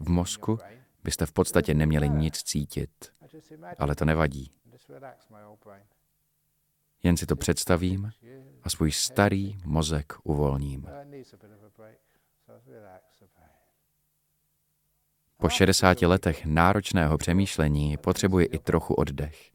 V 0.00 0.08
mozku 0.08 0.58
byste 1.04 1.26
v 1.26 1.32
podstatě 1.32 1.74
neměli 1.74 2.08
nic 2.08 2.42
cítit, 2.42 2.90
ale 3.78 3.94
to 3.94 4.04
nevadí. 4.04 4.50
Jen 7.02 7.16
si 7.16 7.26
to 7.26 7.36
představím 7.36 8.10
a 8.62 8.70
svůj 8.70 8.92
starý 8.92 9.58
mozek 9.64 10.12
uvolním. 10.24 10.86
Po 15.36 15.48
60 15.48 16.02
letech 16.02 16.44
náročného 16.44 17.18
přemýšlení 17.18 17.96
potřebuji 17.96 18.46
i 18.46 18.58
trochu 18.58 18.94
oddech. 18.94 19.50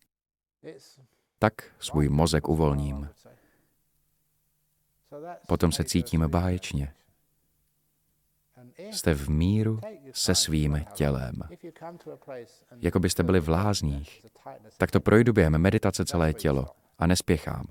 Tak 1.39 1.53
svůj 1.79 2.09
mozek 2.09 2.47
uvolním. 2.49 3.09
Potom 5.47 5.71
se 5.71 5.83
cítím 5.83 6.27
báječně. 6.27 6.93
Jste 8.91 9.13
v 9.13 9.29
míru 9.29 9.79
se 10.11 10.35
svým 10.35 10.85
tělem. 10.93 11.33
Jako 12.81 12.99
byste 12.99 13.23
byli 13.23 13.39
v 13.39 13.49
lázních. 13.49 14.25
Tak 14.77 14.91
to 14.91 14.99
projdu 14.99 15.33
během 15.33 15.57
meditace 15.57 16.05
celé 16.05 16.33
tělo 16.33 16.65
a 16.99 17.07
nespěchám. 17.07 17.65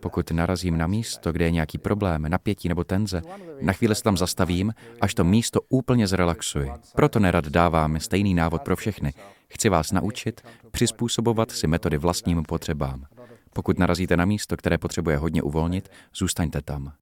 Pokud 0.00 0.30
narazím 0.30 0.78
na 0.78 0.86
místo, 0.86 1.32
kde 1.32 1.44
je 1.44 1.50
nějaký 1.50 1.78
problém, 1.78 2.22
napětí 2.28 2.68
nebo 2.68 2.84
tenze, 2.84 3.22
na 3.60 3.72
chvíli 3.72 3.94
se 3.94 4.02
tam 4.02 4.16
zastavím, 4.16 4.74
až 5.00 5.14
to 5.14 5.24
místo 5.24 5.60
úplně 5.68 6.06
zrelaxuji. 6.06 6.70
Proto 6.94 7.18
nerad 7.18 7.46
dávám 7.46 8.00
stejný 8.00 8.34
návod 8.34 8.62
pro 8.62 8.76
všechny. 8.76 9.14
Chci 9.48 9.68
vás 9.68 9.92
naučit 9.92 10.40
přizpůsobovat 10.70 11.50
si 11.50 11.66
metody 11.66 11.98
vlastním 11.98 12.42
potřebám. 12.42 13.06
Pokud 13.54 13.78
narazíte 13.78 14.16
na 14.16 14.24
místo, 14.24 14.56
které 14.56 14.78
potřebuje 14.78 15.16
hodně 15.16 15.42
uvolnit, 15.42 15.88
zůstaňte 16.14 16.62
tam. 16.62 16.92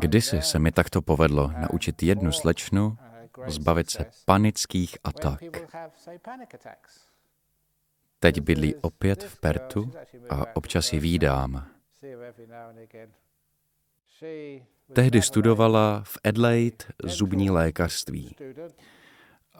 Kdysi 0.00 0.42
se 0.42 0.58
mi 0.58 0.72
takto 0.72 1.02
povedlo 1.02 1.52
naučit 1.58 2.02
jednu 2.02 2.32
slečnu 2.32 2.98
zbavit 3.46 3.90
se 3.90 4.10
panických 4.24 4.96
atak. 5.04 5.40
Teď 8.18 8.40
bydlí 8.40 8.74
opět 8.74 9.22
v 9.22 9.40
Pertu 9.40 9.92
a 10.30 10.56
občas 10.56 10.92
ji 10.92 11.00
výdám. 11.00 11.66
Tehdy 14.92 15.22
studovala 15.22 16.02
v 16.06 16.18
Adelaide 16.24 16.84
zubní 17.04 17.50
lékařství 17.50 18.36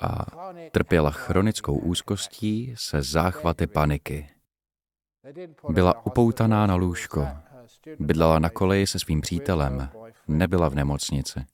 a 0.03 0.27
trpěla 0.71 1.11
chronickou 1.11 1.79
úzkostí 1.79 2.75
se 2.77 3.03
záchvaty 3.03 3.67
paniky. 3.67 4.29
Byla 5.69 6.07
upoutaná 6.07 6.67
na 6.67 6.75
lůžko, 6.75 7.29
bydlela 7.99 8.39
na 8.39 8.51
koleji 8.51 8.87
se 8.87 8.99
svým 8.99 9.21
přítelem, 9.21 9.89
nebyla 10.29 10.69
v 10.69 10.75
nemocnici. 10.75 11.45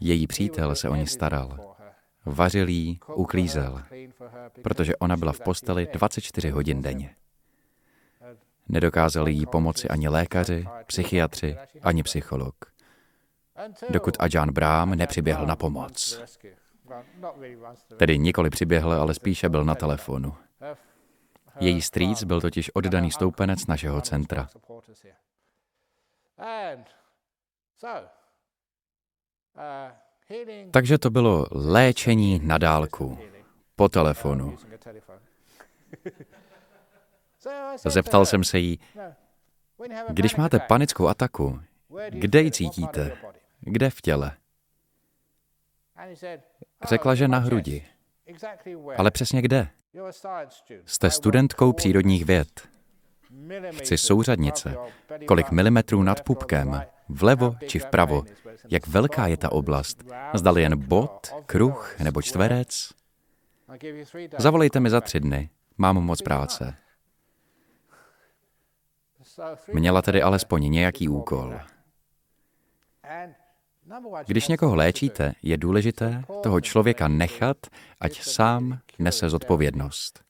Její 0.00 0.26
přítel 0.26 0.74
se 0.74 0.88
o 0.88 0.94
ní 0.94 1.06
staral. 1.06 1.76
Vařil 2.24 2.68
jí, 2.68 3.00
uklízel, 3.14 3.82
protože 4.62 4.96
ona 4.96 5.16
byla 5.16 5.32
v 5.32 5.40
posteli 5.40 5.88
24 5.92 6.50
hodin 6.50 6.82
denně. 6.82 7.16
Nedokázali 8.68 9.32
jí 9.32 9.46
pomoci 9.46 9.88
ani 9.88 10.08
lékaři, 10.08 10.64
psychiatři, 10.86 11.56
ani 11.82 12.02
psycholog. 12.02 12.54
Dokud 13.90 14.16
Ajahn 14.18 14.50
Brám 14.50 14.90
nepřiběhl 14.90 15.46
na 15.46 15.56
pomoc. 15.56 16.22
Tedy 17.96 18.18
nikoli 18.18 18.50
přiběhl, 18.50 18.92
ale 18.92 19.14
spíše 19.14 19.48
byl 19.48 19.64
na 19.64 19.74
telefonu. 19.74 20.34
Její 21.60 21.82
strýc 21.82 22.24
byl 22.24 22.40
totiž 22.40 22.70
oddaný 22.74 23.10
stoupenec 23.10 23.66
našeho 23.66 24.00
centra. 24.00 24.48
Takže 30.70 30.98
to 30.98 31.10
bylo 31.10 31.46
léčení 31.50 32.40
na 32.42 32.58
dálku, 32.58 33.18
po 33.76 33.88
telefonu. 33.88 34.56
Zeptal 37.76 38.26
jsem 38.26 38.44
se 38.44 38.58
jí, 38.58 38.78
když 40.08 40.36
máte 40.36 40.58
panickou 40.58 41.06
ataku, 41.06 41.60
kde 42.08 42.42
ji 42.42 42.50
cítíte? 42.50 43.16
Kde 43.60 43.90
v 43.90 44.00
těle? 44.00 44.36
Řekla, 46.88 47.14
že 47.14 47.28
na 47.28 47.38
hrudi. 47.38 47.86
Ale 48.96 49.10
přesně 49.10 49.42
kde? 49.42 49.68
Jste 50.84 51.10
studentkou 51.10 51.72
přírodních 51.72 52.24
věd. 52.24 52.68
Chci 53.70 53.98
souřadnice. 53.98 54.76
Kolik 55.26 55.50
milimetrů 55.50 56.02
nad 56.02 56.22
pupkem, 56.22 56.82
vlevo 57.08 57.56
či 57.66 57.78
vpravo, 57.78 58.24
jak 58.68 58.86
velká 58.86 59.26
je 59.26 59.36
ta 59.36 59.52
oblast. 59.52 60.04
Zdali 60.34 60.62
jen 60.62 60.86
bod, 60.86 61.34
kruh 61.46 61.98
nebo 61.98 62.22
čtverec. 62.22 62.92
Zavolejte 64.38 64.80
mi 64.80 64.90
za 64.90 65.00
tři 65.00 65.20
dny, 65.20 65.50
mám 65.78 65.96
moc 65.96 66.22
práce. 66.22 66.76
Měla 69.72 70.02
tedy 70.02 70.22
alespoň 70.22 70.70
nějaký 70.70 71.08
úkol. 71.08 71.54
Když 74.26 74.48
někoho 74.48 74.74
léčíte, 74.74 75.32
je 75.42 75.56
důležité 75.56 76.24
toho 76.42 76.60
člověka 76.60 77.08
nechat, 77.08 77.56
ať 78.00 78.22
sám 78.22 78.78
nese 78.98 79.30
zodpovědnost. 79.30 80.24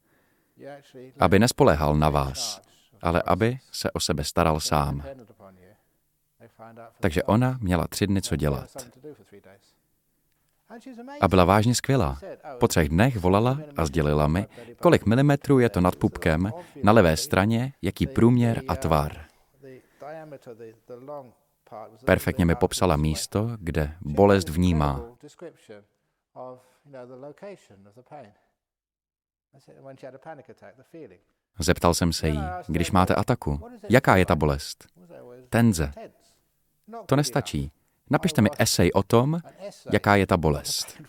Aby 1.19 1.39
nespoléhal 1.39 1.97
na 1.97 2.11
vás, 2.11 2.63
ale 3.03 3.23
aby 3.27 3.59
se 3.73 3.91
o 3.91 4.01
sebe 4.01 4.25
staral 4.25 4.61
sám. 4.61 5.05
Takže 7.01 7.23
ona 7.23 7.59
měla 7.61 7.89
tři 7.89 8.07
dny 8.07 8.23
co 8.23 8.37
dělat. 8.37 8.71
A 11.21 11.29
byla 11.29 11.45
vážně 11.45 11.75
skvělá. 11.75 12.19
Po 12.61 12.69
třech 12.69 12.89
dnech 12.89 13.17
volala 13.17 13.59
a 13.77 13.87
sdělila 13.87 14.27
mi, 14.27 14.47
kolik 14.81 15.07
milimetrů 15.07 15.59
je 15.59 15.69
to 15.69 15.81
nad 15.81 15.97
pupkem, 15.97 16.51
na 16.83 16.93
levé 16.93 17.17
straně, 17.17 17.73
jaký 17.83 18.07
průměr 18.07 18.63
a 18.69 18.77
tvar. 18.77 19.27
Perfektně 22.05 22.45
mi 22.45 22.55
popsala 22.55 22.97
místo, 22.97 23.51
kde 23.61 23.97
bolest 24.01 24.49
vnímá. 24.49 25.05
Zeptal 31.59 31.95
jsem 31.95 32.12
se 32.12 32.29
jí, 32.29 32.41
když 32.69 32.91
máte 32.91 33.14
ataku, 33.14 33.61
jaká 33.89 34.17
je 34.17 34.27
ta 34.27 34.37
bolest? 34.37 34.87
Tenze. 35.49 35.93
To 37.07 37.17
nestačí. 37.17 37.73
Napište 38.11 38.43
mi 38.43 38.49
esej 38.59 38.91
o 38.95 39.03
tom, 39.03 39.41
jaká 39.93 40.17
je 40.17 40.27
ta 40.27 40.37
bolest. 40.37 41.03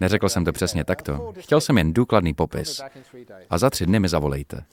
Neřekl 0.00 0.28
jsem 0.28 0.44
to 0.44 0.52
přesně 0.52 0.84
takto. 0.84 1.32
Chtěl 1.38 1.60
jsem 1.60 1.78
jen 1.78 1.92
důkladný 1.92 2.34
popis. 2.34 2.80
A 3.50 3.58
za 3.58 3.70
tři 3.70 3.86
dny 3.86 4.00
mi 4.00 4.08
zavolejte. 4.08 4.64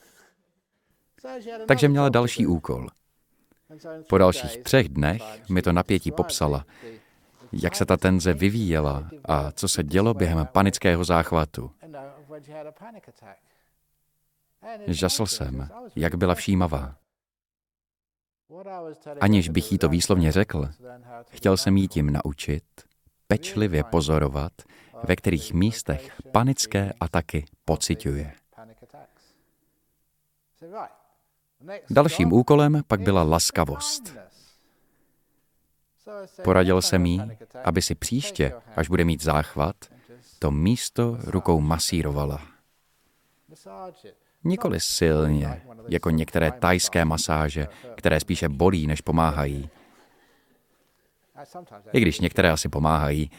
Takže 1.68 1.88
měla 1.88 2.10
další 2.10 2.48
úkol. 2.48 2.88
Po 4.09 4.18
dalších 4.18 4.57
třech 4.57 4.89
dnech 4.89 5.49
mi 5.49 5.61
to 5.61 5.72
napětí 5.72 6.11
popsala, 6.11 6.66
jak 7.51 7.76
se 7.76 7.86
ta 7.86 7.97
tenze 7.97 8.34
vyvíjela 8.34 9.09
a 9.26 9.51
co 9.51 9.68
se 9.68 9.84
dělo 9.84 10.13
během 10.13 10.47
panického 10.47 11.03
záchvatu. 11.03 11.72
Žasl 14.88 15.26
jsem, 15.26 15.70
jak 15.95 16.16
byla 16.16 16.36
všímavá. 16.36 16.95
Aniž 19.22 19.49
bych 19.49 19.72
jí 19.72 19.78
to 19.78 19.89
výslovně 19.89 20.32
řekl, 20.32 20.70
chtěl 21.30 21.57
jsem 21.57 21.78
jí 21.78 21.88
tím 21.88 22.13
naučit 22.13 22.63
pečlivě 23.28 23.84
pozorovat, 23.84 24.51
ve 25.03 25.16
kterých 25.16 25.53
místech 25.53 26.11
panické 26.32 26.93
ataky 26.99 27.45
pociťuje. 27.66 28.34
Dalším 31.89 32.34
úkolem 32.34 32.82
pak 32.88 33.01
byla 33.01 33.24
laskavost. 33.24 34.18
Poradil 36.43 36.82
jsem 36.82 37.05
jí, 37.05 37.22
aby 37.63 37.82
si 37.82 37.95
příště, 37.95 38.53
až 38.76 38.88
bude 38.88 39.03
mít 39.03 39.24
záchvat, 39.24 39.76
to 40.39 40.51
místo 40.51 41.18
rukou 41.24 41.61
masírovala. 41.61 42.41
Nikoli 44.43 44.80
silně, 44.80 45.61
jako 45.88 46.09
některé 46.09 46.51
tajské 46.51 47.05
masáže, 47.05 47.68
které 47.97 48.20
spíše 48.20 48.49
bolí, 48.49 48.88
než 48.88 49.01
pomáhají. 49.01 49.70
I 51.93 51.99
když 51.99 52.20
některé 52.20 52.51
asi 52.51 52.70
pomáhají, 52.70 53.32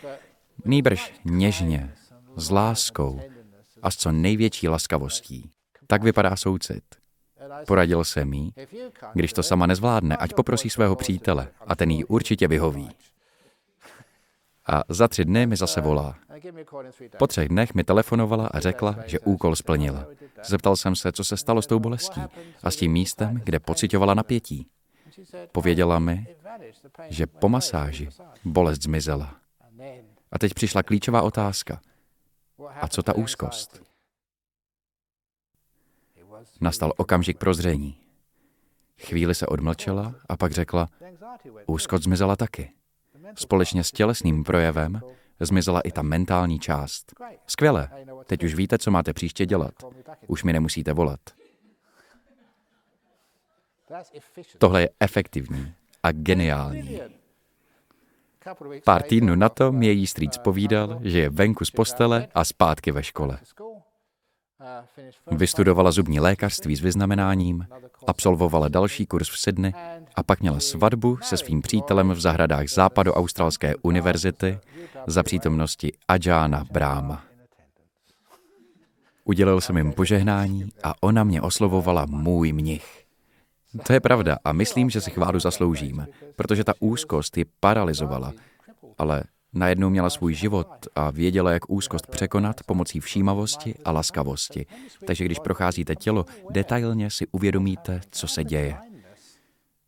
nýbrž 0.65 1.13
něžně, 1.25 1.95
s 2.37 2.51
láskou 2.51 3.21
a 3.83 3.91
s 3.91 3.97
co 3.97 4.13
největší 4.13 4.69
laskavostí. 4.69 5.51
Tak 5.87 6.03
vypadá 6.03 6.37
soucit. 6.37 6.85
Poradil 7.67 8.05
se 8.05 8.25
mi, 8.25 8.51
když 9.15 9.33
to 9.33 9.43
sama 9.43 9.67
nezvládne, 9.67 10.17
ať 10.17 10.35
poprosí 10.35 10.71
svého 10.71 10.97
přítele 10.97 11.49
a 11.67 11.77
ten 11.77 11.91
jí 11.91 12.05
určitě 12.05 12.49
vyhoví. 12.49 12.91
A 14.67 14.83
za 14.89 15.09
tři 15.09 15.25
dny 15.25 15.47
mi 15.47 15.57
zase 15.57 15.81
volá. 15.81 16.15
Po 17.19 17.27
třech 17.27 17.49
dnech 17.49 17.75
mi 17.75 17.85
telefonovala 17.85 18.47
a 18.47 18.61
řekla, 18.61 18.97
že 19.07 19.21
úkol 19.21 19.57
splnila. 19.57 20.07
Zeptal 20.45 20.77
jsem 20.77 20.97
se, 20.97 21.13
co 21.13 21.25
se 21.25 21.37
stalo 21.37 21.63
s 21.63 21.67
tou 21.67 21.79
bolestí 21.79 22.23
a 22.63 22.71
s 22.71 22.77
tím 22.77 22.93
místem, 22.93 23.41
kde 23.45 23.59
pocitovala 23.59 24.15
napětí. 24.15 24.67
Pověděla 25.53 25.99
mi, 25.99 26.27
že 27.09 27.27
po 27.27 27.49
masáži 27.49 28.09
bolest 28.45 28.83
zmizela. 28.83 29.35
A 30.33 30.39
teď 30.39 30.55
přišla 30.55 30.83
klíčová 30.83 31.23
otázka. 31.23 31.81
A 32.81 32.89
co 32.89 33.03
ta 33.03 33.15
úzkost? 33.15 33.83
Nastal 36.61 36.93
okamžik 36.97 37.39
prozření. 37.39 37.97
Chvíli 38.99 39.35
se 39.35 39.47
odmlčela 39.47 40.15
a 40.29 40.37
pak 40.37 40.53
řekla, 40.53 40.89
úzkost 41.67 42.05
zmizela 42.05 42.37
taky. 42.37 42.73
Společně 43.35 43.85
s 43.85 43.93
tělesným 43.93 44.45
projevem 44.45 45.01
zmizela 45.41 45.81
i 45.81 45.93
ta 45.93 46.03
mentální 46.03 46.59
část. 46.59 47.15
Skvěle, 47.47 47.91
teď 48.27 48.45
už 48.45 48.55
víte, 48.55 48.79
co 48.79 48.91
máte 48.91 49.13
příště 49.13 49.47
dělat. 49.47 49.75
Už 50.27 50.45
mi 50.45 50.53
nemusíte 50.53 50.93
volat. 50.93 51.21
Tohle 54.59 54.81
je 54.81 54.91
efektivní 55.01 55.75
a 56.03 56.13
geniální. 56.13 57.01
Pár 58.85 59.03
týdnů 59.03 59.35
na 59.35 59.49
to 59.49 59.73
mě 59.73 59.89
její 59.89 60.07
strýc 60.07 60.39
povídal, 60.39 61.01
že 61.03 61.19
je 61.19 61.31
venku 61.31 61.65
z 61.65 61.71
postele 61.71 62.29
a 62.35 62.45
zpátky 62.45 62.93
ve 62.93 63.03
škole. 63.03 63.39
Vystudovala 65.31 65.91
zubní 65.91 66.21
lékařství 66.21 66.77
s 66.77 66.81
vyznamenáním, 66.81 67.67
absolvovala 68.07 68.69
další 68.69 69.07
kurz 69.07 69.31
v 69.31 69.39
Sydney 69.39 69.73
a 70.17 70.23
pak 70.23 70.41
měla 70.41 70.61
svatbu 70.61 71.19
se 71.23 71.37
svým 71.37 71.63
přítelem 71.63 72.11
v 72.11 72.21
zahradách 72.21 72.69
Západoaustralské 72.69 73.75
univerzity 73.83 74.59
za 75.07 75.23
přítomnosti 75.23 75.93
Ajana 76.09 76.65
Bráma. 76.73 77.25
Udělal 79.25 79.61
jsem 79.61 79.77
jim 79.77 79.93
požehnání 79.93 80.69
a 80.83 80.95
ona 81.01 81.25
mě 81.25 81.43
oslovovala 81.43 82.07
můj 82.07 82.53
mnich. 82.53 83.05
To 83.87 83.93
je 83.93 84.01
pravda 84.01 84.37
a 84.45 84.53
myslím, 84.53 84.91
že 84.91 85.01
si 85.01 85.11
chválu 85.11 85.41
zasloužím, 85.41 86.07
protože 86.37 86.65
ta 86.65 86.73
úzkost 86.81 87.37
ji 87.37 87.45
paralizovala. 87.61 88.33
Ale 88.99 89.23
najednou 89.57 89.91
měla 89.91 90.11
svůj 90.11 90.35
život 90.35 90.69
a 90.95 91.11
věděla, 91.11 91.51
jak 91.51 91.71
úzkost 91.71 92.07
překonat 92.07 92.63
pomocí 92.63 93.01
všímavosti 93.01 93.75
a 93.85 93.93
laskavosti. 93.93 94.67
Takže 95.07 95.25
když 95.25 95.39
procházíte 95.39 95.97
tělo, 95.97 96.27
detailně 96.51 97.11
si 97.11 97.27
uvědomíte, 97.27 98.01
co 98.11 98.29
se 98.29 98.45
děje. 98.45 98.77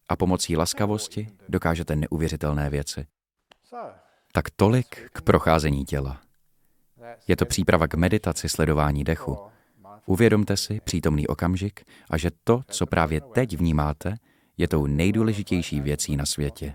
A 0.08 0.16
pomocí 0.16 0.56
laskavosti 0.56 1.28
dokážete 1.48 1.96
neuvěřitelné 1.96 2.70
věci. 2.70 3.06
Tak 4.32 4.50
tolik 4.50 5.10
k 5.12 5.22
procházení 5.22 5.84
těla. 5.84 6.20
Je 7.28 7.36
to 7.36 7.46
příprava 7.46 7.88
k 7.88 7.94
meditaci 7.94 8.48
sledování 8.48 9.04
dechu. 9.04 9.38
Uvědomte 10.06 10.56
si 10.56 10.80
přítomný 10.84 11.26
okamžik 11.26 11.84
a 12.10 12.16
že 12.16 12.30
to, 12.44 12.62
co 12.68 12.86
právě 12.86 13.20
teď 13.20 13.56
vnímáte, 13.56 14.14
je 14.56 14.68
tou 14.68 14.86
nejdůležitější 14.86 15.80
věcí 15.80 16.16
na 16.16 16.26
světě. 16.26 16.74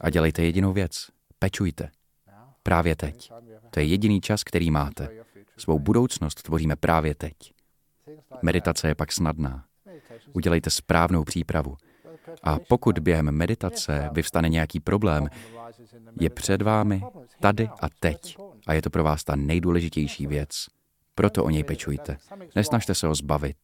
A 0.00 0.10
dělejte 0.10 0.42
jedinou 0.42 0.72
věc. 0.72 1.06
Pečujte. 1.38 1.90
Právě 2.62 2.96
teď. 2.96 3.32
To 3.70 3.80
je 3.80 3.86
jediný 3.86 4.20
čas, 4.20 4.44
který 4.44 4.70
máte. 4.70 5.08
Svou 5.56 5.78
budoucnost 5.78 6.42
tvoříme 6.42 6.76
právě 6.76 7.14
teď. 7.14 7.34
Meditace 8.42 8.88
je 8.88 8.94
pak 8.94 9.12
snadná. 9.12 9.64
Udělejte 10.32 10.70
správnou 10.70 11.24
přípravu. 11.24 11.76
A 12.42 12.58
pokud 12.68 12.98
během 12.98 13.30
meditace 13.30 14.10
vyvstane 14.12 14.48
nějaký 14.48 14.80
problém, 14.80 15.28
je 16.20 16.30
před 16.30 16.62
vámi 16.62 17.02
tady 17.40 17.68
a 17.80 17.88
teď. 18.00 18.36
A 18.66 18.72
je 18.72 18.82
to 18.82 18.90
pro 18.90 19.04
vás 19.04 19.24
ta 19.24 19.36
nejdůležitější 19.36 20.26
věc. 20.26 20.66
Proto 21.14 21.44
o 21.44 21.50
něj 21.50 21.64
pečujte. 21.64 22.16
Nesnažte 22.56 22.94
se 22.94 23.06
ho 23.06 23.14
zbavit. 23.14 23.56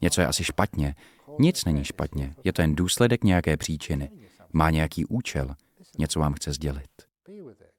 Něco 0.00 0.20
je 0.20 0.26
asi 0.26 0.44
špatně. 0.44 0.94
Nic 1.38 1.64
není 1.64 1.84
špatně. 1.84 2.34
Je 2.44 2.52
to 2.52 2.62
jen 2.62 2.74
důsledek 2.74 3.24
nějaké 3.24 3.56
příčiny. 3.56 4.10
Má 4.52 4.70
nějaký 4.70 5.06
účel. 5.06 5.54
Něco 5.98 6.20
vám 6.20 6.34
chce 6.34 6.52
sdělit. 6.52 6.90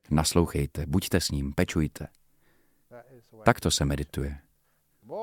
Naslouchejte, 0.09 0.85
buďte 0.85 1.21
s 1.21 1.31
ním, 1.31 1.53
pečujte. 1.53 2.07
Takto 3.43 3.71
se 3.71 3.85
medituje. 3.85 4.37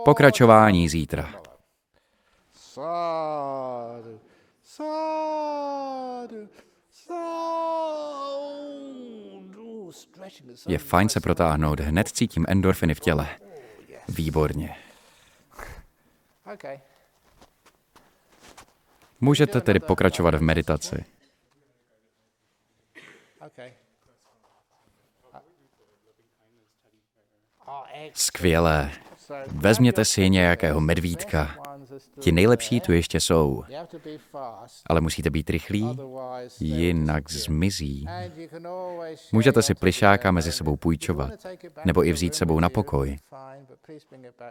Pokračování 0.04 0.88
zítra. 0.88 1.42
Sádu, 2.52 4.20
sádu, 4.62 6.48
je 10.68 10.78
fajn 10.78 11.08
se 11.08 11.20
protáhnout, 11.20 11.80
hned 11.80 12.08
cítím 12.08 12.44
endorfiny 12.48 12.94
v 12.94 13.00
těle. 13.00 13.28
Výborně. 14.08 14.76
Můžete 19.20 19.60
tedy 19.60 19.80
pokračovat 19.80 20.34
v 20.34 20.42
meditaci. 20.42 21.04
Skvělé. 28.14 28.90
Vezměte 29.46 30.04
si 30.04 30.30
nějakého 30.30 30.80
medvídka. 30.80 31.54
Ti 32.20 32.32
nejlepší 32.32 32.80
tu 32.80 32.92
ještě 32.92 33.20
jsou. 33.20 33.64
Ale 34.86 35.00
musíte 35.00 35.30
být 35.30 35.50
rychlí, 35.50 35.98
jinak 36.60 37.30
zmizí. 37.30 38.06
Můžete 39.32 39.62
si 39.62 39.74
plišáka 39.74 40.30
mezi 40.30 40.52
sebou 40.52 40.76
půjčovat, 40.76 41.30
nebo 41.84 42.04
i 42.04 42.12
vzít 42.12 42.34
sebou 42.34 42.60
na 42.60 42.68
pokoj. 42.68 43.18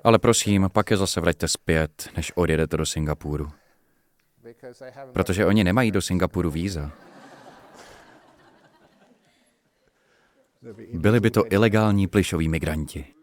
Ale 0.04 0.20
prosím, 0.20 0.70
pak 0.74 0.92
je 0.92 0.98
zase 0.98 1.22
vraťte 1.22 1.48
zpět, 1.48 2.10
než 2.18 2.32
odjedete 2.36 2.78
do 2.78 2.86
Singapuru. 2.86 3.52
Protože 5.14 5.46
oni 5.46 5.64
nemají 5.64 5.92
do 5.92 6.02
Singapuru 6.02 6.50
víza. 6.50 6.92
Byli 10.94 11.20
by 11.20 11.32
to 11.32 11.44
ilegální 11.50 12.08
plišoví 12.08 12.50
migranti. 12.50 13.17